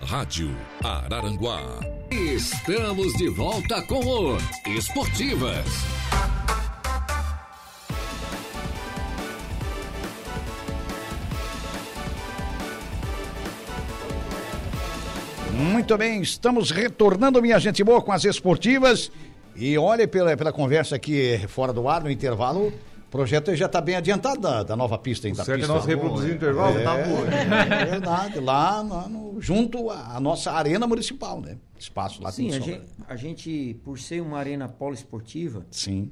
Rádio 0.00 0.56
Araranguá. 0.82 1.62
Estamos 2.10 3.12
de 3.14 3.28
volta 3.28 3.80
com 3.82 4.00
o 4.04 4.36
Esportivas. 4.66 5.66
Muito 15.52 15.98
bem, 15.98 16.22
estamos 16.22 16.70
retornando, 16.70 17.42
minha 17.42 17.58
gente 17.58 17.84
boa, 17.84 18.00
com 18.00 18.12
as 18.12 18.24
esportivas. 18.24 19.12
E 19.60 19.76
olha 19.76 20.08
pela, 20.08 20.36
pela 20.36 20.52
conversa 20.52 20.96
aqui 20.96 21.38
fora 21.48 21.72
do 21.72 21.86
ar, 21.86 22.02
no 22.02 22.10
intervalo, 22.10 22.68
o 22.68 23.10
projeto 23.10 23.54
já 23.54 23.66
está 23.66 23.80
bem 23.80 23.94
adiantado 23.94 24.40
da, 24.40 24.62
da 24.62 24.74
nova 24.74 24.96
pista 24.96 25.26
ainda. 25.26 25.44
Certo, 25.44 25.58
é 25.58 25.60
pista. 25.60 25.72
nós 25.74 25.84
reproduzir 25.84 26.32
o 26.32 26.34
intervalo? 26.34 26.78
É, 26.78 26.82
Tá 26.82 26.94
bom. 26.96 27.24
é 27.26 27.84
verdade, 27.84 28.40
lá 28.40 28.82
no- 28.82 29.08
no- 29.34 29.40
junto 29.40 29.90
à 29.90 30.18
nossa 30.18 30.50
arena 30.52 30.86
municipal, 30.86 31.40
né? 31.42 31.58
Espaço 31.78 32.22
lá 32.22 32.32
Sim, 32.32 32.48
tem 32.48 32.56
a 32.56 32.60
gente, 32.60 32.78
né? 32.78 32.84
a 33.08 33.16
gente, 33.16 33.80
por 33.84 33.98
ser 33.98 34.22
uma 34.22 34.38
arena 34.38 34.66
poliesportiva, 34.68 35.66
Sim, 35.70 36.10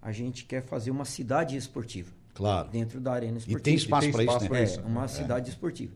a 0.00 0.10
gente 0.10 0.44
quer 0.46 0.62
fazer 0.62 0.90
uma 0.90 1.04
cidade 1.04 1.56
esportiva 1.56 2.10
claro. 2.32 2.68
dentro 2.70 2.98
da 3.00 3.12
arena 3.12 3.34
E 3.34 3.38
esportiva. 3.38 3.60
tem 3.62 3.74
espaço 3.74 4.10
para 4.10 4.22
isso, 4.24 4.32
espaço 4.36 4.52
né? 4.52 4.60
É, 4.60 4.64
isso. 4.64 4.80
uma 4.82 5.08
cidade 5.08 5.50
esportiva. 5.50 5.92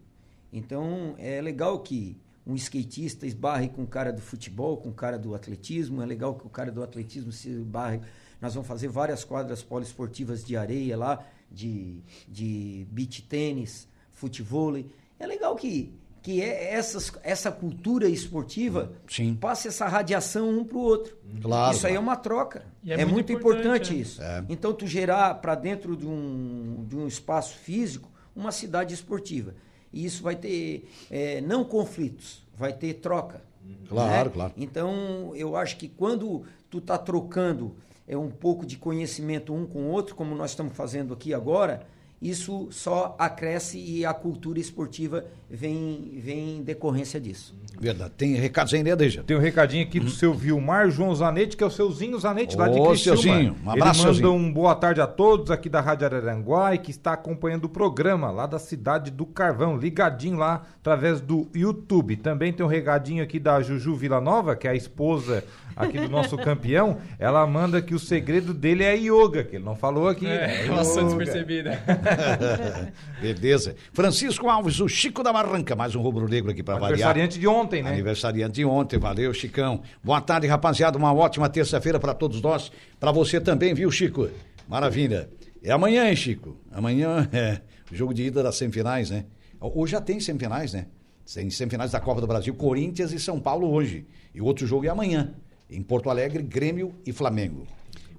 Então, 0.52 1.14
é 1.16 1.40
legal 1.40 1.78
que 1.78 2.18
um 2.50 2.56
skatista 2.56 3.26
esbarre 3.26 3.68
com 3.68 3.82
o 3.82 3.86
cara 3.86 4.12
do 4.12 4.20
futebol, 4.20 4.76
com 4.76 4.88
o 4.88 4.92
cara 4.94 5.18
do 5.18 5.34
atletismo. 5.34 6.02
É 6.02 6.06
legal 6.06 6.34
que 6.34 6.46
o 6.46 6.50
cara 6.50 6.72
do 6.72 6.82
atletismo 6.82 7.30
se 7.30 7.48
esbarre. 7.50 8.00
Nós 8.40 8.54
vamos 8.54 8.66
fazer 8.66 8.88
várias 8.88 9.22
quadras 9.22 9.62
poliesportivas 9.62 10.44
de 10.44 10.56
areia 10.56 10.96
lá, 10.96 11.24
de, 11.50 12.00
de 12.26 12.86
beach 12.90 13.22
tênis, 13.22 13.86
futevôlei. 14.12 14.86
É 15.18 15.26
legal 15.26 15.54
que, 15.54 15.92
que 16.22 16.42
é 16.42 16.74
essas, 16.74 17.12
essa 17.22 17.52
cultura 17.52 18.08
esportiva 18.08 18.92
Sim. 19.06 19.34
passe 19.34 19.68
essa 19.68 19.86
radiação 19.86 20.48
um 20.48 20.64
para 20.64 20.76
o 20.78 20.80
outro. 20.80 21.16
Claro, 21.40 21.76
isso 21.76 21.86
aí 21.86 21.92
é 21.92 21.96
claro. 21.96 22.08
uma 22.08 22.16
troca. 22.16 22.64
E 22.82 22.90
é 22.90 22.94
É, 22.94 22.96
muito 22.98 23.12
muito 23.12 23.32
importante, 23.32 23.92
importante, 23.92 23.94
é. 23.94 23.96
isso. 23.96 24.22
É. 24.22 24.44
Então, 24.48 24.72
tu 24.72 24.86
gerar 24.86 25.34
para 25.34 25.54
dentro 25.54 25.96
de 25.96 26.06
um, 26.06 26.84
de 26.88 26.96
um 26.96 27.06
espaço 27.06 27.56
físico 27.56 28.10
uma 28.34 28.50
cidade 28.50 28.94
esportiva. 28.94 29.54
E 29.92 30.04
isso 30.04 30.22
vai 30.22 30.36
ter 30.36 30.88
é, 31.10 31.40
não 31.40 31.64
conflitos, 31.64 32.42
vai 32.56 32.72
ter 32.72 32.94
troca. 32.94 33.42
Claro, 33.88 34.28
né? 34.28 34.34
claro. 34.34 34.52
Então, 34.56 35.32
eu 35.34 35.56
acho 35.56 35.76
que 35.76 35.88
quando 35.88 36.44
tu 36.70 36.78
está 36.78 36.96
trocando 36.96 37.74
é, 38.06 38.16
um 38.16 38.30
pouco 38.30 38.64
de 38.64 38.76
conhecimento 38.76 39.52
um 39.52 39.66
com 39.66 39.82
o 39.82 39.90
outro, 39.90 40.14
como 40.14 40.34
nós 40.34 40.50
estamos 40.50 40.76
fazendo 40.76 41.12
aqui 41.14 41.34
agora, 41.34 41.86
isso 42.20 42.68
só 42.70 43.16
acresce 43.18 43.78
e 43.78 44.04
a 44.04 44.12
cultura 44.12 44.58
esportiva 44.58 45.24
vem, 45.50 46.20
vem 46.22 46.58
em 46.58 46.62
decorrência 46.62 47.20
disso. 47.20 47.54
Verdade. 47.80 48.12
Tem 48.16 48.34
recados 48.34 48.74
aí, 48.74 48.82
né, 48.82 48.94
Deja? 48.94 49.22
Tem 49.22 49.36
um 49.36 49.40
recadinho 49.40 49.82
aqui 49.86 49.98
do 49.98 50.10
seu 50.10 50.34
Vilmar 50.34 50.90
João 50.90 51.14
Zanetti, 51.14 51.56
que 51.56 51.64
é 51.64 51.66
o 51.66 51.70
seuzinho 51.70 52.18
Zanetti, 52.18 52.54
lá 52.56 52.68
de 52.68 52.78
Ô, 52.78 52.88
Criciúma. 52.88 53.16
Seuzinho, 53.22 53.56
um 53.64 53.70
abraço, 53.70 54.00
Ele 54.00 54.06
manda 54.08 54.18
Seuzinho. 54.20 54.32
um 54.32 54.52
boa 54.52 54.74
tarde 54.74 55.00
a 55.00 55.06
todos 55.06 55.50
aqui 55.50 55.68
da 55.68 55.80
Rádio 55.80 56.04
Araranguá 56.06 56.74
e 56.74 56.78
que 56.78 56.90
está 56.90 57.14
acompanhando 57.14 57.64
o 57.64 57.68
programa 57.70 58.30
lá 58.30 58.46
da 58.46 58.58
cidade 58.58 59.10
do 59.10 59.24
Carvão, 59.24 59.76
ligadinho 59.78 60.36
lá 60.36 60.62
através 60.78 61.20
do 61.22 61.48
YouTube. 61.54 62.16
Também 62.16 62.52
tem 62.52 62.64
um 62.64 62.68
recadinho 62.68 63.22
aqui 63.24 63.38
da 63.38 63.62
Juju 63.62 63.94
Villanova, 63.96 64.54
que 64.54 64.68
é 64.68 64.72
a 64.72 64.74
esposa 64.76 65.42
aqui 65.74 65.98
do 65.98 66.08
nosso 66.10 66.36
campeão. 66.38 66.98
Ela 67.18 67.46
manda 67.46 67.80
que 67.80 67.94
o 67.94 67.98
segredo 67.98 68.52
dele 68.52 68.84
é 68.84 68.94
yoga, 68.94 69.42
que 69.42 69.56
ele 69.56 69.64
não 69.64 69.74
falou 69.74 70.06
aqui. 70.06 70.26
né? 70.26 70.64
É, 70.64 70.68
passou 70.68 70.98
Yoga. 71.02 71.16
despercebida. 71.16 71.82
Beleza. 73.22 73.74
Francisco 73.92 74.48
Alves, 74.50 74.80
o 74.80 74.88
Chico 74.88 75.22
da 75.22 75.32
Barranca, 75.42 75.74
mais 75.74 75.94
um 75.94 76.02
rubro-negro 76.02 76.50
aqui 76.50 76.62
para 76.62 76.74
variar. 76.74 76.90
Aniversariante 76.90 77.38
de 77.38 77.46
ontem, 77.46 77.82
né? 77.82 77.90
Aniversariante 77.90 78.54
de 78.56 78.64
ontem, 78.64 78.98
valeu, 78.98 79.32
Chicão. 79.32 79.80
Boa 80.04 80.20
tarde, 80.20 80.46
rapaziada. 80.46 80.98
Uma 80.98 81.14
ótima 81.14 81.48
terça-feira 81.48 81.98
para 81.98 82.12
todos 82.12 82.42
nós. 82.42 82.70
Para 82.98 83.10
você 83.10 83.40
também, 83.40 83.72
viu, 83.72 83.90
Chico? 83.90 84.28
Maravilha. 84.68 85.30
É 85.62 85.72
amanhã, 85.72 86.08
hein, 86.10 86.14
Chico? 86.14 86.58
Amanhã 86.70 87.26
é 87.32 87.62
o 87.90 87.96
jogo 87.96 88.12
de 88.12 88.24
ida 88.24 88.42
das 88.42 88.56
semifinais, 88.56 89.08
né? 89.08 89.24
Hoje 89.58 89.92
já 89.92 90.00
tem 90.00 90.20
semifinais, 90.20 90.74
né? 90.74 90.86
Tem 91.32 91.48
semifinais 91.48 91.92
da 91.92 92.00
Copa 92.00 92.20
do 92.20 92.26
Brasil, 92.26 92.54
Corinthians 92.54 93.10
e 93.10 93.18
São 93.18 93.40
Paulo 93.40 93.70
hoje. 93.70 94.06
E 94.34 94.42
o 94.42 94.44
outro 94.44 94.66
jogo 94.66 94.84
é 94.84 94.90
amanhã, 94.90 95.32
em 95.70 95.82
Porto 95.82 96.10
Alegre, 96.10 96.42
Grêmio 96.42 96.94
e 97.06 97.12
Flamengo. 97.12 97.66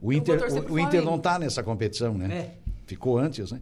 O 0.02 0.12
Inter, 0.12 0.42
o, 0.52 0.74
o 0.74 0.80
Inter 0.80 1.04
não 1.04 1.20
tá 1.20 1.38
nessa 1.38 1.62
competição, 1.62 2.16
né? 2.18 2.36
É. 2.36 2.52
Ficou 2.88 3.20
antes, 3.20 3.52
né? 3.52 3.62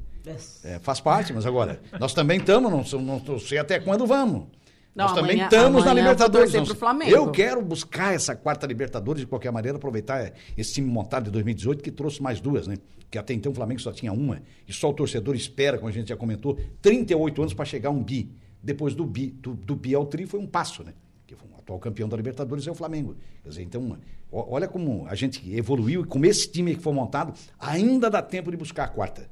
É, 0.64 0.80
faz 0.80 1.00
parte, 1.00 1.34
mas 1.34 1.46
agora, 1.46 1.82
nós 2.00 2.14
também 2.14 2.40
estamos, 2.40 2.72
não, 2.72 3.02
não, 3.02 3.20
não 3.20 3.40
sei 3.40 3.58
até 3.58 3.80
quando 3.80 4.06
vamos. 4.06 4.48
Não, 4.96 5.06
nós 5.06 5.14
também 5.14 5.40
estamos 5.40 5.86
na 5.86 5.92
eu 5.92 5.96
Libertadores. 5.96 6.54
Nós- 6.54 6.70
Flamengo. 6.70 7.12
Eu 7.12 7.32
quero 7.32 7.62
buscar 7.62 8.14
essa 8.14 8.36
quarta 8.36 8.68
Libertadores 8.68 9.22
de 9.22 9.28
qualquer 9.28 9.52
maneira, 9.52 9.78
aproveitar 9.78 10.34
esse 10.58 10.74
time 10.74 10.90
montado 10.90 11.26
de 11.26 11.32
2018 11.32 11.84
que 11.84 11.92
trouxe 11.92 12.22
mais 12.22 12.42
duas, 12.42 12.68
né? 12.68 12.76
Que 13.10 13.18
até 13.18 13.34
então 13.34 13.52
o 13.52 13.56
Flamengo 13.56 13.80
só 13.80 13.92
tinha 13.92 14.12
uma. 14.12 14.42
E 14.68 14.74
só 14.74 14.90
o 14.90 14.94
torcedor 14.94 15.36
espera, 15.36 15.78
como 15.78 15.90
a 15.90 15.92
gente 15.92 16.10
já 16.10 16.18
comentou, 16.18 16.60
38 16.82 17.42
anos 17.42 17.54
para 17.54 17.66
chegar 17.66 17.90
a 17.90 17.92
um 17.92 18.04
bi. 18.04 18.30
Depois 18.62 18.94
do 18.94 19.06
bi, 19.06 19.28
do, 19.28 19.54
do 19.54 19.76
bi 19.76 19.96
ao 19.96 20.06
tri 20.06 20.26
foi 20.26 20.40
um 20.40 20.48
passo, 20.48 20.84
né? 20.84 20.94
Que 21.26 21.36
foi 21.36 21.48
o 21.50 21.58
atual 21.58 21.80
campeão 21.80 22.10
da 22.10 22.18
Libertadores 22.18 22.68
é 22.68 22.72
o 22.72 22.76
Flamengo. 22.76 23.16
Quer 23.42 23.50
dizer, 23.50 23.64
então, 23.64 23.98
olha 24.32 24.68
como 24.68 25.06
a 25.08 25.16
gente 25.16 25.50
evoluiu 25.56 26.02
e 26.02 26.06
como 26.06 26.26
esse 26.26 26.52
time 26.52 26.76
que 26.76 26.82
foi 26.82 26.94
montado 26.94 27.34
ainda 27.58 28.10
dá 28.10 28.22
tempo 28.22 28.52
de 28.52 28.58
buscar 28.58 28.84
a 28.84 28.88
quarta. 28.90 29.30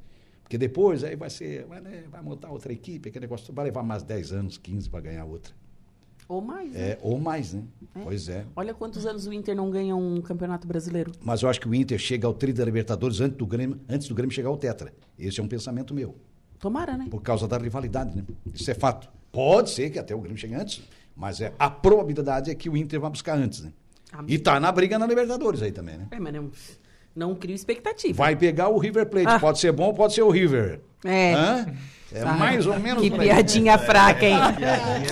Porque 0.47 0.57
depois 0.57 1.03
aí 1.03 1.13
vai 1.17 1.29
ser, 1.29 1.65
vai, 1.65 1.81
né, 1.81 2.05
vai 2.09 2.21
montar 2.21 2.49
outra 2.49 2.71
equipe, 2.71 3.09
aquele 3.09 3.23
negócio 3.25 3.53
vai 3.53 3.65
levar 3.65 3.83
mais 3.83 4.01
10 4.01 4.31
anos, 4.31 4.57
15 4.57 4.89
para 4.89 5.01
ganhar 5.01 5.25
outra. 5.25 5.53
Ou 6.25 6.39
mais, 6.39 6.71
né? 6.71 6.91
É, 6.91 6.97
ou 7.01 7.19
mais, 7.19 7.51
né? 7.53 7.63
É. 7.93 7.99
Pois 8.01 8.29
é. 8.29 8.45
Olha 8.55 8.73
quantos 8.73 9.05
anos 9.05 9.27
o 9.27 9.33
Inter 9.33 9.53
não 9.53 9.69
ganha 9.69 9.93
um 9.93 10.21
campeonato 10.21 10.65
brasileiro. 10.65 11.11
Mas 11.21 11.41
eu 11.41 11.49
acho 11.49 11.59
que 11.59 11.67
o 11.67 11.75
Inter 11.75 11.99
chega 11.99 12.25
ao 12.25 12.33
tri 12.33 12.53
da 12.53 12.63
Libertadores 12.63 13.19
antes 13.19 13.37
do 13.37 13.45
Grêmio, 13.45 13.77
antes 13.89 14.07
do 14.07 14.15
Grêmio 14.15 14.33
chegar 14.33 14.47
ao 14.47 14.55
Tetra. 14.55 14.93
Esse 15.19 15.41
é 15.41 15.43
um 15.43 15.49
pensamento 15.49 15.93
meu, 15.93 16.15
Tomara, 16.57 16.95
né? 16.97 17.07
por 17.11 17.21
causa 17.21 17.45
da 17.45 17.57
rivalidade, 17.57 18.15
né? 18.15 18.23
Isso 18.53 18.71
é 18.71 18.73
fato. 18.73 19.09
Pode 19.33 19.69
ser 19.69 19.89
que 19.89 19.99
até 19.99 20.15
o 20.15 20.19
Grêmio 20.21 20.37
chegue 20.37 20.55
antes, 20.55 20.81
mas 21.13 21.41
é 21.41 21.53
a 21.59 21.69
probabilidade 21.69 22.49
é 22.49 22.55
que 22.55 22.69
o 22.69 22.77
Inter 22.77 23.01
vai 23.01 23.09
buscar 23.09 23.37
antes, 23.37 23.63
né? 23.63 23.73
Ah, 24.13 24.23
E 24.25 24.39
tá 24.39 24.61
na 24.61 24.71
briga 24.71 24.97
na 24.97 25.05
Libertadores 25.05 25.61
aí 25.61 25.73
também, 25.73 25.97
né? 25.97 26.07
É, 26.11 26.19
mas 26.21 26.33
não, 26.33 26.49
não 27.17 27.33
crio 27.35 27.55
expectativa. 27.55 28.13
Vai 28.15 28.35
pegar 28.35 28.69
o 28.69 28.77
River 28.77 29.07
Plate, 29.07 29.27
Ah. 29.27 29.39
pode 29.39 29.59
ser 29.59 29.71
bom, 29.71 29.93
pode 29.93 30.13
ser 30.13 30.21
o 30.21 30.29
River. 30.29 30.79
É. 31.03 31.33
Hã? 31.33 31.65
É 32.13 32.21
Ah, 32.21 32.31
mais 32.35 32.65
ou 32.65 32.79
menos 32.79 33.03
Que 33.03 33.11
aí. 33.13 33.19
piadinha 33.19 33.77
fraca, 33.77 34.25
hein? 34.25 34.37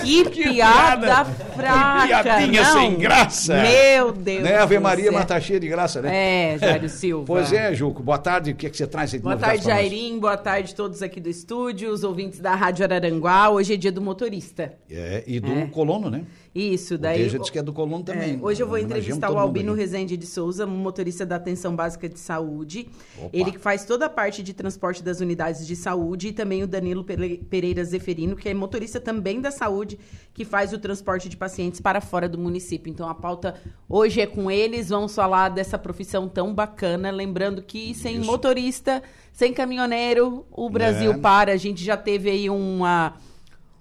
Que, 0.02 0.24
piada 0.30 1.26
fraca. 1.26 2.22
piadinha 2.22 2.62
não. 2.62 2.72
sem 2.72 2.94
graça. 2.96 3.54
Meu 3.60 4.12
Deus. 4.12 4.42
Né? 4.42 4.56
Ave 4.56 4.78
Maria, 4.78 5.12
mas 5.12 5.26
tá 5.26 5.38
cheia 5.38 5.60
de 5.60 5.68
graça, 5.68 6.00
né? 6.00 6.54
É, 6.54 6.58
Jairo 6.58 6.88
Silva. 6.88 7.24
Pois 7.26 7.52
é, 7.52 7.74
Juco. 7.74 8.02
Boa 8.02 8.16
tarde. 8.16 8.52
O 8.52 8.54
que, 8.54 8.66
é 8.66 8.70
que 8.70 8.76
você 8.78 8.86
traz 8.86 9.12
aí 9.12 9.18
de 9.18 9.24
Boa 9.24 9.36
tarde? 9.36 9.64
Jairim. 9.64 10.18
Boa 10.18 10.38
tarde 10.38 10.72
a 10.72 10.76
todos 10.76 11.02
aqui 11.02 11.20
do 11.20 11.28
estúdio, 11.28 11.90
os 11.90 12.02
ouvintes 12.02 12.40
da 12.40 12.54
Rádio 12.54 12.84
Araranguá. 12.84 13.50
Hoje 13.50 13.74
é 13.74 13.76
dia 13.76 13.92
do 13.92 14.00
motorista. 14.00 14.72
É, 14.90 15.22
e 15.26 15.38
do 15.38 15.52
É. 15.52 15.66
colono, 15.66 16.08
né? 16.08 16.22
Isso, 16.56 16.96
Daí, 16.96 17.18
Deja 17.18 17.38
disse 17.38 17.52
que 17.52 17.58
é 17.58 17.62
do 17.62 17.72
colono 17.72 18.02
também. 18.02 18.36
É, 18.36 18.38
hoje 18.42 18.62
eu 18.62 18.66
vou 18.66 18.78
entrevistar 18.78 19.30
o 19.30 19.38
Albino. 19.38 19.74
Rezende 19.74 20.16
de 20.16 20.26
Souza, 20.26 20.64
um 20.64 20.70
motorista 20.70 21.26
da 21.26 21.36
Atenção 21.36 21.76
Básica 21.76 22.08
de 22.08 22.18
Saúde. 22.18 22.88
Opa. 23.18 23.28
Ele 23.32 23.52
que 23.52 23.58
faz 23.58 23.84
toda 23.84 24.06
a 24.06 24.08
parte 24.08 24.42
de 24.42 24.54
transporte 24.54 25.02
das 25.02 25.20
unidades 25.20 25.66
de 25.66 25.76
saúde 25.76 26.28
e 26.28 26.32
também 26.32 26.62
o 26.62 26.66
Danilo 26.66 27.04
Pere- 27.04 27.38
Pereira 27.50 27.84
Zeferino, 27.84 28.34
que 28.36 28.48
é 28.48 28.54
motorista 28.54 28.98
também 28.98 29.40
da 29.40 29.50
saúde, 29.50 29.98
que 30.32 30.44
faz 30.46 30.72
o 30.72 30.78
transporte 30.78 31.28
de 31.28 31.36
pacientes 31.36 31.80
para 31.80 32.00
fora 32.00 32.26
do 32.28 32.38
município. 32.38 32.90
Então 32.90 33.06
a 33.08 33.14
pauta 33.14 33.54
hoje 33.88 34.20
é 34.22 34.26
com 34.26 34.50
eles, 34.50 34.88
vamos 34.88 35.14
falar 35.14 35.50
dessa 35.50 35.76
profissão 35.78 36.26
tão 36.28 36.54
bacana, 36.54 37.10
lembrando 37.10 37.60
que 37.60 37.94
sem 37.94 38.16
Isso. 38.18 38.26
motorista, 38.26 39.02
sem 39.32 39.52
caminhoneiro, 39.52 40.46
o 40.50 40.70
Brasil 40.70 41.12
É. 41.12 41.18
para. 41.18 41.52
A 41.52 41.56
gente 41.58 41.84
já 41.84 41.96
teve 41.98 42.30
aí 42.30 42.48
uma 42.48 43.14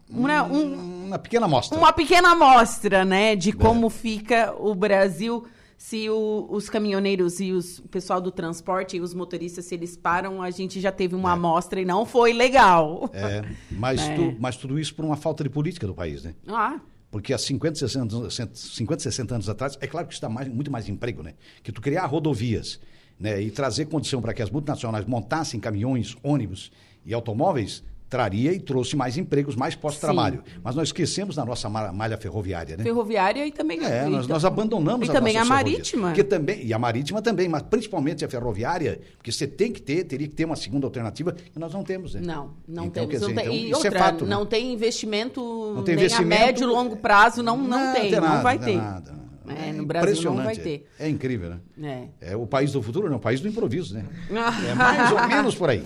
uma, 0.09 0.43
um, 0.43 1.05
Uma 1.07 1.19
pequena 1.19 1.45
amostra. 1.45 1.77
uma 1.77 1.91
pequena 1.93 2.31
amostra, 2.31 3.03
né, 3.05 3.35
de 3.35 3.51
como 3.51 3.89
fica 3.89 4.53
o 4.59 4.73
Brasil 4.75 5.45
se 5.77 6.09
o- 6.09 6.47
os 6.49 6.69
caminhoneiros 6.69 7.39
e 7.39 7.51
os, 7.51 7.79
o 7.79 7.87
pessoal 7.87 8.21
do 8.21 8.31
transporte 8.31 8.95
e 8.97 9.01
os 9.01 9.13
motoristas, 9.13 9.65
se 9.65 9.75
eles 9.75 9.97
param, 9.97 10.41
a 10.41 10.49
gente 10.49 10.79
já 10.79 10.91
teve 10.91 11.15
uma 11.15 11.33
amostra 11.33 11.81
e 11.81 11.85
não 11.85 12.05
foi 12.05 12.31
legal. 12.33 13.09
É, 13.13 13.43
mas, 13.71 14.01
É. 14.07 14.15
tu- 14.15 14.35
mas 14.39 14.55
tudo 14.57 14.79
isso 14.79 14.95
por 14.95 15.03
uma 15.03 15.17
falta 15.17 15.43
de 15.43 15.49
política 15.49 15.85
do 15.85 15.93
país, 15.93 16.23
né? 16.23 16.33
Ah, 16.47 16.79
Porque 17.11 17.33
há 17.33 17.37
50, 17.37 17.75
60, 17.79 18.15
anos- 18.15 18.35
50, 18.73 19.01
60 19.03 19.35
anos 19.35 19.47
atrás, 19.49 19.77
é 19.79 19.87
claro 19.87 20.07
que 20.07 20.13
isso 20.13 20.21
dá 20.21 20.27
mais, 20.29 20.47
muito 20.47 20.71
mais 20.71 20.87
emprego, 20.89 21.21
né? 21.23 21.33
Que 21.63 21.71
tu 21.71 21.81
criar 21.81 22.05
rodovias 22.07 22.79
né, 23.19 23.41
e 23.41 23.49
trazer 23.51 23.85
condição 23.85 24.21
para 24.21 24.33
que 24.33 24.41
as 24.41 24.49
multinacionais 24.49 25.05
montassem 25.05 25.57
caminhões, 25.59 26.15
ônibus 26.21 26.71
e 27.05 27.13
automóveis, 27.13 27.83
traria 28.09 28.53
e 28.53 28.59
trouxe 28.59 28.95
mais 28.95 29.17
empregos, 29.17 29.55
mais 29.55 29.75
postos 29.75 29.99
de 30.01 30.07
Sim. 30.07 30.13
trabalho. 30.13 30.43
Mas 30.63 30.75
nós 30.75 30.89
esquecemos 30.89 31.35
da 31.35 31.43
nossa 31.43 31.67
ma- 31.69 31.91
malha 31.91 32.17
ferroviária, 32.17 32.77
né? 32.77 32.83
ferroviária 32.83 33.45
e 33.45 33.51
também... 33.51 33.83
É, 33.83 34.05
e 34.07 34.09
nós, 34.09 34.27
nós 34.27 34.45
abandonamos 34.45 35.09
E 35.09 35.11
também 35.11 35.35
a 35.37 35.43
marítima. 35.43 36.11
Que 36.13 36.23
também, 36.23 36.63
e 36.65 36.73
a 36.73 36.79
marítima 36.79 37.21
também, 37.21 37.49
mas 37.49 37.63
principalmente 37.63 38.23
a 38.23 38.29
ferroviária, 38.29 38.99
porque 39.17 39.31
você 39.31 39.47
tem 39.47 39.71
que 39.71 39.81
ter, 39.81 40.03
teria 40.03 40.27
que 40.27 40.35
ter 40.35 40.45
uma 40.45 40.55
segunda 40.55 40.85
alternativa, 40.85 41.35
e 41.55 41.59
nós 41.59 41.73
não 41.73 41.83
temos, 41.83 42.13
né? 42.13 42.21
Não, 42.23 42.51
não 42.67 42.85
Então, 42.85 43.07
temos. 43.07 43.09
quer 43.11 43.19
Não 43.19 43.27
dizer, 43.29 43.41
tem- 43.41 43.43
então, 43.45 43.53
e 43.55 43.71
isso 43.71 43.73
é 43.81 43.89
outra, 43.89 43.99
fato, 43.99 44.23
né? 44.25 44.29
não 44.35 44.45
tem 44.45 44.71
investimento, 44.73 45.41
Não 45.75 45.83
tem 45.83 45.95
nem 45.95 46.05
investimento, 46.05 46.41
a 46.41 46.45
médio 46.45 46.63
e 46.63 46.67
longo 46.67 46.95
prazo, 46.97 47.41
não, 47.41 47.57
não, 47.57 47.93
tem, 47.93 48.11
não 48.11 48.21
nada, 48.21 48.43
vai 48.43 48.57
não 48.57 48.65
ter. 48.65 48.75
nada. 48.77 49.25
É, 49.47 49.71
no 49.73 49.85
Brasil 49.85 50.33
não 50.33 50.43
vai 50.43 50.55
ter. 50.55 50.87
É, 50.97 51.05
é 51.05 51.09
incrível, 51.09 51.51
né? 51.77 52.07
É. 52.19 52.31
É 52.31 52.35
o 52.35 52.47
país 52.47 52.71
do 52.71 52.81
futuro, 52.81 53.07
não, 53.09 53.17
o 53.17 53.19
país 53.19 53.39
do 53.41 53.47
improviso, 53.47 53.93
né? 53.93 54.03
É 54.69 54.73
mais 54.73 55.11
ou 55.11 55.27
menos 55.27 55.53
por 55.55 55.69
aí. 55.69 55.83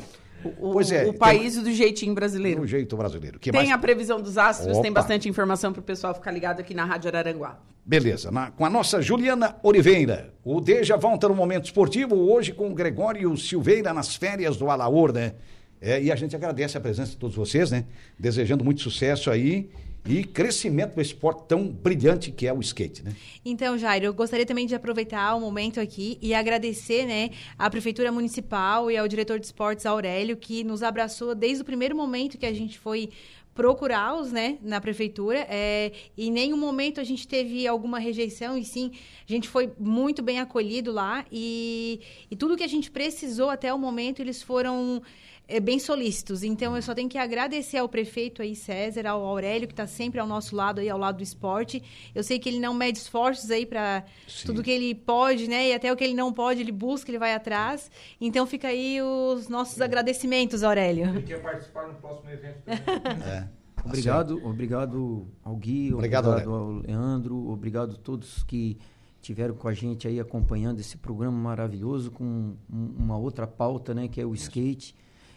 O, 0.59 0.71
Pois 0.71 0.91
é, 0.91 1.03
o 1.03 1.09
tem- 1.09 1.13
país 1.13 1.55
do 1.61 1.71
jeitinho 1.71 2.13
brasileiro. 2.13 2.61
Do 2.61 2.67
jeito 2.67 2.95
brasileiro. 2.95 3.39
Que 3.39 3.51
Tem 3.51 3.61
mais? 3.61 3.71
a 3.71 3.77
previsão 3.77 4.21
dos 4.21 4.37
astros, 4.37 4.77
tem 4.79 4.91
Opa. 4.91 5.01
bastante 5.01 5.27
informação 5.27 5.73
para 5.73 5.79
o 5.81 5.83
pessoal 5.83 6.13
ficar 6.13 6.31
ligado 6.31 6.59
aqui 6.61 6.73
na 6.73 6.85
Rádio 6.85 7.09
Araranguá. 7.09 7.59
Beleza, 7.85 8.31
na- 8.31 8.51
com 8.51 8.65
a 8.65 8.69
nossa 8.69 9.01
Juliana 9.01 9.55
Oliveira. 9.63 10.33
O 10.45 10.61
Deja 10.61 10.95
volta 10.95 11.27
no 11.27 11.35
momento 11.35 11.65
esportivo, 11.65 12.15
hoje 12.15 12.53
com 12.53 12.69
o 12.69 12.73
Gregório 12.73 13.35
Silveira 13.35 13.93
nas 13.93 14.15
férias 14.15 14.57
do 14.57 14.69
Alaor, 14.69 15.11
né? 15.11 15.33
É, 15.81 16.01
e 16.01 16.11
a 16.11 16.15
gente 16.15 16.35
agradece 16.35 16.77
a 16.77 16.81
presença 16.81 17.11
de 17.11 17.17
todos 17.17 17.35
vocês, 17.35 17.71
né? 17.71 17.85
Desejando 18.17 18.63
muito 18.63 18.81
sucesso 18.81 19.31
aí 19.31 19.69
e 20.05 20.23
crescimento 20.23 20.95
do 20.95 21.01
esporte 21.01 21.43
tão 21.47 21.67
brilhante 21.67 22.31
que 22.31 22.47
é 22.47 22.53
o 22.53 22.59
skate, 22.61 23.03
né? 23.03 23.15
Então, 23.43 23.77
Jairo, 23.77 24.05
eu 24.05 24.13
gostaria 24.13 24.45
também 24.45 24.65
de 24.65 24.75
aproveitar 24.75 25.35
o 25.35 25.39
momento 25.39 25.79
aqui 25.79 26.17
e 26.21 26.33
agradecer, 26.33 27.05
né, 27.05 27.31
à 27.57 27.69
Prefeitura 27.69 28.11
Municipal 28.11 28.89
e 28.89 28.97
ao 28.97 29.07
diretor 29.07 29.39
de 29.39 29.45
esportes, 29.45 29.85
Aurélio, 29.85 30.37
que 30.37 30.63
nos 30.63 30.83
abraçou 30.83 31.35
desde 31.35 31.61
o 31.61 31.65
primeiro 31.65 31.95
momento 31.95 32.37
que 32.37 32.45
a 32.45 32.53
gente 32.53 32.79
foi 32.79 33.09
procurá-los, 33.53 34.31
né, 34.31 34.57
na 34.61 34.79
prefeitura. 34.79 35.45
É, 35.49 35.91
em 36.17 36.31
nenhum 36.31 36.55
momento 36.55 37.01
a 37.01 37.03
gente 37.03 37.27
teve 37.27 37.67
alguma 37.67 37.99
rejeição, 37.99 38.57
e 38.57 38.63
sim, 38.63 38.91
a 39.27 39.31
gente 39.31 39.49
foi 39.49 39.69
muito 39.77 40.21
bem 40.21 40.39
acolhido 40.39 40.93
lá. 40.93 41.25
E, 41.29 41.99
e 42.31 42.35
tudo 42.37 42.55
que 42.55 42.63
a 42.63 42.67
gente 42.67 42.89
precisou 42.89 43.49
até 43.49 43.73
o 43.73 43.77
momento, 43.77 44.21
eles 44.21 44.41
foram 44.41 45.01
é, 45.49 45.59
bem 45.59 45.79
solícitos. 45.79 46.43
Então, 46.43 46.75
eu 46.75 46.81
só 46.81 46.93
tenho 46.93 47.09
que 47.09 47.17
agradecer 47.17 47.77
ao 47.77 47.89
prefeito 47.89 48.41
aí, 48.41 48.55
César, 48.55 49.07
ao 49.07 49.25
Aurélio, 49.25 49.67
que 49.67 49.73
está 49.73 49.87
sempre 49.87 50.19
ao 50.19 50.27
nosso 50.27 50.55
lado 50.55 50.79
aí, 50.79 50.87
ao 50.87 50.97
lado 50.97 51.17
do 51.17 51.23
esporte. 51.23 51.81
Eu 52.13 52.23
sei 52.23 52.37
que 52.37 52.47
ele 52.47 52.59
não 52.59 52.73
mede 52.73 52.99
esforços 52.99 53.49
aí 53.49 53.65
para 53.65 54.05
tudo 54.45 54.61
que 54.61 54.69
ele 54.69 54.93
pode, 54.93 55.49
né? 55.49 55.69
E 55.69 55.73
até 55.73 55.91
o 55.91 55.95
que 55.95 56.03
ele 56.03 56.13
não 56.13 56.31
pode, 56.31 56.61
ele 56.61 56.71
busca, 56.71 57.09
ele 57.09 57.17
vai 57.17 57.33
atrás. 57.33 57.89
Então, 58.21 58.45
fica 58.45 58.67
aí 58.67 59.01
os 59.01 59.49
nossos 59.49 59.81
é. 59.81 59.83
agradecimentos, 59.83 60.61
Aurélio. 60.61 61.09
Ele 61.09 61.23
quer 61.23 61.41
participar 61.41 61.87
no 61.87 61.95
próximo 61.95 62.29
evento 62.29 62.59
também. 62.63 63.23
é. 63.27 63.49
Obrigado, 63.83 64.37
assim. 64.37 64.45
obrigado 64.45 65.27
ao 65.41 65.55
Gui, 65.55 65.93
obrigado, 65.93 66.27
obrigado 66.27 66.53
ao 66.53 66.69
Leandro, 66.73 67.49
obrigado 67.49 67.95
a 67.95 67.97
todos 67.97 68.43
que 68.43 68.77
tiveram 69.21 69.55
com 69.55 69.69
a 69.69 69.73
gente 69.73 70.05
aí 70.05 70.19
acompanhando 70.19 70.81
esse 70.81 70.97
programa 70.97 71.37
maravilhoso 71.37 72.11
com 72.11 72.57
uma 72.69 73.17
outra 73.17 73.47
pauta, 73.47 73.93
né, 73.93 74.09
que 74.09 74.19
é 74.19 74.25
o 74.25 74.33
skate 74.35 74.93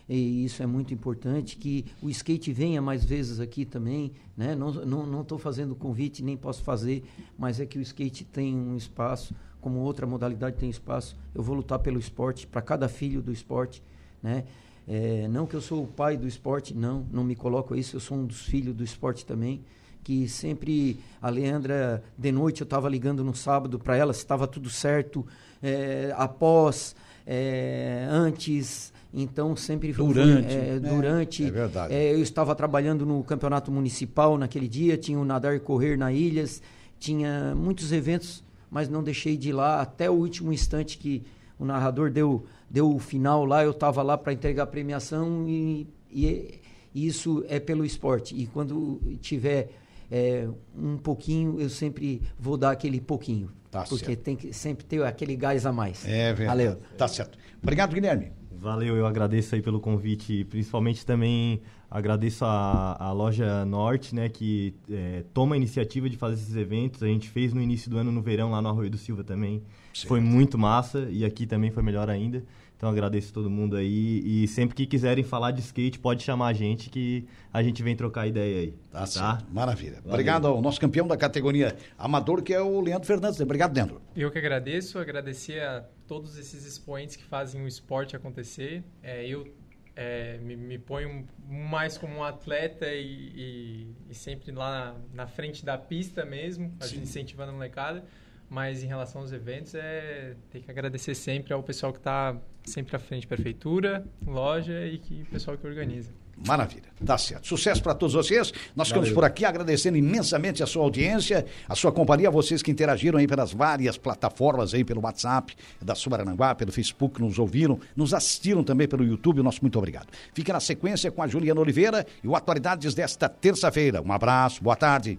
e 0.08 0.44
isso 0.44 0.62
é 0.62 0.66
muito 0.66 0.92
importante, 0.92 1.56
que 1.56 1.86
o 2.02 2.10
skate 2.10 2.52
venha 2.52 2.82
mais 2.82 3.04
vezes 3.04 3.40
aqui 3.40 3.64
também, 3.64 4.12
né? 4.36 4.54
Não 4.54 5.22
estou 5.22 5.38
fazendo 5.38 5.74
convite, 5.74 6.22
nem 6.22 6.36
posso 6.36 6.62
fazer, 6.62 7.04
mas 7.38 7.60
é 7.60 7.66
que 7.66 7.78
o 7.78 7.80
skate 7.80 8.24
tem 8.24 8.54
um 8.54 8.76
espaço, 8.76 9.34
como 9.60 9.78
outra 9.78 10.06
modalidade 10.06 10.56
tem 10.56 10.68
espaço. 10.68 11.16
Eu 11.34 11.42
vou 11.42 11.54
lutar 11.54 11.78
pelo 11.78 11.98
esporte, 11.98 12.46
para 12.46 12.60
cada 12.60 12.88
filho 12.88 13.22
do 13.22 13.32
esporte, 13.32 13.82
né? 14.22 14.44
É, 14.86 15.28
não 15.28 15.46
que 15.46 15.54
eu 15.54 15.60
sou 15.60 15.84
o 15.84 15.86
pai 15.86 16.16
do 16.16 16.26
esporte, 16.26 16.74
não, 16.74 17.06
não 17.12 17.22
me 17.22 17.36
coloco 17.36 17.74
isso, 17.74 17.96
eu 17.96 18.00
sou 18.00 18.18
um 18.18 18.26
dos 18.26 18.42
filhos 18.42 18.74
do 18.74 18.82
esporte 18.82 19.24
também, 19.24 19.62
que 20.02 20.28
sempre 20.28 20.98
a 21.20 21.30
Leandra, 21.30 22.02
de 22.18 22.32
noite 22.32 22.60
eu 22.60 22.64
estava 22.64 22.88
ligando 22.88 23.22
no 23.22 23.34
sábado 23.34 23.78
para 23.78 23.96
ela 23.96 24.12
se 24.12 24.18
estava 24.18 24.48
tudo 24.48 24.68
certo, 24.68 25.24
é, 25.62 26.12
após, 26.16 26.96
é, 27.24 28.06
antes, 28.10 28.91
então 29.12 29.54
sempre 29.54 29.92
durante, 29.92 30.54
é, 30.54 30.78
durante. 30.78 31.44
É, 31.44 31.50
verdade. 31.50 31.94
É, 31.94 32.12
eu 32.14 32.22
estava 32.22 32.54
trabalhando 32.54 33.04
no 33.04 33.22
campeonato 33.22 33.70
municipal 33.70 34.38
naquele 34.38 34.66
dia, 34.66 34.96
tinha 34.96 35.18
o 35.18 35.24
nadar 35.24 35.54
e 35.54 35.60
correr 35.60 35.98
na 35.98 36.12
Ilhas, 36.12 36.62
tinha 36.98 37.54
muitos 37.54 37.92
eventos, 37.92 38.42
mas 38.70 38.88
não 38.88 39.02
deixei 39.02 39.36
de 39.36 39.50
ir 39.50 39.52
lá 39.52 39.82
até 39.82 40.08
o 40.08 40.14
último 40.14 40.52
instante 40.52 40.96
que 40.96 41.22
o 41.58 41.64
narrador 41.64 42.10
deu 42.10 42.46
deu 42.70 42.90
o 42.90 42.98
final 42.98 43.44
lá, 43.44 43.62
eu 43.62 43.72
estava 43.72 44.02
lá 44.02 44.16
para 44.16 44.32
entregar 44.32 44.62
a 44.62 44.66
premiação 44.66 45.46
e, 45.46 45.86
e, 46.10 46.60
e, 46.94 47.06
isso 47.06 47.44
é 47.48 47.60
pelo 47.60 47.84
esporte. 47.84 48.34
E 48.34 48.46
quando 48.46 48.98
tiver 49.20 49.68
é, 50.10 50.48
um 50.74 50.96
pouquinho, 50.96 51.60
eu 51.60 51.68
sempre 51.68 52.22
vou 52.38 52.56
dar 52.56 52.70
aquele 52.70 52.98
pouquinho. 52.98 53.50
Tá 53.70 53.84
porque 53.84 54.06
certo. 54.06 54.20
tem 54.20 54.36
que 54.36 54.52
sempre 54.54 54.84
ter 54.84 55.02
aquele 55.02 55.36
gás 55.36 55.66
a 55.66 55.72
mais. 55.72 56.06
É 56.06 56.32
verdade. 56.32 56.46
Valeu. 56.46 56.78
Tá 56.96 57.06
certo. 57.06 57.38
Obrigado, 57.62 57.92
Guilherme. 57.92 58.32
Valeu, 58.62 58.96
eu 58.96 59.04
agradeço 59.04 59.56
aí 59.56 59.60
pelo 59.60 59.80
convite, 59.80 60.44
principalmente 60.44 61.04
também 61.04 61.60
agradeço 61.90 62.44
a, 62.44 62.96
a 62.96 63.10
loja 63.10 63.64
Norte, 63.64 64.14
né, 64.14 64.28
que 64.28 64.72
é, 64.88 65.24
toma 65.34 65.56
a 65.56 65.58
iniciativa 65.58 66.08
de 66.08 66.16
fazer 66.16 66.34
esses 66.34 66.54
eventos. 66.54 67.02
A 67.02 67.08
gente 67.08 67.28
fez 67.28 67.52
no 67.52 67.60
início 67.60 67.90
do 67.90 67.98
ano 67.98 68.12
no 68.12 68.22
verão 68.22 68.52
lá 68.52 68.62
no 68.62 68.68
Arroio 68.68 68.88
do 68.88 68.96
Silva 68.96 69.24
também. 69.24 69.64
Certo. 69.92 70.06
Foi 70.06 70.20
muito 70.20 70.56
massa 70.56 71.08
e 71.10 71.24
aqui 71.24 71.44
também 71.44 71.72
foi 71.72 71.82
melhor 71.82 72.08
ainda. 72.08 72.44
Então 72.76 72.88
agradeço 72.88 73.32
todo 73.32 73.50
mundo 73.50 73.76
aí 73.76 74.22
e 74.24 74.46
sempre 74.46 74.76
que 74.76 74.86
quiserem 74.86 75.22
falar 75.24 75.50
de 75.50 75.60
skate 75.60 75.98
pode 75.98 76.22
chamar 76.22 76.48
a 76.48 76.52
gente 76.52 76.88
que 76.88 77.26
a 77.52 77.62
gente 77.64 77.82
vem 77.82 77.96
trocar 77.96 78.28
ideia 78.28 78.60
aí. 78.60 78.74
Tá, 78.90 79.00
tá? 79.00 79.06
certo. 79.06 79.46
Maravilha. 79.52 79.96
Valeu. 79.96 80.10
Obrigado 80.12 80.46
ao 80.46 80.62
nosso 80.62 80.80
campeão 80.80 81.06
da 81.06 81.16
categoria 81.16 81.76
amador 81.98 82.42
que 82.42 82.54
é 82.54 82.60
o 82.60 82.80
Leandro 82.80 83.06
Fernandes. 83.06 83.40
Obrigado, 83.40 83.74
Leandro. 83.74 84.00
Eu 84.16 84.30
que 84.30 84.38
agradeço, 84.38 84.98
agradecer 84.98 85.60
a 85.62 85.84
todos 86.12 86.36
esses 86.36 86.66
expoentes 86.66 87.16
que 87.16 87.24
fazem 87.24 87.62
o 87.62 87.66
esporte 87.66 88.14
acontecer. 88.14 88.84
É, 89.02 89.26
eu 89.26 89.50
é, 89.96 90.36
me, 90.42 90.54
me, 90.54 90.78
ponho 90.78 91.26
mais 91.48 91.96
como 91.96 92.16
um 92.16 92.22
atleta 92.22 92.86
e, 92.86 93.32
e, 93.34 93.96
e 94.10 94.14
sempre 94.14 94.52
lá 94.52 94.92
na, 95.14 95.24
na, 95.24 95.26
frente 95.26 95.64
da 95.64 95.78
pista 95.78 96.22
mesmo, 96.26 96.70
incentivando 97.00 97.52
a 97.52 97.54
molecada. 97.54 98.04
Mas 98.46 98.84
em 98.84 98.86
relação 98.86 99.22
aos 99.22 99.32
eventos, 99.32 99.74
é 99.74 100.36
tem 100.50 100.60
que 100.60 100.70
agradecer 100.70 101.14
sempre 101.14 101.54
ao 101.54 101.62
pessoal 101.62 101.90
que 101.90 101.98
está 102.00 102.38
sempre 102.62 102.94
à 102.94 102.98
frente, 102.98 103.26
prefeitura, 103.26 104.06
loja 104.26 104.86
e 104.86 104.98
que, 104.98 105.22
o 105.22 105.26
pessoal 105.26 105.56
que 105.56 105.66
organiza. 105.66 106.10
Maravilha, 106.46 106.82
tá 107.04 107.16
certo. 107.16 107.46
Sucesso 107.46 107.82
para 107.82 107.94
todos 107.94 108.14
vocês. 108.14 108.52
Nós 108.74 108.88
ficamos 108.88 109.10
por 109.10 109.24
aqui 109.24 109.44
agradecendo 109.44 109.96
imensamente 109.96 110.62
a 110.62 110.66
sua 110.66 110.82
audiência, 110.82 111.46
a 111.68 111.74
sua 111.74 111.92
companhia, 111.92 112.30
vocês 112.30 112.62
que 112.62 112.70
interagiram 112.70 113.18
aí 113.18 113.26
pelas 113.26 113.52
várias 113.52 113.96
plataformas 113.96 114.74
aí, 114.74 114.82
pelo 114.82 115.02
WhatsApp 115.02 115.54
da 115.80 115.94
Subarananguá, 115.94 116.54
pelo 116.54 116.72
Facebook, 116.72 117.20
nos 117.20 117.38
ouviram, 117.38 117.78
nos 117.94 118.12
assistiram 118.12 118.64
também 118.64 118.88
pelo 118.88 119.04
YouTube. 119.04 119.42
Nosso 119.42 119.60
muito 119.62 119.78
obrigado. 119.78 120.08
Fica 120.34 120.52
na 120.52 120.60
sequência 120.60 121.10
com 121.10 121.22
a 121.22 121.28
Juliana 121.28 121.60
Oliveira 121.60 122.06
e 122.24 122.28
o 122.28 122.34
Atualidades 122.34 122.94
desta 122.94 123.28
terça-feira. 123.28 124.02
Um 124.02 124.12
abraço, 124.12 124.62
boa 124.62 124.76
tarde. 124.76 125.18